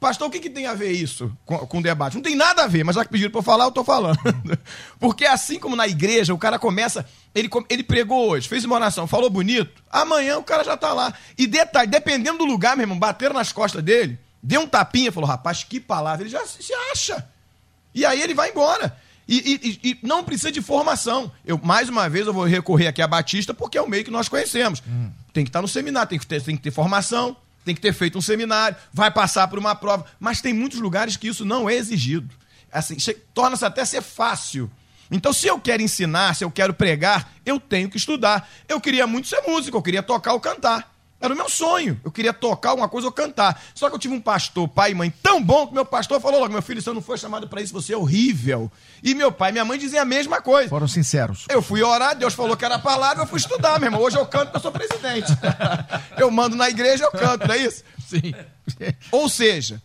Pastor, 0.00 0.26
o 0.26 0.30
que, 0.32 0.40
que 0.40 0.50
tem 0.50 0.66
a 0.66 0.74
ver 0.74 0.90
isso 0.90 1.32
com, 1.46 1.58
com 1.58 1.78
o 1.78 1.82
debate? 1.82 2.16
Não 2.16 2.22
tem 2.24 2.34
nada 2.34 2.64
a 2.64 2.66
ver, 2.66 2.82
mas 2.82 2.96
já 2.96 3.04
que 3.04 3.10
pediram 3.12 3.30
para 3.30 3.38
eu 3.38 3.44
falar, 3.44 3.66
eu 3.66 3.70
tô 3.70 3.84
falando. 3.84 4.18
Porque 4.98 5.24
assim 5.24 5.60
como 5.60 5.76
na 5.76 5.86
igreja, 5.86 6.34
o 6.34 6.38
cara 6.38 6.58
começa. 6.58 7.06
Ele, 7.32 7.48
ele 7.70 7.84
pregou 7.84 8.30
hoje, 8.30 8.48
fez 8.48 8.64
uma 8.64 8.74
oração, 8.74 9.06
falou 9.06 9.30
bonito, 9.30 9.80
amanhã 9.88 10.38
o 10.38 10.42
cara 10.42 10.64
já 10.64 10.76
tá 10.76 10.92
lá. 10.92 11.14
E 11.38 11.46
detalhe, 11.46 11.88
dependendo 11.88 12.38
do 12.38 12.44
lugar, 12.44 12.76
meu 12.76 12.82
irmão, 12.82 12.98
bateram 12.98 13.36
nas 13.36 13.52
costas 13.52 13.80
dele, 13.80 14.18
deu 14.42 14.62
um 14.62 14.66
tapinha, 14.66 15.12
falou, 15.12 15.30
rapaz, 15.30 15.62
que 15.62 15.78
palavra. 15.78 16.24
Ele 16.24 16.30
já 16.30 16.44
se 16.44 16.74
acha. 16.90 17.28
E 17.94 18.04
aí 18.04 18.20
ele 18.20 18.34
vai 18.34 18.50
embora. 18.50 18.98
E, 19.28 19.78
e- 19.82 19.90
e- 19.90 19.98
não 20.02 20.24
precisa 20.24 20.50
de 20.50 20.60
formação. 20.60 21.30
Eu, 21.44 21.58
mais 21.62 21.88
uma 21.88 22.08
vez, 22.08 22.26
eu 22.26 22.32
vou 22.32 22.44
recorrer 22.44 22.88
aqui 22.88 23.00
a 23.00 23.06
Batista, 23.06 23.54
porque 23.54 23.78
é 23.78 23.82
o 23.82 23.88
meio 23.88 24.04
que 24.04 24.10
nós 24.10 24.28
conhecemos. 24.28 24.82
Tem 25.32 25.44
que 25.44 25.48
estar 25.50 25.62
no 25.62 25.68
seminário, 25.68 26.08
tem 26.08 26.18
que, 26.18 26.26
ter, 26.26 26.42
tem 26.42 26.56
que 26.56 26.62
ter 26.62 26.70
formação, 26.70 27.36
tem 27.64 27.74
que 27.74 27.80
ter 27.80 27.92
feito 27.94 28.18
um 28.18 28.20
seminário, 28.20 28.76
vai 28.92 29.10
passar 29.10 29.46
por 29.48 29.58
uma 29.58 29.74
prova. 29.74 30.04
Mas 30.18 30.40
tem 30.40 30.52
muitos 30.52 30.80
lugares 30.80 31.16
que 31.16 31.28
isso 31.28 31.44
não 31.44 31.70
é 31.70 31.74
exigido. 31.74 32.28
Assim, 32.72 32.96
torna-se 33.32 33.64
até 33.64 33.84
ser 33.84 34.02
fácil. 34.02 34.70
Então, 35.10 35.32
se 35.32 35.46
eu 35.46 35.60
quero 35.60 35.82
ensinar, 35.82 36.34
se 36.34 36.42
eu 36.42 36.50
quero 36.50 36.72
pregar, 36.74 37.30
eu 37.44 37.60
tenho 37.60 37.88
que 37.88 37.98
estudar. 37.98 38.48
Eu 38.68 38.80
queria 38.80 39.06
muito 39.06 39.28
ser 39.28 39.42
músico, 39.42 39.76
eu 39.76 39.82
queria 39.82 40.02
tocar 40.02 40.32
ou 40.32 40.40
cantar. 40.40 40.91
Era 41.22 41.32
o 41.32 41.36
meu 41.36 41.48
sonho. 41.48 42.00
Eu 42.04 42.10
queria 42.10 42.32
tocar 42.32 42.70
alguma 42.70 42.88
coisa 42.88 43.06
ou 43.06 43.12
cantar. 43.12 43.62
Só 43.76 43.88
que 43.88 43.94
eu 43.94 43.98
tive 43.98 44.12
um 44.12 44.20
pastor, 44.20 44.66
pai 44.66 44.90
e 44.90 44.94
mãe, 44.94 45.14
tão 45.22 45.40
bom 45.40 45.68
que 45.68 45.72
meu 45.72 45.84
pastor 45.84 46.20
falou 46.20 46.40
logo: 46.40 46.52
meu 46.52 46.60
filho, 46.60 46.82
você 46.82 46.92
não 46.92 47.00
foi 47.00 47.16
chamado 47.16 47.46
para 47.48 47.62
isso, 47.62 47.72
você 47.72 47.94
é 47.94 47.96
horrível. 47.96 48.70
E 49.04 49.14
meu 49.14 49.30
pai 49.30 49.50
e 49.50 49.52
minha 49.52 49.64
mãe 49.64 49.78
diziam 49.78 50.02
a 50.02 50.04
mesma 50.04 50.42
coisa. 50.42 50.68
Foram 50.68 50.88
sinceros. 50.88 51.46
Eu 51.48 51.62
fui 51.62 51.80
orar, 51.80 52.16
Deus 52.16 52.34
falou 52.34 52.56
que 52.56 52.64
era 52.64 52.74
a 52.74 52.78
palavra, 52.80 53.22
eu 53.22 53.26
fui 53.28 53.38
estudar, 53.38 53.78
meu 53.78 53.86
irmão. 53.86 54.00
Hoje 54.00 54.18
eu 54.18 54.26
canto 54.26 54.52
eu 54.52 54.60
sou 54.60 54.72
presidente. 54.72 55.28
Eu 56.18 56.30
mando 56.30 56.56
na 56.56 56.68
igreja, 56.68 57.04
eu 57.04 57.10
canto, 57.10 57.46
não 57.46 57.54
é 57.54 57.58
isso? 57.58 57.82
Sim. 58.06 58.34
Ou 59.10 59.28
seja, 59.28 59.80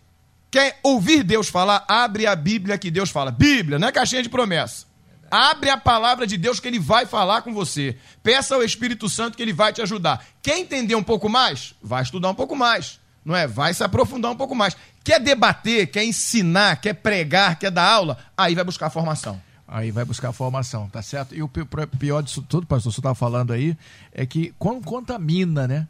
quer 0.52 0.80
ouvir 0.84 1.24
Deus 1.24 1.48
falar, 1.48 1.86
abre 1.88 2.26
a 2.26 2.36
Bíblia 2.36 2.78
que 2.78 2.92
Deus 2.92 3.10
fala. 3.10 3.32
Bíblia, 3.32 3.80
não 3.80 3.88
é 3.88 3.92
caixinha 3.92 4.24
de 4.24 4.30
promessa. 4.30 4.87
Abre 5.30 5.70
a 5.70 5.78
palavra 5.78 6.26
de 6.26 6.38
Deus 6.38 6.60
que 6.60 6.68
ele 6.68 6.80
vai 6.80 7.06
falar 7.06 7.42
com 7.42 7.54
você. 7.54 7.98
Peça 8.24 8.56
ao 8.56 8.64
Espírito 8.64 9.10
Santo 9.10 9.36
que 9.36 9.44
ele 9.44 9.54
vai 9.54 9.74
te 9.74 9.82
ajudar. 9.82 10.26
Quer 10.42 10.58
entender 10.58 10.96
um 10.96 11.04
pouco 11.04 11.30
mais? 11.30 11.74
Vai 11.82 12.04
estudar 12.04 12.30
um 12.30 12.36
pouco 12.36 12.56
mais. 12.56 13.00
Não 13.24 13.36
é? 13.36 13.46
Vai 13.46 13.74
se 13.74 13.84
aprofundar 13.84 14.32
um 14.32 14.38
pouco 14.38 14.56
mais. 14.56 14.76
Quer 15.04 15.20
debater, 15.20 15.88
quer 15.88 16.06
ensinar, 16.06 16.80
quer 16.82 16.94
pregar, 16.94 17.60
quer 17.60 17.72
dar 17.72 17.90
aula? 17.90 18.18
Aí 18.38 18.56
vai 18.56 18.64
buscar 18.64 18.90
formação. 18.90 19.42
Aí 19.68 19.92
vai 19.92 20.06
buscar 20.06 20.32
formação, 20.32 20.88
tá 20.88 21.02
certo? 21.02 21.36
E 21.36 21.44
o 21.44 21.50
pior 21.50 22.24
disso 22.24 22.42
tudo, 22.42 22.66
pastor, 22.66 22.94
você 22.94 23.02
estava 23.02 23.16
falando 23.16 23.52
aí, 23.52 23.78
é 24.14 24.26
que 24.26 24.54
como 24.58 24.82
contamina, 24.82 25.68
né? 25.68 25.88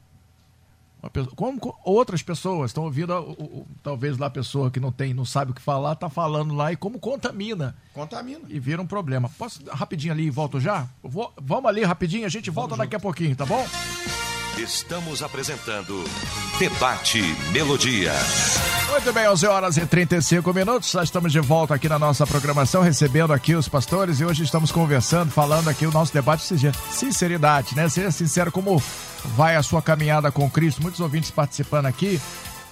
Uma 1.07 1.11
pessoa- 1.11 1.33
como 1.37 1.57
co- 1.57 1.79
outras 1.85 2.21
pessoas 2.21 2.71
estão 2.71 2.83
ouvindo, 2.83 3.13
o- 3.13 3.31
o- 3.31 3.67
talvez 3.81 4.17
lá 4.17 4.27
a 4.27 4.29
pessoa 4.29 4.69
que 4.69 4.77
não 4.77 4.91
tem, 4.91 5.13
não 5.13 5.23
sabe 5.23 5.51
o 5.51 5.53
que 5.53 5.61
falar, 5.61 5.95
tá 5.95 6.09
falando 6.09 6.53
lá 6.53 6.73
e 6.73 6.75
como 6.75 6.99
contamina. 6.99 7.75
Contamina. 7.93 8.41
E 8.49 8.59
vira 8.59 8.81
um 8.81 8.85
problema. 8.85 9.29
Posso 9.37 9.61
rapidinho 9.71 10.11
ali 10.13 10.25
e 10.25 10.29
volto 10.29 10.59
já? 10.59 10.85
Vou- 11.01 11.31
vamos 11.41 11.65
ali 11.69 11.81
rapidinho, 11.85 12.25
a 12.25 12.29
gente 12.29 12.49
volta 12.51 12.75
daqui 12.75 12.95
a 12.95 12.99
pouquinho, 12.99 13.33
tá 13.37 13.45
bom? 13.45 13.65
Estamos 14.57 15.21
apresentando 15.21 16.03
Debate 16.59 17.21
Melodia. 17.53 18.11
Muito 18.89 19.13
bem, 19.13 19.29
11 19.29 19.45
horas 19.45 19.77
e 19.77 19.85
35 19.85 20.51
minutos. 20.53 20.89
Já 20.91 21.03
estamos 21.03 21.31
de 21.31 21.39
volta 21.39 21.75
aqui 21.75 21.87
na 21.87 21.99
nossa 21.99 22.25
programação, 22.25 22.81
recebendo 22.81 23.31
aqui 23.31 23.53
os 23.53 23.69
pastores 23.69 24.19
e 24.19 24.25
hoje 24.25 24.43
estamos 24.43 24.71
conversando, 24.71 25.29
falando 25.31 25.67
aqui 25.69 25.85
o 25.85 25.91
nosso 25.91 26.11
debate 26.11 26.43
seja 26.43 26.71
sinceridade, 26.89 27.75
né? 27.75 27.87
Seja 27.87 28.09
sincero 28.11 28.51
como 28.51 28.81
vai 29.23 29.55
a 29.55 29.63
sua 29.63 29.81
caminhada 29.81 30.31
com 30.31 30.49
Cristo. 30.49 30.81
Muitos 30.81 30.99
ouvintes 30.99 31.31
participando 31.31 31.85
aqui, 31.85 32.19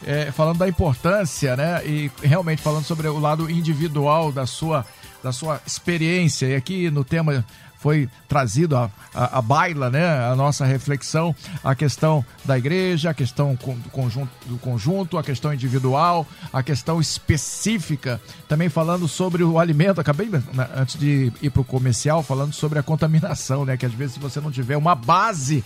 é, 0.05 0.31
falando 0.31 0.57
da 0.57 0.67
importância, 0.67 1.55
né? 1.55 1.85
E 1.85 2.11
realmente 2.21 2.61
falando 2.61 2.85
sobre 2.85 3.07
o 3.07 3.19
lado 3.19 3.49
individual 3.49 4.31
da 4.31 4.45
sua, 4.45 4.85
da 5.23 5.31
sua 5.31 5.61
experiência. 5.65 6.47
E 6.47 6.55
aqui 6.55 6.89
no 6.89 7.03
tema 7.03 7.45
foi 7.85 8.09
trazido 8.27 8.75
a, 8.75 8.89
a, 9.13 9.37
a 9.37 9.41
baila, 9.43 9.91
né? 9.91 10.27
A 10.27 10.35
nossa 10.35 10.65
reflexão, 10.65 11.35
a 11.63 11.75
questão 11.75 12.25
da 12.43 12.57
igreja, 12.57 13.11
a 13.11 13.13
questão 13.13 13.53
do 13.53 13.89
conjunto, 13.91 14.31
do 14.47 14.57
conjunto, 14.57 15.19
a 15.19 15.23
questão 15.23 15.53
individual, 15.53 16.25
a 16.51 16.63
questão 16.63 16.99
específica. 16.99 18.19
Também 18.47 18.69
falando 18.69 19.07
sobre 19.07 19.43
o 19.43 19.59
alimento. 19.59 20.01
Acabei, 20.01 20.29
né, 20.29 20.41
antes 20.75 20.97
de 20.97 21.31
ir 21.43 21.51
para 21.51 21.61
o 21.61 21.63
comercial, 21.63 22.23
falando 22.23 22.53
sobre 22.53 22.79
a 22.79 22.83
contaminação, 22.83 23.65
né? 23.65 23.77
Que 23.77 23.85
às 23.85 23.93
vezes, 23.93 24.15
se 24.15 24.19
você 24.19 24.41
não 24.41 24.51
tiver 24.51 24.77
uma 24.77 24.95
base 24.95 25.63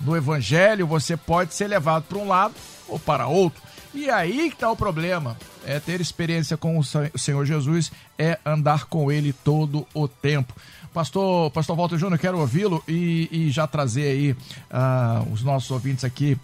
no 0.00 0.16
evangelho, 0.16 0.86
você 0.86 1.16
pode 1.16 1.54
ser 1.54 1.68
levado 1.68 2.04
para 2.04 2.18
um 2.18 2.26
lado 2.26 2.54
ou 2.88 2.98
para 2.98 3.26
outro. 3.26 3.62
E 3.92 4.08
aí 4.08 4.48
que 4.48 4.54
está 4.54 4.70
o 4.70 4.76
problema. 4.76 5.36
É 5.64 5.78
ter 5.78 6.00
experiência 6.00 6.56
com 6.56 6.78
o 6.78 6.84
Senhor 6.84 7.44
Jesus, 7.44 7.92
é 8.18 8.38
andar 8.46 8.86
com 8.86 9.12
Ele 9.12 9.32
todo 9.32 9.86
o 9.92 10.08
tempo. 10.08 10.54
Pastor, 10.92 11.50
Pastor 11.50 11.76
Walter 11.76 11.98
Júnior, 11.98 12.18
quero 12.18 12.38
ouvi-lo 12.38 12.82
e, 12.88 13.28
e 13.30 13.50
já 13.50 13.66
trazer 13.66 14.10
aí 14.10 14.36
ah, 14.70 15.22
os 15.30 15.42
nossos 15.42 15.70
ouvintes 15.70 16.02
aqui 16.02 16.38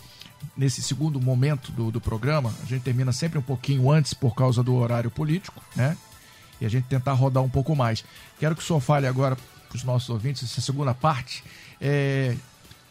nesse 0.57 0.83
segundo 0.83 1.21
momento 1.21 1.73
do, 1.73 1.91
do 1.91 2.01
programa. 2.01 2.53
A 2.63 2.67
gente 2.67 2.83
termina 2.83 3.11
sempre 3.11 3.39
um 3.39 3.43
pouquinho 3.43 3.91
antes 3.91 4.13
por 4.13 4.35
causa 4.35 4.63
do 4.63 4.75
horário 4.75 5.11
político, 5.11 5.63
né? 5.75 5.97
E 6.61 6.67
a 6.67 6.69
gente 6.69 6.85
tentar 6.85 7.13
rodar 7.13 7.43
um 7.43 7.49
pouco 7.49 7.75
mais. 7.75 8.05
Quero 8.39 8.55
que 8.55 8.63
o 8.63 8.65
senhor 8.65 8.81
fale 8.81 9.07
agora 9.07 9.37
para 9.69 9.77
os 9.77 9.85
nossos 9.85 10.09
ouvintes, 10.09 10.45
essa 10.45 10.61
segunda 10.61 10.95
parte. 10.95 11.43
É, 11.81 12.37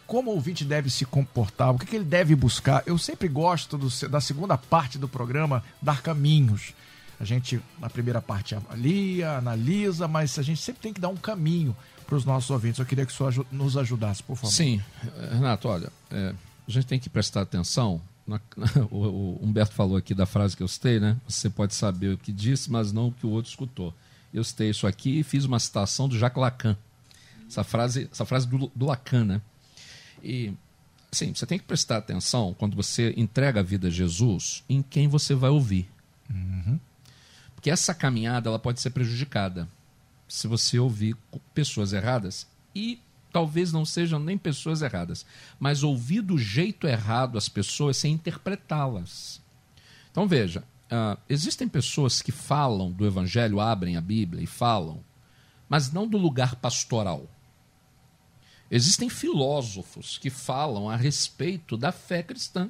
como 0.07 0.31
o 0.31 0.35
ouvinte 0.35 0.63
deve 0.63 0.89
se 0.89 1.05
comportar, 1.05 1.71
o 1.73 1.79
que, 1.79 1.85
que 1.85 1.95
ele 1.95 2.05
deve 2.05 2.35
buscar. 2.35 2.83
Eu 2.85 2.97
sempre 2.97 3.27
gosto 3.27 3.77
do- 3.77 4.09
da 4.09 4.21
segunda 4.21 4.57
parte 4.57 4.97
do 4.97 5.07
programa 5.07 5.63
dar 5.81 6.01
caminhos. 6.01 6.73
A 7.19 7.23
gente, 7.23 7.61
na 7.79 7.89
primeira 7.89 8.21
parte, 8.21 8.55
avalia, 8.55 9.37
analisa, 9.37 10.07
mas 10.07 10.37
a 10.37 10.43
gente 10.43 10.61
sempre 10.61 10.81
tem 10.81 10.93
que 10.93 10.99
dar 10.99 11.07
um 11.09 11.15
caminho 11.15 11.75
para 12.05 12.15
os 12.15 12.25
nossos 12.25 12.49
ouvintes. 12.49 12.79
Eu 12.79 12.85
queria 12.85 13.05
que 13.05 13.11
o 13.11 13.15
senhor 13.15 13.45
nos 13.51 13.77
ajudasse, 13.77 14.21
por 14.21 14.35
favor. 14.35 14.51
Sim, 14.51 14.81
eh, 15.03 15.29
Renato, 15.33 15.67
olha, 15.67 15.91
é, 16.11 16.33
a 16.67 16.71
gente 16.71 16.85
tem 16.85 16.99
que 16.99 17.09
prestar 17.09 17.41
atenção. 17.41 18.01
na- 18.27 18.39
o, 18.91 18.97
o 18.97 19.39
Humberto 19.41 19.73
falou 19.73 19.95
aqui 19.97 20.13
da 20.13 20.25
frase 20.25 20.57
que 20.57 20.61
eu 20.63 20.67
citei, 20.67 20.99
né? 20.99 21.15
Você 21.27 21.49
pode 21.49 21.73
saber 21.73 22.13
o 22.13 22.17
que 22.17 22.31
disse, 22.33 22.69
mas 22.71 22.91
não 22.91 23.07
o 23.07 23.11
que 23.11 23.25
o 23.25 23.29
outro 23.29 23.49
escutou. 23.49 23.93
Eu 24.33 24.43
citei 24.43 24.69
isso 24.69 24.85
aqui 24.85 25.19
e 25.19 25.23
fiz 25.23 25.45
uma 25.45 25.59
citação 25.59 26.09
do 26.09 26.17
Jacques 26.19 26.41
Lacan. 26.41 26.75
Essa 27.47 27.63
frase, 27.63 28.09
essa 28.11 28.25
frase 28.25 28.45
do, 28.47 28.69
do 28.75 28.85
Lacan, 28.87 29.23
né? 29.23 29.41
E, 30.25 30.53
assim, 31.11 31.33
você 31.33 31.45
tem 31.45 31.59
que 31.59 31.65
prestar 31.65 31.97
atenção 31.97 32.55
quando 32.57 32.75
você 32.75 33.13
entrega 33.15 33.59
a 33.59 33.63
vida 33.63 33.87
a 33.87 33.91
Jesus 33.91 34.63
em 34.67 34.81
quem 34.81 35.07
você 35.07 35.35
vai 35.35 35.51
ouvir. 35.51 35.87
Porque 37.53 37.69
essa 37.69 37.93
caminhada 37.93 38.49
ela 38.49 38.59
pode 38.59 38.81
ser 38.81 38.89
prejudicada 38.89 39.69
se 40.27 40.47
você 40.47 40.79
ouvir 40.79 41.15
pessoas 41.53 41.93
erradas. 41.93 42.47
E 42.73 42.99
talvez 43.31 43.71
não 43.71 43.85
sejam 43.85 44.19
nem 44.19 44.37
pessoas 44.37 44.81
erradas, 44.81 45.25
mas 45.59 45.83
ouvir 45.83 46.21
do 46.21 46.37
jeito 46.37 46.87
errado 46.87 47.37
as 47.37 47.47
pessoas 47.47 47.97
sem 47.97 48.13
interpretá-las. 48.13 49.41
Então 50.09 50.27
veja, 50.27 50.63
uh, 50.85 51.19
existem 51.29 51.67
pessoas 51.67 52.21
que 52.21 52.31
falam 52.31 52.91
do 52.91 53.05
Evangelho, 53.05 53.59
abrem 53.59 53.97
a 53.97 54.01
Bíblia 54.01 54.41
e 54.41 54.47
falam, 54.47 55.03
mas 55.67 55.91
não 55.91 56.07
do 56.07 56.17
lugar 56.17 56.55
pastoral. 56.55 57.29
Existem 58.69 59.09
filósofos 59.09 60.17
que 60.17 60.29
falam 60.29 60.89
a 60.89 60.95
respeito 60.95 61.77
da 61.77 61.91
fé 61.91 62.23
cristã. 62.23 62.69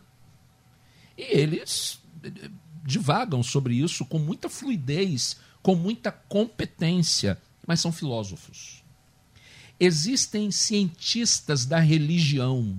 E 1.17 1.23
eles 1.23 2.01
eh, 2.23 2.49
divagam 2.83 3.41
sobre 3.41 3.75
isso 3.75 4.05
com 4.05 4.19
muita 4.19 4.49
fluidez, 4.49 5.37
com 5.61 5.75
muita 5.75 6.11
competência, 6.11 7.41
mas 7.65 7.79
são 7.79 7.91
filósofos. 7.91 8.83
Existem 9.79 10.51
cientistas 10.51 11.65
da 11.65 11.79
religião 11.79 12.77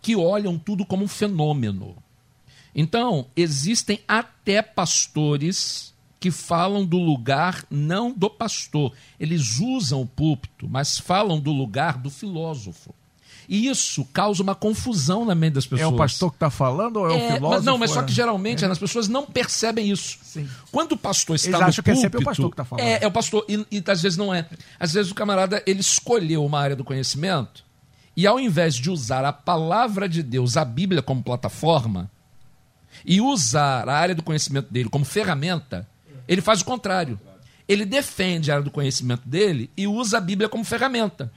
que 0.00 0.16
olham 0.16 0.58
tudo 0.58 0.84
como 0.84 1.04
um 1.04 1.08
fenômeno. 1.08 2.02
Então, 2.74 3.30
existem 3.36 4.00
até 4.06 4.62
pastores 4.62 5.94
que 6.20 6.30
falam 6.30 6.84
do 6.84 6.98
lugar 6.98 7.64
não 7.70 8.12
do 8.12 8.28
pastor. 8.28 8.92
Eles 9.18 9.58
usam 9.58 10.02
o 10.02 10.06
púlpito, 10.06 10.68
mas 10.68 10.98
falam 10.98 11.38
do 11.38 11.52
lugar 11.52 11.98
do 11.98 12.10
filósofo. 12.10 12.94
E 13.48 13.66
isso 13.66 14.04
causa 14.12 14.42
uma 14.42 14.54
confusão 14.54 15.24
na 15.24 15.34
mente 15.34 15.54
das 15.54 15.64
pessoas. 15.64 15.90
É 15.90 15.94
o 15.94 15.96
pastor 15.96 16.30
que 16.30 16.36
está 16.36 16.50
falando 16.50 16.98
ou 16.98 17.08
é, 17.08 17.12
é 17.12 17.16
o 17.16 17.34
filósofo? 17.34 17.48
Mas 17.48 17.64
não, 17.64 17.78
mas 17.78 17.90
só 17.90 18.02
que 18.02 18.12
geralmente 18.12 18.62
é. 18.62 18.68
as 18.68 18.78
pessoas 18.78 19.08
não 19.08 19.24
percebem 19.24 19.90
isso. 19.90 20.18
Sim. 20.22 20.46
Quando 20.70 20.92
o 20.92 20.96
pastor 20.98 21.36
está 21.36 21.48
Eles 21.48 21.60
no 21.60 21.66
acham 21.66 21.82
púlpito... 21.82 21.84
que 21.84 21.98
é 21.98 22.02
sempre 22.02 22.20
o 22.20 22.24
pastor 22.24 22.50
que 22.50 22.54
está 22.54 22.64
falando. 22.64 22.84
É, 22.84 22.98
é 23.02 23.06
o 23.06 23.10
pastor, 23.10 23.44
e, 23.48 23.66
e 23.70 23.82
às 23.86 24.02
vezes 24.02 24.18
não 24.18 24.34
é. 24.34 24.46
Às 24.78 24.92
vezes 24.92 25.10
o 25.10 25.14
camarada, 25.14 25.62
ele 25.66 25.80
escolheu 25.80 26.44
uma 26.44 26.60
área 26.60 26.76
do 26.76 26.84
conhecimento 26.84 27.64
e 28.18 28.26
ao 28.26 28.40
invés 28.40 28.74
de 28.74 28.90
usar 28.90 29.24
a 29.24 29.32
palavra 29.32 30.08
de 30.08 30.24
Deus, 30.24 30.56
a 30.56 30.64
Bíblia 30.64 31.00
como 31.00 31.22
plataforma, 31.22 32.10
e 33.04 33.20
usar 33.20 33.88
a 33.88 33.96
área 33.96 34.12
do 34.12 34.24
conhecimento 34.24 34.72
dele 34.72 34.88
como 34.88 35.04
ferramenta, 35.04 35.88
ele 36.28 36.42
faz 36.42 36.60
o 36.60 36.64
contrário. 36.64 37.18
Ele 37.66 37.84
defende 37.84 38.50
a 38.50 38.54
área 38.54 38.64
do 38.64 38.70
conhecimento 38.70 39.28
dele 39.28 39.70
e 39.76 39.86
usa 39.86 40.18
a 40.18 40.20
Bíblia 40.20 40.48
como 40.48 40.64
ferramenta. 40.64 41.32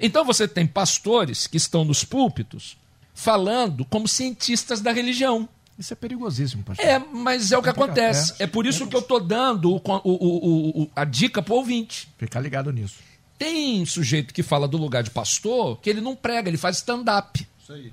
Então 0.00 0.24
você 0.24 0.46
tem 0.46 0.66
pastores 0.66 1.46
que 1.46 1.56
estão 1.56 1.84
nos 1.84 2.04
púlpitos 2.04 2.76
falando 3.14 3.84
como 3.84 4.06
cientistas 4.06 4.80
da 4.80 4.92
religião. 4.92 5.48
Isso 5.78 5.92
é 5.92 5.96
perigosíssimo, 5.96 6.62
pastor. 6.62 6.84
É, 6.84 6.98
mas 6.98 7.52
é 7.52 7.58
o 7.58 7.62
que 7.62 7.68
acontece. 7.68 8.34
É, 8.38 8.44
é 8.44 8.46
por 8.46 8.66
isso 8.66 8.86
que 8.86 8.96
eu 8.96 9.00
estou 9.00 9.20
dando 9.20 9.74
o, 9.74 9.80
o, 10.04 10.82
o, 10.82 10.90
a 10.94 11.04
dica 11.04 11.42
para 11.42 11.52
o 11.52 11.56
ouvinte. 11.56 12.08
Ficar 12.18 12.40
ligado 12.40 12.72
nisso. 12.72 12.96
Tem 13.38 13.84
sujeito 13.84 14.32
que 14.32 14.42
fala 14.42 14.66
do 14.66 14.78
lugar 14.78 15.02
de 15.02 15.10
pastor 15.10 15.78
que 15.80 15.90
ele 15.90 16.00
não 16.00 16.16
prega, 16.16 16.48
ele 16.48 16.56
faz 16.56 16.76
stand-up. 16.76 17.46
Isso 17.62 17.72
aí. 17.72 17.92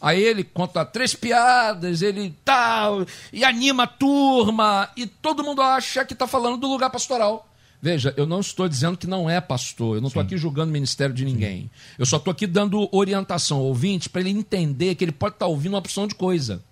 Aí 0.00 0.22
ele 0.22 0.44
conta 0.44 0.84
três 0.84 1.14
piadas, 1.14 2.02
ele 2.02 2.34
tal, 2.44 3.04
e 3.32 3.44
anima 3.44 3.82
a 3.82 3.86
turma, 3.86 4.88
e 4.96 5.06
todo 5.06 5.42
mundo 5.42 5.60
acha 5.60 6.04
que 6.04 6.12
está 6.12 6.26
falando 6.26 6.56
do 6.56 6.68
lugar 6.68 6.90
pastoral. 6.90 7.48
Veja, 7.80 8.12
eu 8.16 8.26
não 8.26 8.40
estou 8.40 8.68
dizendo 8.68 8.96
que 8.96 9.06
não 9.06 9.30
é 9.30 9.40
pastor, 9.40 9.96
eu 9.96 10.00
não 10.00 10.08
estou 10.08 10.22
aqui 10.22 10.36
julgando 10.36 10.70
o 10.70 10.72
ministério 10.72 11.14
de 11.14 11.24
ninguém. 11.24 11.62
Sim. 11.62 11.70
Eu 11.98 12.06
só 12.06 12.16
estou 12.16 12.32
aqui 12.32 12.46
dando 12.46 12.88
orientação 12.92 13.58
ao 13.58 13.64
ouvinte 13.64 14.08
para 14.08 14.20
ele 14.20 14.30
entender 14.30 14.94
que 14.96 15.04
ele 15.04 15.12
pode 15.12 15.36
estar 15.36 15.46
tá 15.46 15.50
ouvindo 15.50 15.72
uma 15.72 15.78
opção 15.78 16.06
de 16.06 16.14
coisa. 16.14 16.62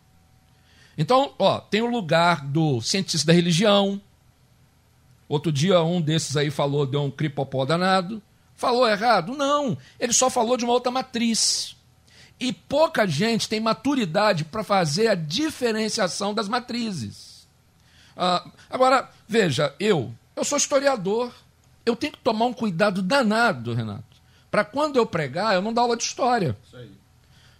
Então, 0.98 1.32
ó, 1.38 1.60
tem 1.60 1.82
o 1.82 1.90
lugar 1.90 2.44
do 2.44 2.80
cientista 2.80 3.26
da 3.26 3.32
religião. 3.32 4.00
Outro 5.28 5.52
dia 5.52 5.82
um 5.82 6.00
desses 6.00 6.36
aí 6.36 6.50
falou, 6.50 6.86
deu 6.86 7.02
um 7.02 7.10
cripopó 7.10 7.64
danado. 7.64 8.20
Falou 8.56 8.88
errado? 8.88 9.36
Não, 9.36 9.76
ele 10.00 10.12
só 10.12 10.30
falou 10.30 10.56
de 10.56 10.64
uma 10.64 10.72
outra 10.72 10.90
matriz. 10.90 11.75
E 12.38 12.52
pouca 12.52 13.06
gente 13.06 13.48
tem 13.48 13.60
maturidade 13.60 14.44
para 14.44 14.62
fazer 14.62 15.08
a 15.08 15.14
diferenciação 15.14 16.34
das 16.34 16.48
matrizes. 16.48 17.46
Ah, 18.16 18.46
agora, 18.70 19.10
veja, 19.26 19.74
eu 19.80 20.14
eu 20.36 20.44
sou 20.44 20.58
historiador. 20.58 21.32
Eu 21.84 21.96
tenho 21.96 22.12
que 22.12 22.18
tomar 22.18 22.44
um 22.44 22.52
cuidado 22.52 23.00
danado, 23.00 23.72
Renato, 23.72 24.20
para 24.50 24.64
quando 24.64 24.96
eu 24.96 25.06
pregar, 25.06 25.54
eu 25.54 25.62
não 25.62 25.72
dar 25.72 25.82
aula 25.82 25.96
de 25.96 26.02
história. 26.02 26.56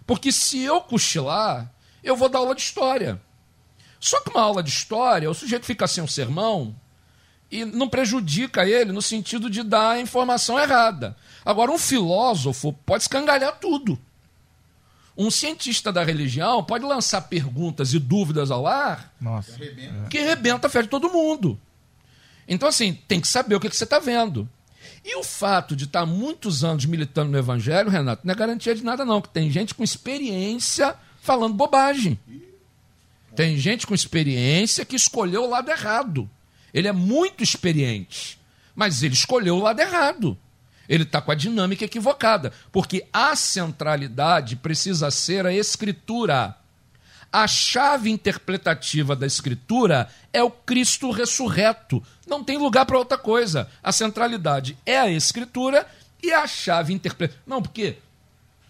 Porque 0.05 0.31
se 0.31 0.61
eu 0.61 0.79
cochilar, 0.81 1.71
eu 2.03 2.15
vou 2.15 2.29
dar 2.29 2.39
aula 2.39 2.53
de 2.53 2.61
história. 2.61 3.19
Só 3.99 4.21
que 4.21 4.29
uma 4.29 4.41
aula 4.41 4.61
de 4.61 4.69
história, 4.69 5.29
o 5.29 5.33
sujeito 5.33 5.65
fica 5.65 5.87
sem 5.87 6.03
um 6.03 6.07
sermão 6.07 6.75
e 7.49 7.65
não 7.65 7.89
prejudica 7.89 8.67
ele 8.67 8.91
no 8.91 9.01
sentido 9.01 9.49
de 9.49 9.63
dar 9.63 9.91
a 9.91 9.99
informação 9.99 10.59
errada. 10.59 11.15
Agora, 11.43 11.71
um 11.71 11.77
filósofo 11.77 12.73
pode 12.85 13.03
escangalhar 13.03 13.57
tudo. 13.59 13.97
Um 15.17 15.31
cientista 15.31 15.91
da 15.91 16.03
religião 16.03 16.63
pode 16.63 16.85
lançar 16.85 17.21
perguntas 17.21 17.93
e 17.93 17.99
dúvidas 17.99 18.51
ao 18.51 18.67
ar 18.67 19.13
Nossa. 19.19 19.57
que 20.09 20.19
arrebenta 20.19 20.67
a 20.67 20.69
fé 20.69 20.83
de 20.83 20.89
todo 20.89 21.09
mundo. 21.09 21.59
Então, 22.47 22.69
assim, 22.69 22.93
tem 23.07 23.19
que 23.19 23.27
saber 23.27 23.55
o 23.55 23.59
que, 23.59 23.69
que 23.69 23.75
você 23.75 23.83
está 23.83 23.97
vendo. 23.97 24.47
E 25.03 25.15
o 25.15 25.23
fato 25.23 25.75
de 25.75 25.85
estar 25.85 26.01
tá 26.01 26.05
muitos 26.05 26.63
anos 26.63 26.85
militando 26.85 27.31
no 27.31 27.37
Evangelho, 27.37 27.89
Renato, 27.89 28.25
não 28.25 28.31
é 28.33 28.35
garantia 28.35 28.75
de 28.75 28.83
nada, 28.83 29.03
não. 29.03 29.21
Que 29.21 29.29
tem 29.29 29.49
gente 29.49 29.73
com 29.73 29.83
experiência 29.83 30.95
falando 31.21 31.55
bobagem. 31.55 32.19
Tem 33.35 33.57
gente 33.57 33.87
com 33.87 33.93
experiência 33.93 34.85
que 34.85 34.95
escolheu 34.95 35.43
o 35.43 35.49
lado 35.49 35.69
errado. 35.69 36.29
Ele 36.73 36.87
é 36.87 36.91
muito 36.91 37.43
experiente, 37.43 38.39
mas 38.75 39.01
ele 39.01 39.13
escolheu 39.13 39.55
o 39.55 39.61
lado 39.61 39.79
errado. 39.79 40.37
Ele 40.87 41.03
está 41.03 41.21
com 41.21 41.31
a 41.31 41.35
dinâmica 41.35 41.85
equivocada, 41.85 42.51
porque 42.71 43.05
a 43.11 43.35
centralidade 43.35 44.55
precisa 44.55 45.11
ser 45.11 45.45
a 45.45 45.53
escritura. 45.53 46.55
A 47.31 47.45
chave 47.45 48.09
interpretativa 48.09 49.15
da 49.15 49.27
Escritura 49.27 50.09
é 50.31 50.41
o 50.41 50.49
Cristo 50.49 51.11
ressurreto. 51.11 52.01
Não 52.25 52.43
tem 52.43 52.57
lugar 52.57 52.85
para 52.85 52.97
outra 52.97 53.17
coisa. 53.17 53.69
A 53.83 53.91
centralidade 53.91 54.77
é 54.85 54.97
a 54.97 55.11
Escritura 55.11 55.85
e 56.23 56.31
a 56.31 56.47
chave 56.47 56.93
interpretativa. 56.93 57.43
Não, 57.45 57.61
porque 57.61 57.97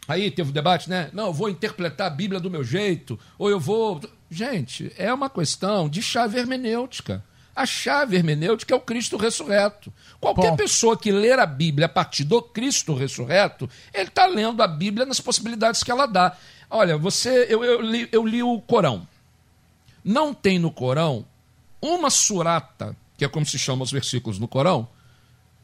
aí 0.07 0.31
teve 0.31 0.49
o 0.49 0.51
um 0.51 0.53
debate, 0.53 0.89
né? 0.89 1.09
Não, 1.13 1.27
eu 1.27 1.33
vou 1.33 1.49
interpretar 1.49 2.07
a 2.07 2.15
Bíblia 2.15 2.39
do 2.39 2.49
meu 2.49 2.63
jeito, 2.63 3.19
ou 3.37 3.49
eu 3.49 3.59
vou. 3.59 4.01
Gente, 4.29 4.91
é 4.97 5.13
uma 5.13 5.29
questão 5.29 5.87
de 5.87 6.01
chave 6.01 6.39
hermenêutica. 6.39 7.23
A 7.57 7.65
chave 7.65 8.15
hermenêutica 8.15 8.71
é 8.71 8.77
o 8.77 8.79
Cristo 8.79 9.17
ressurreto. 9.17 9.91
Qualquer 10.21 10.51
Bom. 10.51 10.55
pessoa 10.55 10.95
que 10.95 11.11
ler 11.11 11.39
a 11.39 11.45
Bíblia 11.47 11.87
a 11.87 11.89
partir 11.89 12.23
do 12.23 12.39
Cristo 12.39 12.93
ressurreto, 12.93 13.67
ele 13.91 14.09
está 14.09 14.27
lendo 14.27 14.61
a 14.61 14.67
Bíblia 14.67 15.07
nas 15.07 15.19
possibilidades 15.19 15.81
que 15.81 15.89
ela 15.89 16.05
dá. 16.05 16.37
Olha, 16.69 16.99
você, 16.99 17.47
eu, 17.49 17.63
eu, 17.63 17.81
li, 17.81 18.07
eu 18.11 18.23
li 18.27 18.43
o 18.43 18.61
Corão. 18.61 19.07
Não 20.03 20.35
tem 20.35 20.59
no 20.59 20.69
Corão 20.69 21.25
uma 21.81 22.11
surata, 22.11 22.95
que 23.17 23.25
é 23.25 23.27
como 23.27 23.43
se 23.43 23.57
chama 23.57 23.81
os 23.81 23.91
versículos 23.91 24.37
no 24.37 24.47
Corão, 24.47 24.87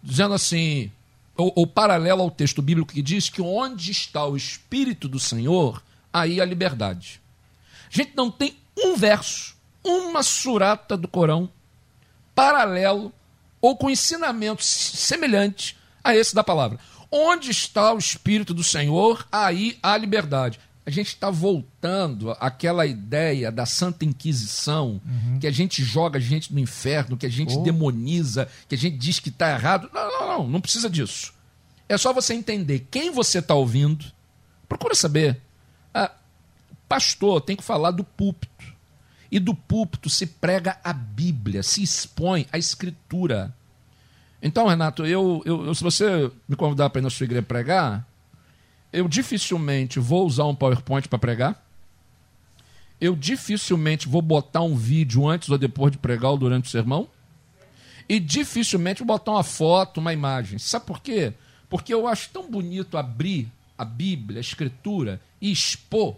dizendo 0.02 0.34
assim, 0.34 0.92
ou, 1.38 1.54
ou 1.56 1.68
paralelo 1.68 2.24
ao 2.24 2.32
texto 2.32 2.60
bíblico 2.60 2.92
que 2.92 3.04
diz 3.04 3.30
que 3.30 3.40
onde 3.40 3.92
está 3.92 4.26
o 4.26 4.36
Espírito 4.36 5.08
do 5.08 5.20
Senhor, 5.20 5.80
aí 6.12 6.42
a 6.42 6.46
liberdade. 6.46 7.22
A 7.88 7.96
gente 7.96 8.14
não 8.16 8.32
tem 8.32 8.58
um 8.76 8.96
verso, 8.96 9.56
uma 9.84 10.24
surata 10.24 10.98
do 10.98 11.08
Corão 11.08 11.48
paralelo 12.36 13.14
ou 13.62 13.76
com 13.78 13.90
ensinamento 13.90 14.64
semelhante 14.64 15.78
a 16.04 16.16
esse 16.16 16.36
da 16.36 16.44
palavra. 16.44 16.80
Onde 17.12 17.52
está 17.52 17.94
o 17.94 17.98
Espírito 17.98 18.54
do 18.54 18.64
Senhor, 18.64 19.28
aí 19.32 19.78
há 19.82 19.96
liberdade 19.96 20.60
a 20.86 20.90
gente 20.90 21.08
está 21.08 21.30
voltando 21.30 22.32
àquela 22.40 22.86
ideia 22.86 23.52
da 23.52 23.66
Santa 23.66 24.04
Inquisição, 24.04 25.02
uhum. 25.06 25.40
que 25.40 25.48
a 25.48 25.52
gente 25.52 25.82
joga 25.84 26.20
gente 26.20 26.54
no 26.54 26.60
inferno, 26.60 27.16
que 27.16 27.26
a 27.26 27.32
gente 27.32 27.56
oh. 27.56 27.64
demoniza, 27.64 28.50
que 28.68 28.76
a 28.76 28.78
gente 28.78 28.98
diz 28.98 29.20
que 29.20 29.30
está 29.30 29.52
errado. 29.52 29.90
Não, 29.94 30.12
não, 30.12 30.28
não, 30.28 30.48
não 30.48 30.62
precisa 30.62 30.90
disso. 30.90 31.34
É 31.88 31.98
só 31.98 32.12
você 32.12 32.34
entender 32.34 32.88
quem 32.92 33.12
você 33.12 33.40
está 33.40 33.56
ouvindo. 33.56 34.06
Procura 34.68 34.94
saber. 34.94 35.40
Ah, 35.94 36.12
pastor 36.90 37.40
tem 37.40 37.56
que 37.56 37.64
falar 37.64 37.92
do 37.92 38.04
púlpito. 38.04 38.73
E 39.34 39.40
do 39.40 39.56
púlpito 39.56 40.12
se 40.12 40.28
prega 40.28 40.78
a 40.84 40.94
Bíblia, 40.94 41.64
se 41.64 41.82
expõe 41.82 42.46
a 42.52 42.58
Escritura. 42.60 43.52
Então, 44.40 44.68
Renato, 44.68 45.08
eu, 45.08 45.42
eu, 45.44 45.74
se 45.74 45.84
você 45.84 46.30
me 46.48 46.56
convidar 46.56 46.92
para 46.92 47.00
ir 47.00 47.02
na 47.02 47.10
sua 47.10 47.24
igreja 47.24 47.42
pregar, 47.42 48.08
eu 48.92 49.08
dificilmente 49.08 50.00
vou 50.00 50.28
usar 50.28 50.46
um 50.46 50.54
PowerPoint 50.54 51.10
para 51.10 51.18
pregar. 51.18 51.68
Eu 53.02 53.16
dificilmente 53.16 54.08
vou 54.08 54.22
botar 54.22 54.62
um 54.62 54.76
vídeo 54.76 55.28
antes 55.28 55.50
ou 55.50 55.58
depois 55.58 55.92
de 55.92 55.98
pregar 55.98 56.30
ou 56.30 56.38
durante 56.38 56.68
o 56.68 56.72
sermão. 56.72 57.10
E 58.08 58.20
dificilmente 58.20 59.00
vou 59.00 59.18
botar 59.18 59.32
uma 59.32 59.44
foto, 59.44 60.00
uma 60.00 60.14
imagem. 60.14 60.60
Sabe 60.60 60.86
por 60.86 61.02
quê? 61.02 61.34
Porque 61.68 61.92
eu 61.92 62.08
acho 62.08 62.30
tão 62.30 62.48
bonito 62.48 63.00
abrir 63.00 63.52
a 63.76 63.84
Bíblia, 63.84 64.40
a 64.40 64.42
Escritura 64.42 65.20
e 65.42 65.52
expor. 65.52 66.18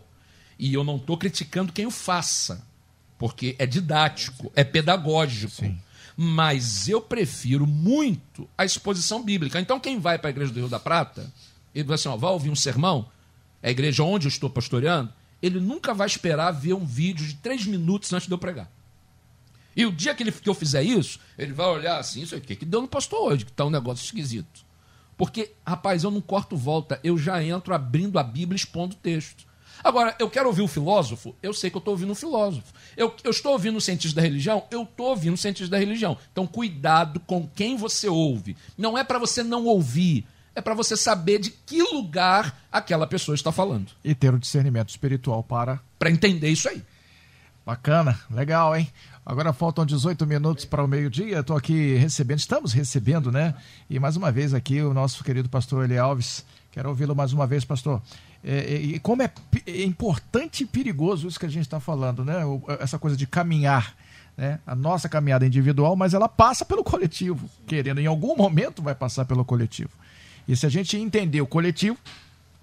E 0.59 0.74
eu 0.74 0.84
não 0.84 0.97
estou 0.97 1.16
criticando 1.16 1.72
quem 1.72 1.86
o 1.86 1.91
faça, 1.91 2.74
porque 3.18 3.55
é 3.57 3.66
didático, 3.66 4.51
é 4.55 4.63
pedagógico. 4.63 5.51
Sim. 5.51 5.80
Mas 6.18 6.88
eu 6.88 7.01
prefiro 7.01 7.68
muito 7.68 8.47
a 8.57 8.63
exposição 8.63 9.24
bíblica. 9.24 9.59
Então, 9.59 9.80
quem 9.80 9.99
vai 9.99 10.18
para 10.18 10.30
a 10.30 10.32
igreja 10.32 10.51
do 10.51 10.59
Rio 10.59 10.70
da 10.70 10.80
Prata, 10.80 11.32
ele 11.74 11.84
vai 11.84 11.95
assim: 11.95 12.07
ó, 12.07 12.16
vai 12.16 12.32
ouvir 12.32 12.49
um 12.49 12.55
sermão, 12.55 13.05
é 13.61 13.68
a 13.68 13.72
igreja 13.72 14.03
onde 14.03 14.28
eu 14.28 14.30
estou 14.30 14.49
pastoreando, 14.49 15.11
ele 15.41 15.59
nunca 15.59 15.93
vai 15.93 16.07
esperar 16.07 16.51
ver 16.51 16.74
um 16.74 16.86
vídeo 16.86 17.26
de 17.26 17.36
três 17.36 17.66
minutos 17.66 18.11
antes 18.13 18.28
de 18.28 18.34
eu 18.34 18.38
pregar. 18.38 18.72
E 19.76 19.86
o 19.86 19.91
dia 19.91 20.16
que, 20.16 20.24
ele, 20.24 20.32
que 20.32 20.47
eu 20.47 20.53
fizer 20.53 20.84
isso, 20.84 21.20
ele 21.38 21.51
vai 21.51 21.68
olhar 21.68 21.99
assim: 21.99 22.22
isso 22.22 22.36
aqui 22.36 22.55
que 22.55 22.66
deu 22.66 22.82
no 22.82 22.88
pastor 22.88 23.32
hoje, 23.32 23.45
que 23.45 23.51
está 23.51 23.66
um 23.66 23.70
negócio 23.70 24.03
esquisito. 24.03 24.63
Porque, 25.18 25.51
rapaz, 25.66 26.03
eu 26.03 26.11
não 26.11 26.22
corto 26.22 26.57
volta, 26.57 26.99
eu 27.03 27.18
já 27.18 27.43
entro 27.43 27.74
abrindo 27.74 28.20
a 28.20 28.24
Bíblia 28.24 28.55
expondo 28.55 28.95
o 28.95 28.99
texto. 28.99 29.45
Agora, 29.86 30.15
eu 30.17 30.27
quero 30.27 30.47
ouvir 30.47 30.63
o 30.63 30.67
filósofo, 30.67 31.36
eu 31.43 31.53
sei 31.53 31.69
que 31.69 31.77
eu 31.77 31.79
estou 31.79 31.91
ouvindo 31.91 32.11
um 32.11 32.15
filósofo. 32.15 32.73
Eu, 32.97 33.13
eu 33.23 33.29
estou 33.29 33.51
ouvindo 33.51 33.77
um 33.77 33.79
cientista 33.79 34.19
da 34.19 34.25
religião, 34.25 34.63
eu 34.71 34.81
estou 34.81 35.09
ouvindo 35.09 35.36
um 35.36 35.38
cientista 35.38 35.69
da 35.69 35.77
religião. 35.77 36.17
Então, 36.31 36.47
cuidado 36.47 37.19
com 37.19 37.47
quem 37.53 37.77
você 37.77 38.07
ouve. 38.09 38.57
Não 38.75 38.97
é 38.97 39.03
para 39.03 39.19
você 39.19 39.43
não 39.43 39.65
ouvir, 39.65 40.25
é 40.55 40.59
para 40.61 40.73
você 40.73 40.97
saber 40.97 41.38
de 41.38 41.51
que 41.51 41.83
lugar 41.83 42.65
aquela 42.71 43.05
pessoa 43.05 43.36
está 43.36 43.51
falando. 43.51 43.91
E 44.03 44.15
ter 44.15 44.33
o 44.33 44.39
discernimento 44.39 44.89
espiritual 44.89 45.43
para. 45.43 45.79
Para 45.99 46.09
entender 46.09 46.49
isso 46.49 46.67
aí. 46.67 46.81
Bacana, 47.63 48.19
legal, 48.31 48.75
hein? 48.75 48.91
Agora 49.23 49.53
faltam 49.53 49.86
18 49.86 50.25
minutos 50.25 50.65
para 50.65 50.83
o 50.83 50.88
meio-dia. 50.88 51.41
Estou 51.41 51.55
aqui 51.55 51.93
recebendo, 51.93 52.39
estamos 52.39 52.73
recebendo, 52.73 53.31
né? 53.31 53.53
E 53.88 53.99
mais 53.99 54.15
uma 54.15 54.31
vez 54.31 54.51
aqui 54.51 54.81
o 54.81 54.95
nosso 54.95 55.23
querido 55.23 55.47
pastor 55.47 55.83
Eli 55.86 55.97
Alves. 55.97 56.43
Quero 56.71 56.89
ouvi-lo 56.89 57.15
mais 57.15 57.31
uma 57.31 57.45
vez, 57.45 57.63
pastor. 57.63 58.01
É, 58.47 58.75
e 58.75 58.99
como 58.99 59.23
é, 59.23 59.31
é, 59.65 59.83
importante 59.83 60.63
e 60.63 60.67
perigoso 60.67 61.27
isso 61.27 61.39
que 61.39 61.47
a 61.47 61.49
gente 61.49 61.63
está 61.63 61.79
falando, 61.79 62.23
né? 62.23 62.41
Essa 62.79 62.99
coisa 62.99 63.17
de 63.17 63.25
caminhar. 63.25 63.95
Né? 64.37 64.59
A 64.67 64.75
nossa 64.75 65.09
caminhada 65.09 65.47
individual, 65.47 65.95
mas 65.95 66.13
ela 66.13 66.29
passa 66.29 66.63
pelo 66.63 66.83
coletivo. 66.83 67.49
Querendo, 67.65 67.99
em 67.99 68.05
algum 68.05 68.35
momento 68.35 68.83
vai 68.83 68.93
passar 68.93 69.25
pelo 69.25 69.43
coletivo. 69.43 69.89
E 70.47 70.55
se 70.55 70.63
a 70.63 70.69
gente 70.69 70.95
entender 70.95 71.41
o 71.41 71.47
coletivo, 71.47 71.97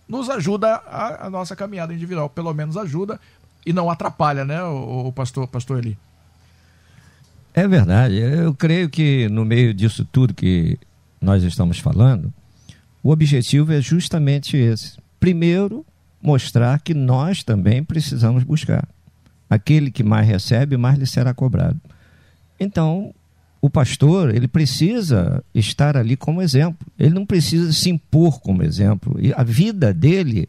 nos 0.09 0.31
ajuda 0.31 0.75
a, 0.87 1.27
a 1.27 1.31
nossa 1.31 1.57
caminhada 1.57 1.93
individual. 1.93 2.31
Pelo 2.31 2.55
menos 2.55 2.77
ajuda 2.77 3.19
e 3.67 3.73
não 3.73 3.91
atrapalha, 3.91 4.45
né, 4.45 4.63
o, 4.63 5.09
o 5.09 5.13
pastor, 5.13 5.49
pastor 5.49 5.79
Eli? 5.79 5.99
É 7.53 7.67
verdade. 7.67 8.19
Eu 8.19 8.55
creio 8.55 8.89
que 8.89 9.29
no 9.29 9.45
meio 9.45 9.75
disso 9.75 10.07
tudo 10.13 10.33
que 10.33 10.79
nós 11.21 11.43
estamos 11.43 11.81
falando, 11.81 12.33
o 13.03 13.11
objetivo 13.11 13.73
é 13.73 13.81
justamente 13.81 14.57
esse. 14.57 15.03
Primeiro, 15.23 15.87
mostrar 16.21 16.81
que 16.81 16.93
nós 16.93 17.45
também 17.45 17.85
precisamos 17.85 18.43
buscar. 18.43 18.89
Aquele 19.49 19.89
que 19.89 20.03
mais 20.03 20.27
recebe, 20.27 20.77
mais 20.77 20.99
lhe 20.99 21.07
será 21.07 21.33
cobrado. 21.33 21.81
Então, 22.59 23.15
o 23.61 23.71
pastor, 23.71 24.35
ele 24.35 24.49
precisa 24.49 25.41
estar 25.55 25.97
ali 25.97 26.17
como 26.17 26.43
exemplo. 26.43 26.85
Ele 26.99 27.15
não 27.15 27.25
precisa 27.25 27.73
se 27.73 27.89
impor 27.89 28.41
como 28.41 28.65
exemplo. 28.65 29.17
E 29.21 29.33
a 29.33 29.45
vida 29.45 29.95
dele 29.95 30.45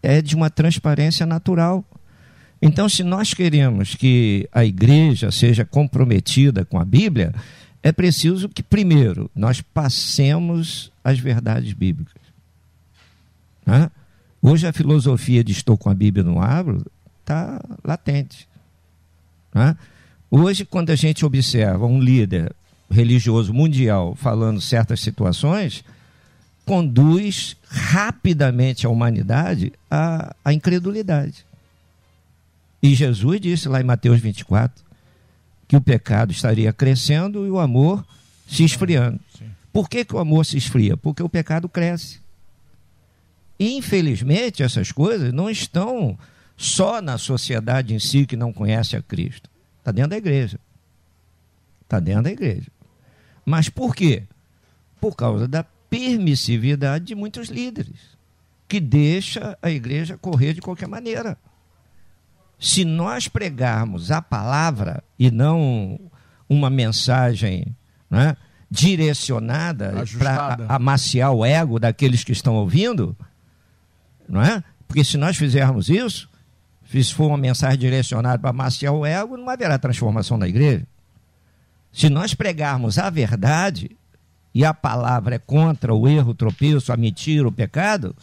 é 0.00 0.22
de 0.22 0.36
uma 0.36 0.48
transparência 0.48 1.26
natural. 1.26 1.84
Então, 2.62 2.88
se 2.88 3.02
nós 3.02 3.34
queremos 3.34 3.96
que 3.96 4.48
a 4.52 4.64
igreja 4.64 5.32
seja 5.32 5.64
comprometida 5.64 6.64
com 6.64 6.78
a 6.78 6.84
Bíblia, 6.84 7.34
é 7.82 7.90
preciso 7.90 8.48
que, 8.48 8.62
primeiro, 8.62 9.28
nós 9.34 9.60
passemos 9.60 10.92
as 11.02 11.18
verdades 11.18 11.72
bíblicas. 11.72 12.22
Né? 13.66 13.90
Hoje, 14.44 14.66
a 14.66 14.72
filosofia 14.72 15.44
de 15.44 15.52
estou 15.52 15.78
com 15.78 15.88
a 15.88 15.94
Bíblia 15.94 16.24
no 16.24 16.42
abro 16.42 16.84
está 17.20 17.62
latente. 17.84 18.48
Né? 19.54 19.76
Hoje, 20.28 20.64
quando 20.64 20.90
a 20.90 20.96
gente 20.96 21.24
observa 21.24 21.86
um 21.86 22.00
líder 22.00 22.52
religioso 22.90 23.54
mundial 23.54 24.16
falando 24.16 24.60
certas 24.60 24.98
situações, 25.00 25.84
conduz 26.66 27.56
rapidamente 27.68 28.84
a 28.84 28.90
humanidade 28.90 29.72
à, 29.88 30.34
à 30.44 30.52
incredulidade. 30.52 31.46
E 32.82 32.94
Jesus 32.94 33.40
disse 33.40 33.68
lá 33.68 33.80
em 33.80 33.84
Mateus 33.84 34.20
24 34.20 34.84
que 35.68 35.76
o 35.76 35.80
pecado 35.80 36.32
estaria 36.32 36.72
crescendo 36.72 37.46
e 37.46 37.50
o 37.50 37.60
amor 37.60 38.04
se 38.48 38.64
esfriando. 38.64 39.20
Por 39.72 39.88
que, 39.88 40.04
que 40.04 40.14
o 40.14 40.18
amor 40.18 40.44
se 40.44 40.58
esfria? 40.58 40.96
Porque 40.96 41.22
o 41.22 41.28
pecado 41.28 41.68
cresce. 41.68 42.21
E, 43.58 43.76
infelizmente, 43.76 44.62
essas 44.62 44.90
coisas 44.90 45.32
não 45.32 45.48
estão 45.48 46.18
só 46.56 47.00
na 47.00 47.18
sociedade 47.18 47.94
em 47.94 47.98
si 47.98 48.26
que 48.26 48.36
não 48.36 48.52
conhece 48.52 48.96
a 48.96 49.02
Cristo. 49.02 49.50
Está 49.78 49.92
dentro 49.92 50.10
da 50.10 50.16
igreja. 50.16 50.58
Está 51.82 52.00
dentro 52.00 52.24
da 52.24 52.30
igreja. 52.30 52.70
Mas 53.44 53.68
por 53.68 53.94
quê? 53.94 54.24
Por 55.00 55.16
causa 55.16 55.46
da 55.46 55.64
permissividade 55.64 57.04
de 57.04 57.14
muitos 57.14 57.48
líderes, 57.48 58.16
que 58.68 58.80
deixa 58.80 59.58
a 59.60 59.70
igreja 59.70 60.16
correr 60.16 60.54
de 60.54 60.60
qualquer 60.60 60.88
maneira 60.88 61.36
se 62.62 62.84
nós 62.84 63.26
pregarmos 63.26 64.12
a 64.12 64.22
palavra 64.22 65.02
e 65.18 65.32
não 65.32 65.98
uma 66.48 66.70
mensagem 66.70 67.76
né, 68.08 68.36
direcionada 68.70 70.04
para 70.16 70.58
amaciar 70.68 71.32
o 71.32 71.44
ego 71.44 71.80
daqueles 71.80 72.22
que 72.22 72.30
estão 72.30 72.54
ouvindo, 72.54 73.16
não 74.28 74.42
é? 74.42 74.62
Porque 74.86 75.04
se 75.04 75.16
nós 75.16 75.36
fizermos 75.36 75.88
isso, 75.88 76.28
se 76.84 77.14
for 77.14 77.28
uma 77.28 77.38
mensagem 77.38 77.78
direcionada 77.78 78.38
para 78.38 78.50
amaciar 78.50 78.92
o 78.92 79.06
ego, 79.06 79.36
não 79.36 79.48
haverá 79.48 79.78
transformação 79.78 80.38
da 80.38 80.48
igreja. 80.48 80.86
Se 81.92 82.08
nós 82.08 82.34
pregarmos 82.34 82.98
a 82.98 83.08
verdade 83.10 83.96
e 84.54 84.64
a 84.64 84.74
palavra 84.74 85.36
é 85.36 85.38
contra 85.38 85.94
o 85.94 86.08
erro, 86.08 86.30
o 86.30 86.34
tropeço, 86.34 86.92
a 86.92 86.96
mentira, 86.96 87.48
o 87.48 87.52
pecado, 87.52 88.14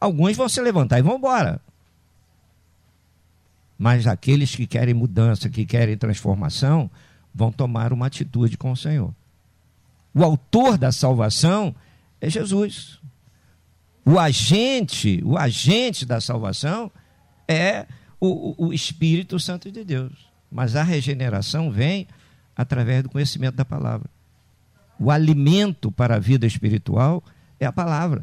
alguns 0.00 0.36
vão 0.36 0.48
se 0.48 0.60
levantar 0.60 0.98
e 0.98 1.02
vão 1.02 1.16
embora. 1.16 1.60
Mas 3.78 4.06
aqueles 4.06 4.54
que 4.54 4.66
querem 4.66 4.94
mudança, 4.94 5.48
que 5.48 5.64
querem 5.64 5.96
transformação, 5.96 6.90
vão 7.34 7.52
tomar 7.52 7.92
uma 7.92 8.06
atitude 8.06 8.56
com 8.56 8.72
o 8.72 8.76
Senhor. 8.76 9.14
O 10.14 10.24
autor 10.24 10.78
da 10.78 10.90
salvação 10.90 11.74
é 12.20 12.30
Jesus. 12.30 12.98
O 14.06 14.20
agente, 14.20 15.20
o 15.24 15.36
agente 15.36 16.06
da 16.06 16.20
salvação 16.20 16.92
é 17.48 17.86
o, 18.20 18.66
o 18.68 18.72
Espírito 18.72 19.40
Santo 19.40 19.70
de 19.70 19.82
Deus. 19.84 20.12
Mas 20.50 20.76
a 20.76 20.84
regeneração 20.84 21.72
vem 21.72 22.06
através 22.54 23.02
do 23.02 23.10
conhecimento 23.10 23.56
da 23.56 23.64
palavra. 23.64 24.08
O 24.96 25.10
alimento 25.10 25.90
para 25.90 26.14
a 26.14 26.18
vida 26.20 26.46
espiritual 26.46 27.22
é 27.58 27.66
a 27.66 27.72
palavra. 27.72 28.22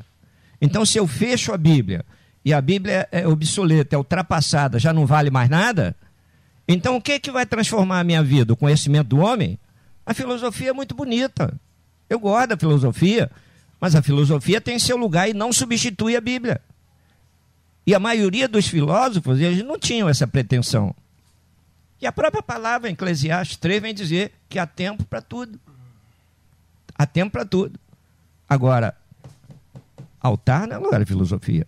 Então, 0.62 0.86
se 0.86 0.98
eu 0.98 1.06
fecho 1.06 1.52
a 1.52 1.58
Bíblia 1.58 2.06
e 2.46 2.54
a 2.54 2.62
Bíblia 2.62 3.06
é 3.12 3.28
obsoleta, 3.28 3.96
é 3.96 3.98
ultrapassada, 3.98 4.80
já 4.80 4.94
não 4.94 5.06
vale 5.06 5.30
mais 5.30 5.50
nada, 5.50 5.96
então 6.66 6.96
o 6.96 7.02
que, 7.02 7.12
é 7.12 7.20
que 7.20 7.30
vai 7.30 7.46
transformar 7.46 8.00
a 8.00 8.04
minha 8.04 8.24
vida? 8.24 8.54
O 8.54 8.58
conhecimento 8.58 9.10
do 9.10 9.20
homem? 9.20 9.60
A 10.06 10.14
filosofia 10.14 10.70
é 10.70 10.74
muito 10.74 10.96
bonita. 10.96 11.54
Eu 12.10 12.20
gosto 12.20 12.50
da 12.50 12.58
filosofia, 12.58 13.30
mas 13.84 13.96
a 13.96 14.02
filosofia 14.02 14.62
tem 14.62 14.80
seu 14.80 14.96
lugar 14.96 15.28
e 15.28 15.34
não 15.34 15.52
substitui 15.52 16.16
a 16.16 16.22
Bíblia. 16.22 16.62
E 17.86 17.94
a 17.94 18.00
maioria 18.00 18.48
dos 18.48 18.66
filósofos, 18.66 19.42
eles 19.42 19.62
não 19.62 19.78
tinham 19.78 20.08
essa 20.08 20.26
pretensão. 20.26 20.96
E 22.00 22.08
a 22.08 22.12
própria 22.14 22.42
palavra 22.42 22.90
em 22.90 22.94
Eclesiastes 22.94 23.58
3 23.58 23.82
vem 23.82 23.94
dizer 23.94 24.32
que 24.48 24.58
há 24.58 24.66
tempo 24.66 25.04
para 25.04 25.22
tudo. 25.22 25.60
Há 26.98 27.06
tempo 27.06 27.34
para 27.34 27.44
tudo. 27.44 27.78
Agora, 28.48 28.96
altar 30.22 30.66
não 30.66 30.78
é 30.78 30.80
lugar 30.80 31.02
de 31.02 31.06
filosofia. 31.06 31.68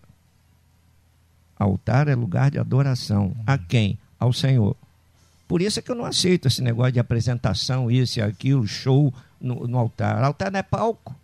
Altar 1.58 2.08
é 2.08 2.14
lugar 2.14 2.50
de 2.50 2.58
adoração. 2.58 3.36
A 3.46 3.58
quem? 3.58 3.98
Ao 4.18 4.32
Senhor. 4.32 4.74
Por 5.46 5.60
isso 5.60 5.80
é 5.80 5.82
que 5.82 5.90
eu 5.90 5.94
não 5.94 6.06
aceito 6.06 6.48
esse 6.48 6.62
negócio 6.62 6.92
de 6.92 6.98
apresentação, 6.98 7.90
isso 7.90 8.20
e 8.20 8.22
aquilo, 8.22 8.66
show 8.66 9.12
no, 9.38 9.68
no 9.68 9.76
altar. 9.76 10.24
Altar 10.24 10.50
não 10.50 10.60
é 10.60 10.62
palco. 10.62 11.14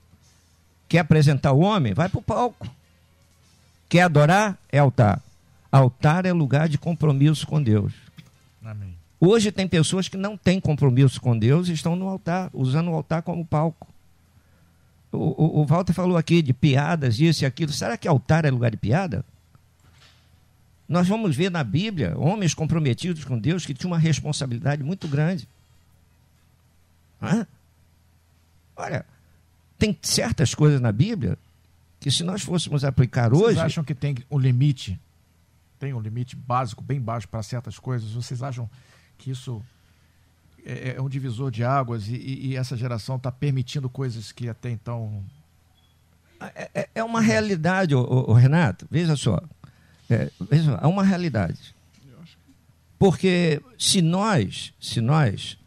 Quer 0.92 0.98
apresentar 0.98 1.52
o 1.52 1.60
homem? 1.60 1.94
Vai 1.94 2.06
para 2.06 2.18
o 2.18 2.22
palco. 2.22 2.68
Quer 3.88 4.02
adorar? 4.02 4.58
É 4.70 4.78
altar. 4.78 5.22
Altar 5.72 6.26
é 6.26 6.32
lugar 6.34 6.68
de 6.68 6.76
compromisso 6.76 7.46
com 7.46 7.62
Deus. 7.62 7.94
Amém. 8.62 8.94
Hoje 9.18 9.50
tem 9.50 9.66
pessoas 9.66 10.06
que 10.06 10.18
não 10.18 10.36
têm 10.36 10.60
compromisso 10.60 11.18
com 11.18 11.38
Deus 11.38 11.68
e 11.68 11.72
estão 11.72 11.96
no 11.96 12.08
altar, 12.08 12.50
usando 12.52 12.90
o 12.90 12.94
altar 12.94 13.22
como 13.22 13.42
palco. 13.42 13.88
O, 15.10 15.16
o, 15.16 15.60
o 15.62 15.64
Walter 15.64 15.94
falou 15.94 16.18
aqui 16.18 16.42
de 16.42 16.52
piadas, 16.52 17.18
isso 17.18 17.42
e 17.42 17.46
aquilo. 17.46 17.72
Será 17.72 17.96
que 17.96 18.06
altar 18.06 18.44
é 18.44 18.50
lugar 18.50 18.70
de 18.70 18.76
piada? 18.76 19.24
Nós 20.86 21.08
vamos 21.08 21.34
ver 21.34 21.50
na 21.50 21.64
Bíblia 21.64 22.12
homens 22.18 22.52
comprometidos 22.52 23.24
com 23.24 23.38
Deus 23.38 23.64
que 23.64 23.72
tinham 23.72 23.92
uma 23.92 23.98
responsabilidade 23.98 24.82
muito 24.82 25.08
grande. 25.08 25.48
Hã? 27.22 27.46
Olha, 28.76 29.06
tem 29.82 29.98
certas 30.00 30.54
coisas 30.54 30.80
na 30.80 30.92
Bíblia 30.92 31.36
que 31.98 32.08
se 32.08 32.22
nós 32.22 32.42
fôssemos 32.42 32.84
aplicar 32.84 33.30
Vocês 33.30 33.42
hoje. 33.42 33.54
Vocês 33.56 33.66
acham 33.66 33.82
que 33.82 33.96
tem 33.96 34.14
um 34.30 34.38
limite? 34.38 34.98
Tem 35.80 35.92
um 35.92 35.98
limite 35.98 36.36
básico, 36.36 36.84
bem 36.84 37.00
baixo 37.00 37.26
para 37.26 37.42
certas 37.42 37.80
coisas? 37.80 38.12
Vocês 38.12 38.44
acham 38.44 38.70
que 39.18 39.32
isso 39.32 39.60
é, 40.64 40.94
é 40.96 41.02
um 41.02 41.08
divisor 41.08 41.50
de 41.50 41.64
águas 41.64 42.06
e, 42.06 42.14
e 42.14 42.56
essa 42.56 42.76
geração 42.76 43.16
está 43.16 43.32
permitindo 43.32 43.90
coisas 43.90 44.30
que 44.30 44.48
até 44.48 44.70
então. 44.70 45.20
É, 46.40 46.70
é, 46.72 46.88
é 46.94 47.02
uma 47.02 47.20
realidade, 47.20 47.92
o, 47.92 48.32
Renato, 48.32 48.86
veja 48.88 49.16
só. 49.16 49.42
É, 50.08 50.30
veja 50.48 50.76
só, 50.76 50.78
é 50.80 50.86
uma 50.86 51.02
realidade. 51.02 51.74
Porque 53.00 53.60
se 53.76 54.00
nós, 54.00 54.72
se 54.80 55.00
nós 55.00 55.58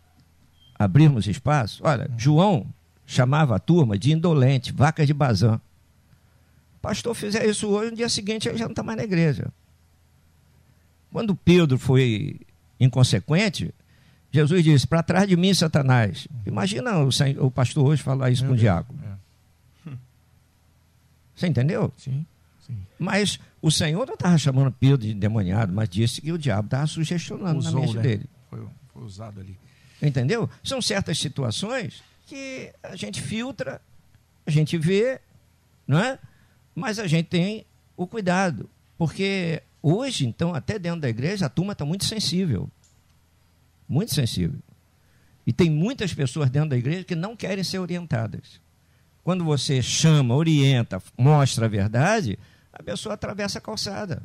abrirmos 0.80 1.28
espaço, 1.28 1.82
olha, 1.84 2.10
João 2.18 2.66
chamava 3.06 3.56
a 3.56 3.60
turma 3.60 3.98
de 3.98 4.12
indolente, 4.12 4.72
vaca 4.72 5.06
de 5.06 5.14
bazã. 5.14 5.60
O 6.78 6.80
pastor 6.82 7.16
fizer 7.16 7.46
isso 7.46 7.68
hoje, 7.68 7.92
no 7.92 7.98
dia 7.98 8.10
seguinte 8.10 8.48
ele 8.48 8.58
já 8.58 8.66
não 8.66 8.72
está 8.72 8.84
mais 8.84 8.98
na 8.98 9.04
igreja. 9.04 9.48
Quando 11.12 11.36
Pedro 11.36 11.78
foi 11.78 12.40
inconsequente, 12.80 13.74
Jesus 14.32 14.64
disse: 14.64 14.86
Para 14.86 15.02
trás 15.02 15.28
de 15.28 15.38
mim, 15.38 15.54
Satanás. 15.54 16.28
Imagina 16.46 17.00
o, 17.00 17.10
o 17.40 17.52
pastor 17.52 17.86
hoje 17.86 18.04
falar 18.04 18.30
isso 18.30 18.44
Meu 18.44 18.52
com 18.52 18.56
Deus. 18.56 18.62
o 18.62 18.64
diabo. 18.64 18.96
É. 19.88 19.92
Você 21.36 21.48
entendeu? 21.48 21.92
Sim, 21.98 22.26
sim. 22.66 22.78
Mas 23.00 23.40
o 23.62 23.72
Senhor 23.72 24.06
não 24.06 24.14
estava 24.14 24.38
chamando 24.38 24.72
Pedro 24.72 24.98
de 24.98 25.14
demoniado, 25.14 25.72
mas 25.72 25.88
disse 25.90 26.22
que 26.22 26.32
o 26.32 26.38
diabo 26.38 26.66
estava 26.66 26.86
sugestionando 26.86 27.60
Usou, 27.60 27.72
na 27.74 27.80
mente 27.80 27.96
né? 27.96 28.02
dele. 28.02 28.30
Foi, 28.50 28.64
foi 28.94 29.04
usado 29.04 29.40
ali. 29.40 29.58
Entendeu? 30.02 30.50
São 30.62 30.82
certas 30.82 31.18
situações 31.18 32.04
que 32.26 32.72
a 32.84 32.96
gente 32.96 33.22
filtra, 33.22 33.82
a 34.46 34.52
gente 34.52 34.78
vê, 34.78 35.20
não 35.88 36.00
é? 36.00 36.20
Mas 36.74 37.00
a 37.00 37.08
gente 37.08 37.28
tem 37.28 37.66
o 37.96 38.06
cuidado. 38.06 38.70
Porque 38.98 39.62
hoje, 39.82 40.26
então, 40.26 40.54
até 40.54 40.80
dentro 40.80 41.02
da 41.02 41.10
igreja, 41.10 41.46
a 41.46 41.50
turma 41.50 41.74
está 41.74 41.86
muito 41.86 42.06
sensível. 42.06 42.70
Muito 43.88 44.14
sensível. 44.14 44.60
E 45.46 45.54
tem 45.54 45.70
muitas 45.70 46.14
pessoas 46.14 46.50
dentro 46.50 46.70
da 46.70 46.78
igreja 46.78 47.04
que 47.04 47.16
não 47.16 47.36
querem 47.36 47.64
ser 47.64 47.80
orientadas. 47.80 48.60
Quando 49.24 49.44
você 49.44 49.82
chama, 49.82 50.36
orienta, 50.36 51.02
mostra 51.18 51.66
a 51.66 51.70
verdade, 51.70 52.38
a 52.74 52.82
pessoa 52.82 53.14
atravessa 53.14 53.60
a 53.60 53.62
calçada. 53.62 54.22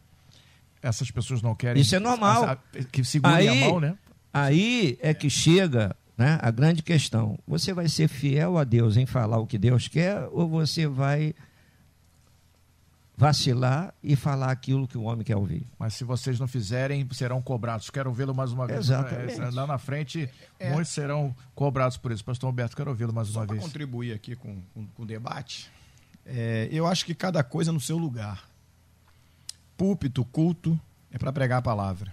Essas 0.82 1.10
pessoas 1.10 1.42
não 1.42 1.54
querem. 1.54 1.80
Isso 1.80 1.94
é 1.94 1.98
normal. 1.98 2.58
Que 2.90 3.04
segurem 3.04 3.48
aí, 3.48 3.64
a 3.64 3.68
mão, 3.68 3.80
né? 3.80 3.96
Aí 4.32 4.98
é 5.00 5.12
que 5.12 5.28
chega 5.28 5.94
né, 6.20 6.38
a 6.42 6.50
grande 6.50 6.82
questão. 6.82 7.38
Você 7.48 7.72
vai 7.72 7.88
ser 7.88 8.06
fiel 8.06 8.58
a 8.58 8.64
Deus 8.64 8.98
em 8.98 9.06
falar 9.06 9.38
o 9.38 9.46
que 9.46 9.56
Deus 9.56 9.88
quer 9.88 10.28
ou 10.32 10.46
você 10.46 10.86
vai 10.86 11.34
vacilar 13.16 13.94
e 14.04 14.14
falar 14.14 14.50
aquilo 14.50 14.86
que 14.86 14.98
o 14.98 15.04
homem 15.04 15.24
quer 15.24 15.36
ouvir. 15.36 15.66
Mas 15.78 15.94
se 15.94 16.04
vocês 16.04 16.38
não 16.38 16.46
fizerem, 16.46 17.08
serão 17.12 17.40
cobrados. 17.40 17.88
Quero 17.88 18.10
ouvi-lo 18.10 18.34
mais 18.34 18.52
uma 18.52 18.66
vez. 18.66 18.80
Exatamente. 18.80 19.40
É, 19.40 19.50
lá 19.50 19.66
na 19.66 19.78
frente, 19.78 20.28
é. 20.58 20.70
muitos 20.70 20.92
serão 20.92 21.34
cobrados 21.54 21.96
por 21.96 22.12
isso. 22.12 22.22
Pastor 22.22 22.50
Humberto, 22.50 22.76
quero 22.76 22.90
ouvi-lo 22.90 23.14
mais 23.14 23.28
Só 23.28 23.40
uma 23.40 23.46
vez. 23.46 23.62
contribuir 23.62 24.12
aqui 24.12 24.36
com, 24.36 24.60
com, 24.74 24.86
com 24.88 25.02
o 25.02 25.06
debate. 25.06 25.70
É, 26.26 26.68
eu 26.70 26.86
acho 26.86 27.06
que 27.06 27.14
cada 27.14 27.42
coisa 27.42 27.72
no 27.72 27.80
seu 27.80 27.96
lugar. 27.96 28.46
Púlpito, 29.74 30.22
culto, 30.26 30.78
é 31.10 31.16
para 31.16 31.32
pregar 31.32 31.60
a 31.60 31.62
palavra. 31.62 32.12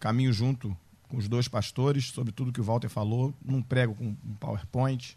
Caminho 0.00 0.32
junto 0.32 0.76
com 1.08 1.16
os 1.16 1.28
dois 1.28 1.48
pastores 1.48 2.06
sobre 2.06 2.32
tudo 2.32 2.52
que 2.52 2.60
o 2.60 2.64
Walter 2.64 2.88
falou. 2.88 3.34
Não 3.44 3.62
prego 3.62 3.94
com 3.94 4.04
um 4.04 4.34
PowerPoint, 4.40 5.16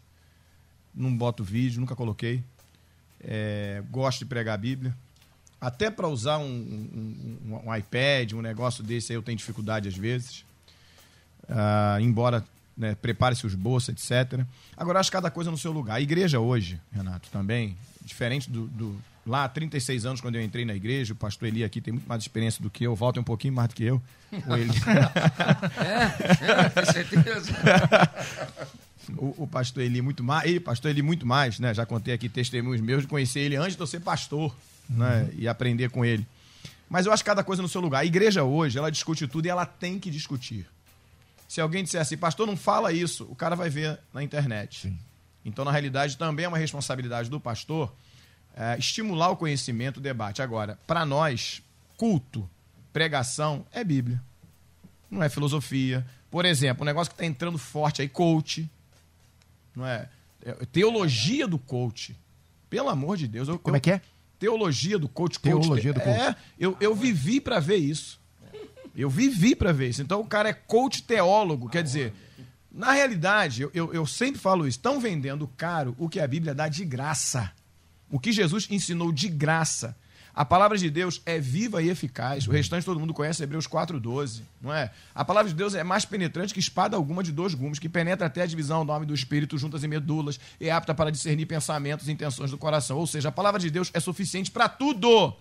não 0.94 1.16
boto 1.16 1.42
vídeo, 1.42 1.80
nunca 1.80 1.96
coloquei. 1.96 2.42
É, 3.20 3.82
gosto 3.90 4.20
de 4.20 4.26
pregar 4.26 4.54
a 4.54 4.58
Bíblia 4.58 4.94
até 5.60 5.90
para 5.90 6.06
usar 6.06 6.38
um, 6.38 6.44
um, 6.44 7.60
um, 7.66 7.74
iPad, 7.74 8.32
um 8.32 8.42
negócio 8.42 8.82
desse 8.84 9.12
aí 9.12 9.16
eu 9.16 9.22
tenho 9.22 9.36
dificuldade 9.36 9.88
às 9.88 9.96
vezes. 9.96 10.44
Uh, 11.44 12.00
embora 12.00 12.44
né, 12.76 12.94
prepare 12.94 13.34
seus 13.34 13.54
bolsos, 13.54 13.88
etc. 13.88 14.44
Agora, 14.76 15.00
acho 15.00 15.10
cada 15.10 15.30
coisa 15.30 15.50
no 15.50 15.58
seu 15.58 15.72
lugar. 15.72 15.96
A 15.96 16.00
igreja 16.00 16.38
hoje, 16.38 16.80
Renato, 16.92 17.28
também, 17.30 17.76
diferente 18.04 18.48
do, 18.48 18.68
do, 18.68 18.96
lá 19.28 19.44
há 19.44 19.48
36 19.48 20.06
anos, 20.06 20.20
quando 20.20 20.36
eu 20.36 20.42
entrei 20.42 20.64
na 20.64 20.74
igreja, 20.74 21.12
o 21.12 21.16
pastor 21.16 21.48
Eli 21.48 21.62
aqui 21.62 21.80
tem 21.80 21.92
muito 21.92 22.08
mais 22.08 22.22
experiência 22.22 22.62
do 22.62 22.70
que 22.70 22.84
eu, 22.84 22.94
volta 22.94 23.20
um 23.20 23.24
pouquinho 23.24 23.54
mais 23.54 23.68
do 23.68 23.74
que 23.74 23.84
eu. 23.84 24.02
Ele... 24.32 24.70
é, 25.78 26.66
é, 26.66 26.70
com 26.70 26.92
certeza. 26.92 27.52
o, 29.16 29.44
o, 29.44 29.46
pastor 29.46 29.82
Eli 29.82 30.02
muito 30.02 30.24
mais, 30.24 30.48
ele, 30.48 30.60
pastor 30.60 30.90
Eli 30.90 31.02
muito 31.02 31.26
mais, 31.26 31.58
né? 31.58 31.72
Já 31.74 31.86
contei 31.86 32.14
aqui 32.14 32.28
testemunhos 32.28 32.80
meus 32.80 33.02
de 33.02 33.08
conhecer 33.08 33.40
ele 33.40 33.56
antes 33.56 33.76
de 33.76 33.82
eu 33.82 33.86
ser 33.86 34.00
pastor 34.00 34.54
né? 34.88 35.30
e 35.36 35.46
aprender 35.46 35.90
com 35.90 36.04
ele. 36.04 36.26
Mas 36.88 37.06
eu 37.06 37.12
acho 37.12 37.24
cada 37.24 37.44
coisa 37.44 37.60
no 37.60 37.68
seu 37.68 37.80
lugar. 37.80 38.00
A 38.00 38.04
igreja 38.04 38.44
hoje, 38.44 38.78
ela 38.78 38.90
discute 38.90 39.26
tudo 39.26 39.46
e 39.46 39.50
ela 39.50 39.66
tem 39.66 39.98
que 39.98 40.10
discutir. 40.10 40.66
Se 41.46 41.60
alguém 41.60 41.84
disser 41.84 42.00
assim, 42.00 42.16
pastor, 42.16 42.46
não 42.46 42.56
fala 42.56 42.92
isso, 42.92 43.26
o 43.30 43.34
cara 43.34 43.54
vai 43.54 43.68
ver 43.68 43.98
na 44.12 44.22
internet. 44.22 44.80
Sim. 44.82 44.98
Então, 45.44 45.64
na 45.64 45.70
realidade, 45.70 46.16
também 46.16 46.44
é 46.44 46.48
uma 46.48 46.58
responsabilidade 46.58 47.30
do 47.30 47.40
pastor 47.40 47.92
é, 48.56 48.78
estimular 48.78 49.30
o 49.30 49.36
conhecimento, 49.36 49.98
o 49.98 50.00
debate. 50.00 50.42
Agora, 50.42 50.78
para 50.86 51.04
nós, 51.04 51.62
culto, 51.96 52.48
pregação 52.92 53.64
é 53.72 53.82
Bíblia. 53.84 54.22
Não 55.10 55.22
é 55.22 55.28
filosofia. 55.28 56.06
Por 56.30 56.44
exemplo, 56.44 56.82
um 56.82 56.86
negócio 56.86 57.10
que 57.10 57.14
está 57.14 57.26
entrando 57.26 57.56
forte 57.58 58.02
aí, 58.02 58.08
coach. 58.08 58.68
Não 59.74 59.86
é? 59.86 60.08
é? 60.44 60.52
Teologia 60.66 61.46
do 61.46 61.58
coach. 61.58 62.16
Pelo 62.68 62.88
amor 62.88 63.16
de 63.16 63.26
Deus. 63.26 63.48
Eu, 63.48 63.58
Como 63.58 63.76
é 63.76 63.80
que 63.80 63.92
é? 63.92 64.02
teologia 64.38 64.98
do 64.98 65.08
coach. 65.08 65.38
Teologia 65.38 65.92
coach, 65.92 66.04
do 66.04 66.04
coach. 66.04 66.20
É, 66.20 66.36
eu, 66.58 66.76
eu 66.80 66.94
vivi 66.94 67.40
para 67.40 67.58
ver 67.58 67.76
isso. 67.76 68.20
Eu 68.94 69.08
vivi 69.08 69.54
para 69.54 69.72
ver 69.72 69.90
isso. 69.90 70.02
Então 70.02 70.20
o 70.20 70.26
cara 70.26 70.48
é 70.48 70.52
coach 70.52 71.02
teólogo, 71.02 71.68
quer 71.68 71.82
dizer, 71.82 72.12
na 72.70 72.92
realidade, 72.92 73.62
eu, 73.62 73.70
eu, 73.72 73.94
eu 73.94 74.06
sempre 74.06 74.40
falo 74.40 74.66
isso, 74.66 74.78
estão 74.78 75.00
vendendo 75.00 75.48
caro 75.56 75.94
o 75.98 76.08
que 76.08 76.20
a 76.20 76.26
Bíblia 76.26 76.54
dá 76.54 76.68
de 76.68 76.84
graça. 76.84 77.52
O 78.10 78.18
que 78.18 78.32
Jesus 78.32 78.66
ensinou 78.70 79.12
de 79.12 79.28
graça. 79.28 79.96
A 80.38 80.44
palavra 80.44 80.78
de 80.78 80.88
Deus 80.88 81.20
é 81.26 81.40
viva 81.40 81.82
e 81.82 81.90
eficaz. 81.90 82.46
O 82.46 82.52
restante 82.52 82.84
todo 82.84 83.00
mundo 83.00 83.12
conhece 83.12 83.42
Hebreus 83.42 83.66
4:12, 83.66 84.42
não 84.62 84.72
é? 84.72 84.90
A 85.12 85.24
palavra 85.24 85.50
de 85.50 85.56
Deus 85.56 85.74
é 85.74 85.82
mais 85.82 86.04
penetrante 86.04 86.54
que 86.54 86.60
espada 86.60 86.96
alguma 86.96 87.24
de 87.24 87.32
dois 87.32 87.54
gumes, 87.54 87.80
que 87.80 87.88
penetra 87.88 88.26
até 88.26 88.42
a 88.42 88.46
divisão 88.46 88.86
do 88.86 88.92
nome 88.92 89.04
do 89.04 89.12
espírito 89.12 89.58
juntas 89.58 89.82
e 89.82 89.88
medulas, 89.88 90.38
e 90.60 90.68
é 90.68 90.70
apta 90.70 90.94
para 90.94 91.10
discernir 91.10 91.46
pensamentos 91.46 92.06
e 92.06 92.12
intenções 92.12 92.52
do 92.52 92.56
coração. 92.56 92.98
Ou 92.98 93.06
seja, 93.06 93.30
a 93.30 93.32
palavra 93.32 93.58
de 93.58 93.68
Deus 93.68 93.90
é 93.92 93.98
suficiente 93.98 94.48
para 94.48 94.68
tudo. 94.68 95.34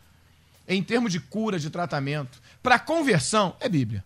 Em 0.68 0.82
termos 0.82 1.12
de 1.12 1.20
cura, 1.20 1.60
de 1.60 1.70
tratamento, 1.70 2.42
para 2.64 2.80
conversão 2.80 3.56
é 3.60 3.70
Bíblia. 3.70 4.04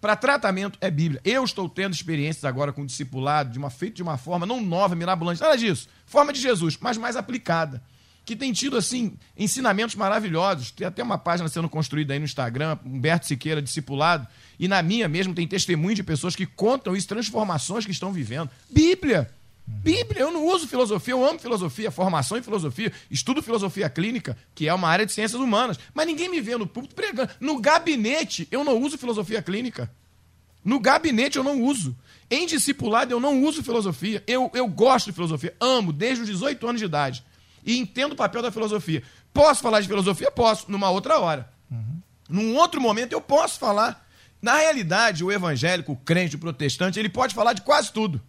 Para 0.00 0.14
tratamento 0.14 0.78
é 0.80 0.92
Bíblia. 0.92 1.20
Eu 1.24 1.42
estou 1.42 1.68
tendo 1.68 1.92
experiências 1.92 2.44
agora 2.44 2.72
com 2.72 2.82
o 2.82 2.86
discipulado, 2.86 3.50
de 3.50 3.58
uma 3.58 3.68
feita 3.68 3.96
de 3.96 4.02
uma 4.02 4.16
forma 4.16 4.46
não 4.46 4.60
nova, 4.60 4.94
mirabolante, 4.94 5.40
nada 5.40 5.56
disso. 5.56 5.88
Forma 6.06 6.32
de 6.32 6.40
Jesus, 6.40 6.78
mas 6.80 6.96
mais 6.96 7.16
aplicada 7.16 7.82
que 8.30 8.36
tem 8.36 8.52
tido, 8.52 8.76
assim, 8.76 9.14
ensinamentos 9.36 9.96
maravilhosos. 9.96 10.70
Tem 10.70 10.86
até 10.86 11.02
uma 11.02 11.18
página 11.18 11.48
sendo 11.48 11.68
construída 11.68 12.12
aí 12.12 12.18
no 12.20 12.24
Instagram, 12.24 12.78
Humberto 12.86 13.26
Siqueira, 13.26 13.60
discipulado, 13.60 14.24
e 14.56 14.68
na 14.68 14.80
minha 14.82 15.08
mesmo 15.08 15.34
tem 15.34 15.48
testemunho 15.48 15.96
de 15.96 16.04
pessoas 16.04 16.36
que 16.36 16.46
contam 16.46 16.94
isso, 16.94 17.08
transformações 17.08 17.84
que 17.84 17.90
estão 17.90 18.12
vivendo. 18.12 18.48
Bíblia! 18.70 19.28
Bíblia, 19.66 20.22
eu 20.22 20.32
não 20.32 20.46
uso 20.46 20.68
filosofia, 20.68 21.12
eu 21.12 21.24
amo 21.24 21.40
filosofia, 21.40 21.90
formação 21.90 22.38
em 22.38 22.42
filosofia, 22.42 22.92
estudo 23.10 23.42
filosofia 23.42 23.90
clínica, 23.90 24.36
que 24.54 24.68
é 24.68 24.74
uma 24.74 24.88
área 24.88 25.06
de 25.06 25.12
ciências 25.12 25.40
humanas, 25.40 25.78
mas 25.92 26.06
ninguém 26.06 26.28
me 26.28 26.40
vê 26.40 26.56
no 26.56 26.66
púlpito 26.66 26.94
pregando. 26.94 27.30
No 27.40 27.60
gabinete, 27.60 28.46
eu 28.50 28.62
não 28.62 28.80
uso 28.80 28.96
filosofia 28.96 29.42
clínica. 29.42 29.90
No 30.64 30.78
gabinete, 30.78 31.36
eu 31.36 31.44
não 31.44 31.62
uso. 31.62 31.96
Em 32.30 32.46
discipulado, 32.46 33.12
eu 33.12 33.18
não 33.18 33.42
uso 33.42 33.62
filosofia. 33.62 34.22
Eu, 34.26 34.50
eu 34.54 34.68
gosto 34.68 35.06
de 35.06 35.12
filosofia, 35.12 35.54
amo, 35.60 35.92
desde 35.92 36.22
os 36.22 36.28
18 36.28 36.66
anos 36.68 36.80
de 36.80 36.84
idade 36.84 37.24
e 37.64 37.78
entendo 37.78 38.12
o 38.12 38.16
papel 38.16 38.42
da 38.42 38.50
filosofia. 38.50 39.02
Posso 39.32 39.62
falar 39.62 39.80
de 39.80 39.88
filosofia? 39.88 40.30
Posso, 40.30 40.70
numa 40.70 40.90
outra 40.90 41.18
hora. 41.18 41.48
Uhum. 41.70 42.00
Num 42.28 42.56
outro 42.56 42.80
momento 42.80 43.12
eu 43.12 43.20
posso 43.20 43.58
falar. 43.58 44.06
Na 44.40 44.56
realidade, 44.56 45.22
o 45.22 45.30
evangélico, 45.30 45.92
o 45.92 45.96
crente, 45.96 46.36
o 46.36 46.38
protestante, 46.38 46.98
ele 46.98 47.10
pode 47.10 47.34
falar 47.34 47.52
de 47.52 47.60
quase 47.60 47.92
tudo. 47.92 48.20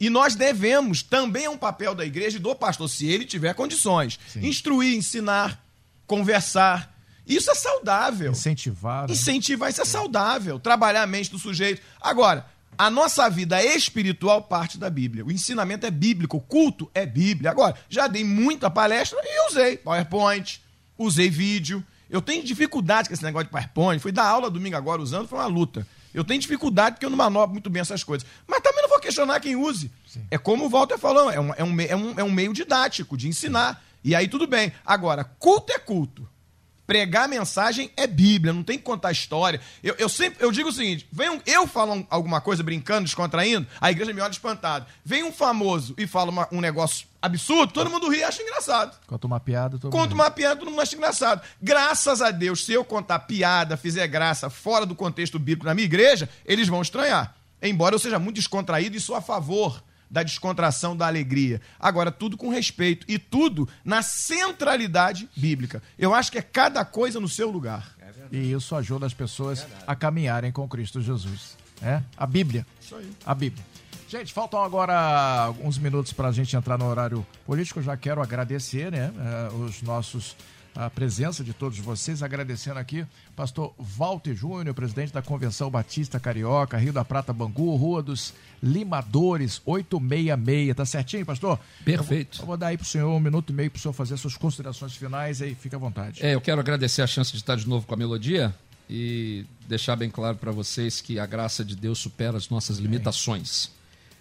E 0.00 0.10
nós 0.10 0.34
devemos, 0.34 1.02
também 1.02 1.44
é 1.44 1.50
um 1.50 1.56
papel 1.56 1.94
da 1.94 2.04
igreja 2.04 2.36
e 2.36 2.40
do 2.40 2.54
pastor, 2.54 2.88
se 2.88 3.06
ele 3.06 3.24
tiver 3.24 3.54
condições, 3.54 4.18
Sim. 4.26 4.46
instruir, 4.46 4.96
ensinar, 4.96 5.64
conversar. 6.06 6.92
Isso 7.26 7.50
é 7.50 7.54
saudável. 7.54 8.32
Incentivar. 8.32 9.06
Né? 9.06 9.14
Incentivar, 9.14 9.70
isso 9.70 9.80
é 9.80 9.84
saudável. 9.84 10.58
Trabalhar 10.58 11.02
a 11.02 11.06
mente 11.06 11.30
do 11.30 11.38
sujeito. 11.38 11.80
Agora, 12.00 12.46
a 12.76 12.90
nossa 12.90 13.28
vida 13.28 13.62
espiritual 13.62 14.42
parte 14.42 14.78
da 14.78 14.90
Bíblia. 14.90 15.24
O 15.24 15.32
ensinamento 15.32 15.86
é 15.86 15.90
bíblico, 15.90 16.36
o 16.36 16.40
culto 16.40 16.90
é 16.94 17.06
Bíblia. 17.06 17.50
Agora, 17.50 17.74
já 17.88 18.06
dei 18.06 18.24
muita 18.24 18.70
palestra 18.70 19.18
e 19.22 19.48
usei 19.50 19.76
PowerPoint, 19.76 20.60
usei 20.98 21.30
vídeo. 21.30 21.84
Eu 22.08 22.20
tenho 22.20 22.44
dificuldade 22.44 23.08
com 23.08 23.14
esse 23.14 23.22
negócio 23.22 23.46
de 23.46 23.50
PowerPoint. 23.50 24.00
Fui 24.00 24.12
dar 24.12 24.26
aula 24.26 24.50
domingo 24.50 24.76
agora 24.76 25.00
usando, 25.00 25.28
foi 25.28 25.38
uma 25.38 25.46
luta. 25.46 25.86
Eu 26.12 26.22
tenho 26.22 26.40
dificuldade 26.40 26.94
porque 26.94 27.06
eu 27.06 27.10
não 27.10 27.16
manobro 27.16 27.52
muito 27.52 27.68
bem 27.68 27.80
essas 27.80 28.04
coisas. 28.04 28.26
Mas 28.46 28.60
também 28.60 28.82
não 28.82 28.88
vou 28.88 29.00
questionar 29.00 29.40
quem 29.40 29.56
use. 29.56 29.90
Sim. 30.06 30.24
É 30.30 30.38
como 30.38 30.66
o 30.66 30.68
Walter 30.68 30.96
falou, 30.96 31.30
é 31.30 31.40
um, 31.40 31.54
é, 31.54 31.64
um, 31.64 31.80
é, 31.80 31.96
um, 31.96 32.14
é 32.20 32.24
um 32.24 32.30
meio 32.30 32.52
didático 32.52 33.16
de 33.16 33.26
ensinar. 33.26 33.82
E 34.04 34.14
aí 34.14 34.28
tudo 34.28 34.46
bem. 34.46 34.72
Agora, 34.86 35.24
culto 35.24 35.72
é 35.72 35.78
culto. 35.78 36.28
Pregar 36.86 37.28
mensagem 37.28 37.90
é 37.96 38.06
Bíblia, 38.06 38.52
não 38.52 38.62
tem 38.62 38.76
que 38.76 38.84
contar 38.84 39.10
história. 39.10 39.60
Eu, 39.82 39.94
eu 39.98 40.08
sempre 40.08 40.44
eu 40.44 40.52
digo 40.52 40.68
o 40.68 40.72
seguinte: 40.72 41.08
vem 41.10 41.30
um, 41.30 41.40
eu 41.46 41.66
falo 41.66 42.06
alguma 42.10 42.40
coisa 42.40 42.62
brincando, 42.62 43.04
descontraindo, 43.04 43.66
a 43.80 43.90
igreja 43.90 44.12
me 44.12 44.20
olha 44.20 44.30
espantado. 44.30 44.86
Vem 45.04 45.24
um 45.24 45.32
famoso 45.32 45.94
e 45.96 46.06
fala 46.06 46.30
uma, 46.30 46.48
um 46.52 46.60
negócio 46.60 47.06
absurdo, 47.22 47.72
todo 47.72 47.88
mundo 47.88 48.10
ri 48.10 48.18
e 48.18 48.24
acha 48.24 48.42
engraçado. 48.42 48.98
Conta 49.06 49.26
uma 49.26 49.40
piada, 49.40 49.78
todo 49.78 49.90
Conta 49.90 50.14
uma 50.14 50.30
piada, 50.30 50.56
todo 50.56 50.70
mundo 50.70 50.82
acha 50.82 50.94
engraçado. 50.94 51.40
Graças 51.60 52.20
a 52.20 52.30
Deus, 52.30 52.64
se 52.64 52.72
eu 52.72 52.84
contar 52.84 53.20
piada, 53.20 53.78
fizer 53.78 54.06
graça 54.06 54.50
fora 54.50 54.84
do 54.84 54.94
contexto 54.94 55.38
bíblico 55.38 55.64
na 55.64 55.74
minha 55.74 55.86
igreja, 55.86 56.28
eles 56.44 56.68
vão 56.68 56.82
estranhar. 56.82 57.34
Embora 57.62 57.94
eu 57.94 57.98
seja 57.98 58.18
muito 58.18 58.36
descontraído 58.36 58.94
e 58.94 59.00
sou 59.00 59.16
a 59.16 59.22
favor 59.22 59.82
da 60.14 60.22
descontração, 60.22 60.96
da 60.96 61.08
alegria. 61.08 61.60
Agora, 61.78 62.12
tudo 62.12 62.36
com 62.36 62.48
respeito 62.48 63.04
e 63.08 63.18
tudo 63.18 63.68
na 63.84 64.00
centralidade 64.00 65.28
bíblica. 65.36 65.82
Eu 65.98 66.14
acho 66.14 66.30
que 66.30 66.38
é 66.38 66.42
cada 66.42 66.84
coisa 66.84 67.18
no 67.18 67.28
seu 67.28 67.50
lugar. 67.50 67.96
É 68.00 68.12
e 68.30 68.52
isso 68.52 68.76
ajuda 68.76 69.06
as 69.06 69.12
pessoas 69.12 69.66
a 69.84 69.96
caminharem 69.96 70.52
com 70.52 70.68
Cristo 70.68 71.00
Jesus. 71.00 71.56
É? 71.82 72.00
A 72.16 72.28
Bíblia. 72.28 72.64
Isso 72.80 72.94
aí. 72.94 73.10
A 73.26 73.34
Bíblia. 73.34 73.66
Gente, 74.08 74.32
faltam 74.32 74.62
agora 74.62 74.96
alguns 75.46 75.78
minutos 75.78 76.12
para 76.12 76.28
a 76.28 76.32
gente 76.32 76.54
entrar 76.54 76.78
no 76.78 76.86
horário 76.86 77.26
político. 77.44 77.80
Eu 77.80 77.82
já 77.82 77.96
quero 77.96 78.22
agradecer 78.22 78.92
né, 78.92 79.10
uh, 79.50 79.64
os 79.64 79.82
nossos 79.82 80.36
a 80.74 80.90
presença 80.90 81.44
de 81.44 81.52
todos 81.52 81.78
vocês, 81.78 82.22
agradecendo 82.22 82.78
aqui 82.78 83.06
pastor 83.36 83.72
Walter 83.78 84.34
Júnior, 84.34 84.74
presidente 84.74 85.12
da 85.12 85.22
Convenção 85.22 85.70
Batista 85.70 86.18
Carioca, 86.18 86.76
Rio 86.76 86.92
da 86.92 87.04
Prata, 87.04 87.32
Bangu, 87.32 87.76
Rua 87.76 88.02
dos 88.02 88.34
Limadores, 88.62 89.62
866. 89.64 90.76
Tá 90.76 90.84
certinho, 90.84 91.24
pastor? 91.24 91.58
Perfeito. 91.84 92.36
Eu 92.36 92.38
vou, 92.38 92.42
eu 92.42 92.46
vou 92.46 92.56
dar 92.56 92.68
aí 92.68 92.76
pro 92.76 92.86
senhor 92.86 93.08
um 93.08 93.20
minuto 93.20 93.50
e 93.50 93.52
meio 93.52 93.70
pro 93.70 93.80
senhor 93.80 93.92
fazer 93.92 94.16
suas 94.16 94.36
considerações 94.36 94.96
finais 94.96 95.40
aí, 95.40 95.54
fica 95.54 95.76
à 95.76 95.80
vontade. 95.80 96.24
É, 96.24 96.34
eu 96.34 96.40
quero 96.40 96.60
agradecer 96.60 97.02
a 97.02 97.06
chance 97.06 97.30
de 97.30 97.38
estar 97.38 97.56
de 97.56 97.68
novo 97.68 97.86
com 97.86 97.94
a 97.94 97.96
melodia 97.96 98.54
e 98.88 99.46
deixar 99.68 99.96
bem 99.96 100.10
claro 100.10 100.36
para 100.36 100.50
vocês 100.50 101.00
que 101.00 101.18
a 101.18 101.26
graça 101.26 101.64
de 101.64 101.76
Deus 101.76 101.98
supera 101.98 102.36
as 102.36 102.48
nossas 102.48 102.78
limitações. 102.78 103.70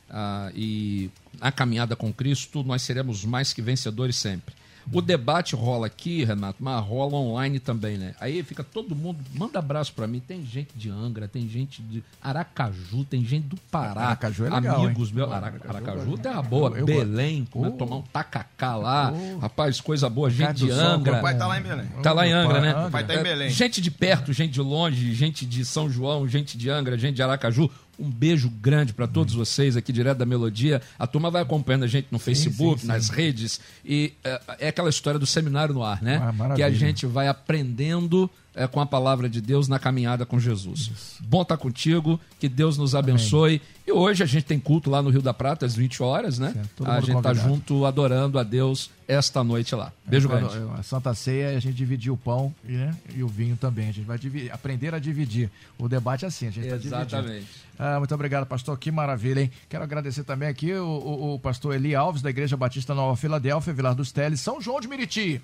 Ah, 0.10 0.52
e 0.54 1.10
na 1.40 1.52
caminhada 1.52 1.96
com 1.96 2.14
Cristo, 2.14 2.64
nós 2.64 2.84
seremos 2.84 3.26
mais 3.26 3.52
que 3.52 3.62
vencedores 3.62 4.16
sempre. 4.16 4.54
O 4.92 5.02
debate 5.02 5.56
rola 5.56 5.88
aqui, 5.88 6.24
Renato, 6.24 6.58
mas 6.62 6.84
rola 6.84 7.16
online 7.16 7.60
também, 7.60 7.98
né? 7.98 8.16
Aí 8.20 8.44
fica 8.44 8.64
todo 8.64 8.96
mundo, 8.96 9.20
manda 9.34 9.60
abraço 9.60 9.94
para 9.94 10.08
mim. 10.08 10.20
Tem 10.20 10.46
gente 10.46 10.70
de 10.76 10.90
Angra, 10.90 11.28
tem 11.28 11.48
gente 11.48 11.82
de 11.82 12.04
Aracaju, 12.22 13.04
tem 13.06 13.24
gente 13.24 13.48
do 13.48 13.58
Pará. 13.72 14.02
Aracaju 14.08 14.46
é 14.46 14.50
legal, 14.50 14.86
Amigos 14.86 15.12
meus. 15.12 15.32
Aracaju, 15.32 15.70
Aracaju 15.70 16.18
tem 16.18 16.32
uma 16.32 16.42
boa. 16.42 16.70
Eu, 16.72 16.78
eu 16.78 16.86
Belém, 16.86 17.48
oh. 17.54 17.72
tomar 17.72 17.98
um 17.98 18.02
tacacá 18.02 18.76
lá. 18.76 19.14
Oh. 19.14 19.40
Rapaz, 19.40 19.80
coisa 19.80 20.10
boa. 20.10 20.30
Gente 20.30 20.66
de 20.66 20.72
Angra. 20.72 21.14
Meu 21.14 21.22
pai 21.22 21.38
tá 21.38 21.48
lá 21.48 21.60
em 21.60 21.64
Belém. 21.64 21.86
Tá 22.02 22.14
lá 22.14 22.28
em 22.28 22.32
Angra, 22.32 22.62
né? 22.62 22.82
Meu 22.82 22.92
pai 22.92 23.04
tá 23.04 23.16
em 23.16 23.24
Belém. 23.24 23.50
Gente 23.50 23.82
de 23.82 23.92
perto, 23.92 24.34
gente 24.34 24.52
de 24.52 24.62
longe, 24.62 25.14
gente 25.14 25.46
de 25.46 25.64
São 25.66 25.90
João, 25.90 26.28
gente 26.28 26.58
de 26.58 26.70
Angra, 26.70 26.98
gente 26.98 27.16
de 27.16 27.24
Aracaju. 27.24 27.70
Um 28.00 28.10
beijo 28.10 28.50
grande 28.50 28.94
para 28.94 29.08
todos 29.08 29.34
vocês 29.34 29.78
aqui 29.78 29.94
direto 29.94 30.18
da 30.18 30.26
Melodia. 30.26 30.82
A 30.98 31.06
turma 31.06 31.30
vai 31.30 31.42
acompanhando 31.42 31.84
a 31.84 31.88
gente 31.88 32.08
no 32.12 32.18
Facebook, 32.18 32.82
sim, 32.82 32.88
sim, 32.88 32.88
nas 32.88 33.10
redes. 33.10 33.60
E 33.86 34.14
é, 34.24 34.42
é, 34.60 34.68
aquela 34.70 34.90
história 34.90 35.20
do 35.20 35.26
seminário 35.26 35.74
no 35.74 35.84
ar, 35.84 36.02
né? 36.02 36.20
Ah, 36.40 36.56
que 36.56 36.64
a 36.64 36.72
gente 36.72 37.06
vai 37.06 37.28
aprendendo 37.28 38.30
é, 38.56 38.68
com 38.68 38.80
a 38.80 38.86
palavra 38.86 39.28
de 39.28 39.42
Deus 39.42 39.68
na 39.68 39.80
caminhada 39.80 40.26
com 40.26 40.40
Jesus. 40.40 40.92
Isso. 40.94 41.24
Bom 41.24 41.42
estar 41.42 41.58
tá 41.58 41.62
contigo, 41.62 42.20
que 42.40 42.48
Deus 42.48 42.78
nos 42.78 42.96
abençoe. 42.96 43.56
Amém. 43.56 43.62
E 43.86 43.92
hoje 43.92 44.24
a 44.24 44.26
gente 44.26 44.46
tem 44.46 44.60
culto 44.60 44.90
lá 44.90 45.02
no 45.02 45.10
Rio 45.10 45.22
da 45.22 45.34
Prata, 45.34 45.66
às 45.66 45.76
20 45.76 46.02
horas, 46.02 46.40
né? 46.40 46.54
a 46.86 47.02
gente 47.02 47.18
está 47.18 47.34
junto 47.34 47.86
adorando 47.86 48.40
a 48.40 48.44
Deus 48.44 48.90
esta 49.08 49.44
noite 49.44 49.76
lá. 49.76 49.92
Beijo 50.06 50.32
é, 50.32 50.32
grande. 50.32 50.56
A 50.78 50.84
Santa 50.84 51.14
Ceia, 51.14 51.58
a 51.58 51.60
gente 51.60 51.76
dividiu 51.76 52.14
o 52.14 52.18
pão 52.18 52.54
e, 52.66 52.72
né, 52.72 52.96
e 53.16 53.24
o 53.24 53.28
vinho 53.28 53.58
também. 53.58 53.90
A 53.90 53.92
gente 53.92 54.06
vai 54.06 54.18
dividir, 54.18 54.52
aprender 54.54 54.94
a 54.94 55.00
dividir. 55.00 55.50
O 55.78 55.90
debate 55.90 56.24
é 56.24 56.28
assim, 56.30 56.48
a 56.48 56.52
gente 56.52 56.68
está 56.68 57.02
Exatamente. 57.04 57.48
Ah, 57.78 57.98
muito 58.00 58.14
obrigado, 58.14 58.46
pastor. 58.46 58.78
Que 58.78 58.92
maravilha, 58.92 59.42
hein? 59.42 59.52
Quero 59.68 59.84
agradecer 59.84 60.24
também 60.24 60.48
aqui 60.48 60.72
o, 60.74 60.86
o, 60.86 61.34
o 61.34 61.40
pastor 61.40 61.76
Eli 61.76 61.96
Alves, 61.96 62.22
da 62.22 62.30
Igreja 62.30 62.56
Batista 62.56 62.94
Nova 62.94 63.18
Filadélfia, 63.18 63.74
Vilar 63.74 63.96
dos 63.96 64.12
Teles, 64.12 64.40
São 64.40 64.62
João 64.62 64.80
de 64.80 64.88
Meriti. 64.88 65.42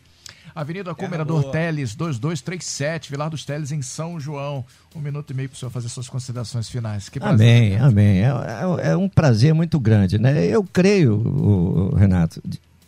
Avenida 0.54 0.94
Comerador 0.96 1.46
é 1.48 1.52
Teles, 1.52 1.96
2237, 1.96 3.10
Vilar 3.10 3.30
dos 3.30 3.46
Teles, 3.46 3.72
em 3.72 3.82
São 3.82 4.20
João. 4.20 4.66
Um 4.96 5.00
minuto 5.00 5.32
e 5.32 5.34
meio 5.34 5.50
para 5.50 5.56
o 5.56 5.60
senhor 5.60 5.72
fazer 5.72 5.90
suas 5.90 6.10
considerações 6.10 6.70
finais. 6.70 7.10
Que 7.10 7.20
prazer, 7.20 7.48
amém, 7.48 7.70
Renato. 7.70 7.92
amém. 7.92 8.22
É, 8.22 8.88
é, 8.88 8.92
é, 8.92 8.98
um 8.98 9.08
prazer 9.08 9.54
muito 9.54 9.80
grande, 9.80 10.20
né? 10.20 10.46
Eu 10.46 10.64
creio, 10.64 11.16
o, 11.16 11.96
Renato, 11.96 12.42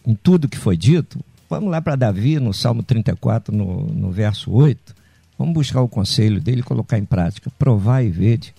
em 0.05 0.15
tudo 0.15 0.49
que 0.49 0.57
foi 0.57 0.75
dito. 0.75 1.23
Vamos 1.49 1.69
lá 1.69 1.81
para 1.81 1.95
Davi, 1.95 2.39
no 2.39 2.53
Salmo 2.53 2.81
34, 2.81 3.55
no, 3.55 3.87
no 3.87 4.11
verso 4.11 4.51
8. 4.51 4.95
Vamos 5.37 5.53
buscar 5.53 5.81
o 5.81 5.87
conselho 5.87 6.39
dele 6.39 6.61
e 6.61 6.63
colocar 6.63 6.97
em 6.97 7.05
prática. 7.05 7.51
Provar 7.57 8.03
e 8.03 8.09
vede 8.09 8.53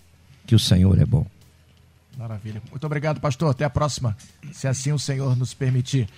que 0.46 0.54
o 0.54 0.58
Senhor 0.58 1.00
é 1.00 1.06
bom. 1.06 1.26
Maravilha. 2.16 2.62
Muito 2.70 2.84
obrigado, 2.84 3.20
pastor. 3.20 3.50
Até 3.50 3.64
a 3.64 3.70
próxima, 3.70 4.16
se 4.52 4.68
assim 4.68 4.92
o 4.92 4.98
Senhor 4.98 5.36
nos 5.36 5.54
permitir. 5.54 6.08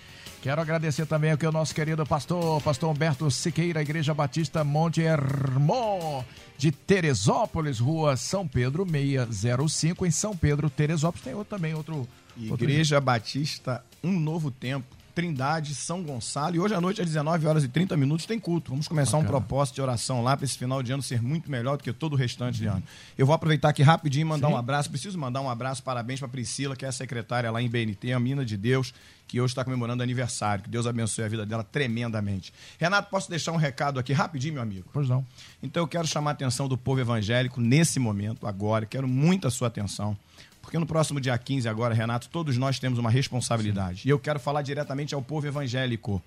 Quero 0.44 0.60
agradecer 0.60 1.06
também 1.06 1.30
aqui 1.30 1.46
o 1.46 1.50
nosso 1.50 1.74
querido 1.74 2.04
pastor, 2.04 2.60
pastor 2.60 2.90
Humberto 2.90 3.30
Siqueira, 3.30 3.80
Igreja 3.80 4.12
Batista 4.12 4.62
Monte 4.62 5.00
Hermon, 5.00 6.22
de 6.58 6.70
Teresópolis, 6.70 7.78
rua 7.78 8.14
São 8.14 8.46
Pedro 8.46 8.86
605, 8.86 10.04
em 10.04 10.10
São 10.10 10.36
Pedro, 10.36 10.68
Teresópolis. 10.68 11.24
Tem 11.24 11.32
outro, 11.32 11.56
também 11.56 11.72
outro. 11.72 12.06
Igreja 12.36 12.96
outro... 12.96 13.06
Batista 13.06 13.82
Um 14.02 14.20
Novo 14.20 14.50
Tempo, 14.50 14.93
Trindade, 15.14 15.74
São 15.74 16.02
Gonçalo. 16.02 16.56
E 16.56 16.58
hoje 16.58 16.74
à 16.74 16.80
noite, 16.80 17.00
às 17.00 17.06
19 17.06 17.46
horas 17.46 17.64
e 17.64 17.68
30 17.68 17.96
minutos, 17.96 18.26
tem 18.26 18.38
culto. 18.38 18.70
Vamos 18.70 18.88
começar 18.88 19.12
Bacana. 19.12 19.24
um 19.24 19.30
propósito 19.30 19.76
de 19.76 19.82
oração 19.82 20.22
lá 20.22 20.36
para 20.36 20.44
esse 20.44 20.58
final 20.58 20.82
de 20.82 20.92
ano 20.92 21.02
ser 21.02 21.22
muito 21.22 21.50
melhor 21.50 21.76
do 21.76 21.84
que 21.84 21.92
todo 21.92 22.14
o 22.14 22.16
restante 22.16 22.58
de 22.58 22.66
ano. 22.66 22.82
Eu 23.16 23.24
vou 23.24 23.34
aproveitar 23.34 23.68
aqui 23.68 23.82
rapidinho 23.82 24.22
e 24.22 24.24
mandar 24.24 24.48
Sim. 24.48 24.54
um 24.54 24.56
abraço. 24.56 24.90
Preciso 24.90 25.18
mandar 25.18 25.40
um 25.40 25.48
abraço, 25.48 25.82
parabéns 25.82 26.18
para 26.18 26.28
Priscila, 26.28 26.74
que 26.74 26.84
é 26.84 26.88
a 26.88 26.92
secretária 26.92 27.50
lá 27.50 27.62
em 27.62 27.68
BNT, 27.68 28.12
a 28.12 28.18
mina 28.18 28.44
de 28.44 28.56
Deus, 28.56 28.92
que 29.28 29.40
hoje 29.40 29.52
está 29.52 29.64
comemorando 29.64 30.02
aniversário. 30.02 30.64
Que 30.64 30.70
Deus 30.70 30.86
abençoe 30.86 31.24
a 31.24 31.28
vida 31.28 31.46
dela 31.46 31.62
tremendamente. 31.62 32.52
Renato, 32.78 33.10
posso 33.10 33.30
deixar 33.30 33.52
um 33.52 33.56
recado 33.56 34.00
aqui 34.00 34.12
rapidinho, 34.12 34.54
meu 34.54 34.62
amigo? 34.62 34.88
Pois 34.92 35.08
não. 35.08 35.24
Então 35.62 35.82
eu 35.82 35.88
quero 35.88 36.06
chamar 36.06 36.30
a 36.30 36.34
atenção 36.34 36.68
do 36.68 36.76
povo 36.76 37.00
evangélico 37.00 37.60
nesse 37.60 38.00
momento, 38.00 38.46
agora. 38.46 38.84
Quero 38.84 39.06
muito 39.06 39.46
a 39.46 39.50
sua 39.50 39.68
atenção. 39.68 40.16
Porque 40.64 40.78
no 40.78 40.86
próximo 40.86 41.20
dia 41.20 41.36
15 41.36 41.68
agora, 41.68 41.94
Renato, 41.94 42.28
todos 42.28 42.56
nós 42.56 42.78
temos 42.78 42.98
uma 42.98 43.10
responsabilidade. 43.10 44.02
Sim. 44.02 44.08
E 44.08 44.10
eu 44.10 44.18
quero 44.18 44.40
falar 44.40 44.62
diretamente 44.62 45.14
ao 45.14 45.22
povo 45.22 45.46
evangélico. 45.46 46.22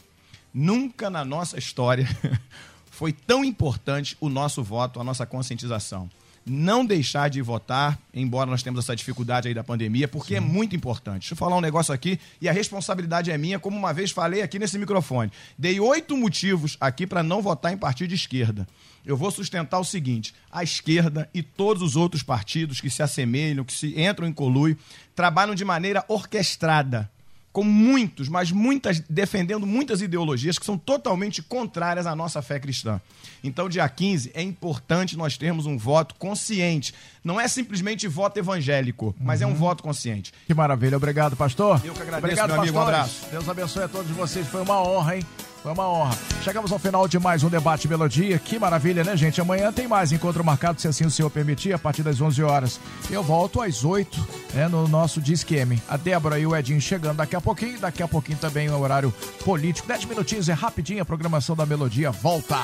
Nunca 0.54 1.10
na 1.10 1.26
nossa 1.26 1.58
história 1.58 2.08
foi 2.90 3.12
tão 3.12 3.44
importante 3.44 4.16
o 4.22 4.30
nosso 4.30 4.64
voto, 4.64 5.00
a 5.00 5.04
nossa 5.04 5.26
conscientização. 5.26 6.10
Não 6.48 6.86
deixar 6.86 7.30
de 7.30 7.42
votar, 7.42 8.00
embora 8.14 8.50
nós 8.50 8.64
temos 8.64 8.84
essa 8.84 8.96
dificuldade 8.96 9.48
aí 9.48 9.54
da 9.54 9.64
pandemia, 9.64 10.08
porque 10.08 10.36
é 10.36 10.40
Sim. 10.40 10.46
é 10.46 10.48
muito 10.48 10.76
importante. 10.76 11.22
Deixa 11.22 11.34
eu 11.34 11.38
falar 11.38 11.58
um 11.58 11.62
negócio 11.62 11.94
aqui, 11.94 12.20
e 12.42 12.48
a 12.48 12.52
responsabilidade 12.52 13.30
é 13.32 13.38
minha, 13.38 13.60
como 13.60 13.78
uma 13.78 13.94
vez 13.94 14.12
falei 14.12 14.42
aqui 14.42 14.58
nesse 14.58 14.78
microfone. 14.78 15.32
Dei 15.58 15.80
oito 15.80 16.16
motivos 16.16 16.78
aqui 16.80 17.06
para 17.06 17.22
não 17.22 17.42
votar 17.42 17.74
em 17.74 17.78
partido 17.78 18.10
de 18.10 18.16
esquerda 18.16 18.68
eu 19.08 19.16
vou 19.16 19.32
sustentar 19.32 19.80
o 19.80 19.86
seguinte: 19.86 20.36
a 20.52 20.62
esquerda 20.62 21.30
e 21.34 21.42
todos 21.42 21.82
os 21.82 21.96
outros 21.96 22.22
partidos 22.22 22.82
que 22.82 22.90
se 22.90 23.02
assemelham, 23.02 23.64
que 23.64 23.74
se 23.74 24.00
entram 24.00 24.28
em 24.28 24.34
colui, 24.34 24.78
trabalham 25.16 25.56
de 25.56 25.64
maneira 25.64 26.04
orquestrada 26.10 27.10
com 27.58 27.64
muitos, 27.64 28.30
mas 28.30 28.52
muitas, 28.52 29.00
defendendo 29.10 29.66
muitas 29.66 30.00
ideologias 30.00 30.60
que 30.60 30.66
são 30.68 30.78
totalmente 30.78 31.42
contrárias 31.42 32.06
à 32.06 32.16
nossa 32.16 32.40
fé 32.40 32.60
cristã. 32.60 33.02
Então, 33.44 33.68
dia 33.68 33.90
15, 33.90 34.30
é 34.36 34.44
importante 34.44 35.18
nós 35.18 35.40
termos 35.40 35.66
um 35.66 35.76
voto 35.76 36.14
consciente. 36.20 36.94
Não 37.24 37.42
é 37.42 37.48
simplesmente 37.48 38.08
voto 38.08 38.38
evangélico, 38.38 39.16
mas 39.20 39.42
uhum. 39.42 39.48
é 39.48 39.50
um 39.50 39.54
uhum. 39.54 39.58
voto 39.58 39.82
consciente. 39.82 40.32
Que 40.46 40.54
maravilha. 40.54 40.98
Obrigado, 40.98 41.36
pastor. 41.36 41.82
Eu 41.84 41.96
que 41.96 42.02
agradeço, 42.04 42.26
Obrigado, 42.26 42.52
meu 42.52 42.62
amigo. 42.62 42.78
Um 42.78 42.82
abraço. 42.82 43.26
Deus 43.32 43.50
abençoe 43.50 43.86
a 43.86 43.88
todos 43.88 44.12
vocês. 44.12 44.46
Foi 44.48 44.62
uma 44.62 44.80
honra, 44.80 45.16
hein? 45.18 45.26
Foi 45.62 45.72
uma 45.72 45.90
honra. 45.90 46.18
Chegamos 46.44 46.72
ao 46.72 46.80
final 46.80 47.08
de 47.08 47.20
mais 47.20 47.44
um 47.44 47.50
debate 47.50 47.88
Melodia. 47.88 48.40
Que 48.40 48.58
maravilha, 48.58 49.04
né, 49.04 49.18
gente? 49.18 49.42
Amanhã 49.42 49.72
tem 49.72 49.88
mais 49.88 50.12
encontro 50.12 50.44
marcado, 50.44 50.80
se 50.80 50.88
assim 50.88 51.06
o 51.06 51.12
senhor 51.12 51.30
permitir, 51.30 51.74
a 51.74 51.80
partir 51.80 52.04
das 52.04 52.22
11 52.22 52.42
horas. 52.44 52.80
Eu 53.10 53.24
volto 53.24 53.62
às 53.62 53.84
8, 53.84 54.28
né, 54.54 54.68
no 54.68 54.88
nosso 54.88 55.20
Disqueme. 55.20 55.82
A 55.88 55.98
Débora 55.98 56.40
e 56.40 56.46
o 56.48 56.56
Edinho 56.56 56.80
chegando 56.80 57.18
daqui 57.18 57.36
a 57.36 57.42
pouquinho. 57.42 57.80
Daqui 57.80 58.02
a 58.02 58.08
pouquinho 58.08 58.38
também 58.38 58.70
o 58.70 58.80
horário 58.80 59.14
político. 59.44 59.88
10 59.88 60.06
minutinhos 60.06 60.48
é 60.50 60.54
rapidinho 60.54 61.02
a 61.02 61.06
programação 61.06 61.56
da 61.56 61.66
Melodia. 61.66 62.12
Volta. 62.12 62.58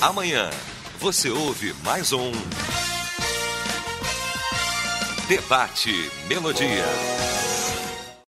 Amanhã 0.00 0.50
você 1.00 1.30
ouve 1.30 1.74
mais 1.84 2.12
um 2.12 2.32
Debate 5.28 6.10
Melodia. 6.28 6.84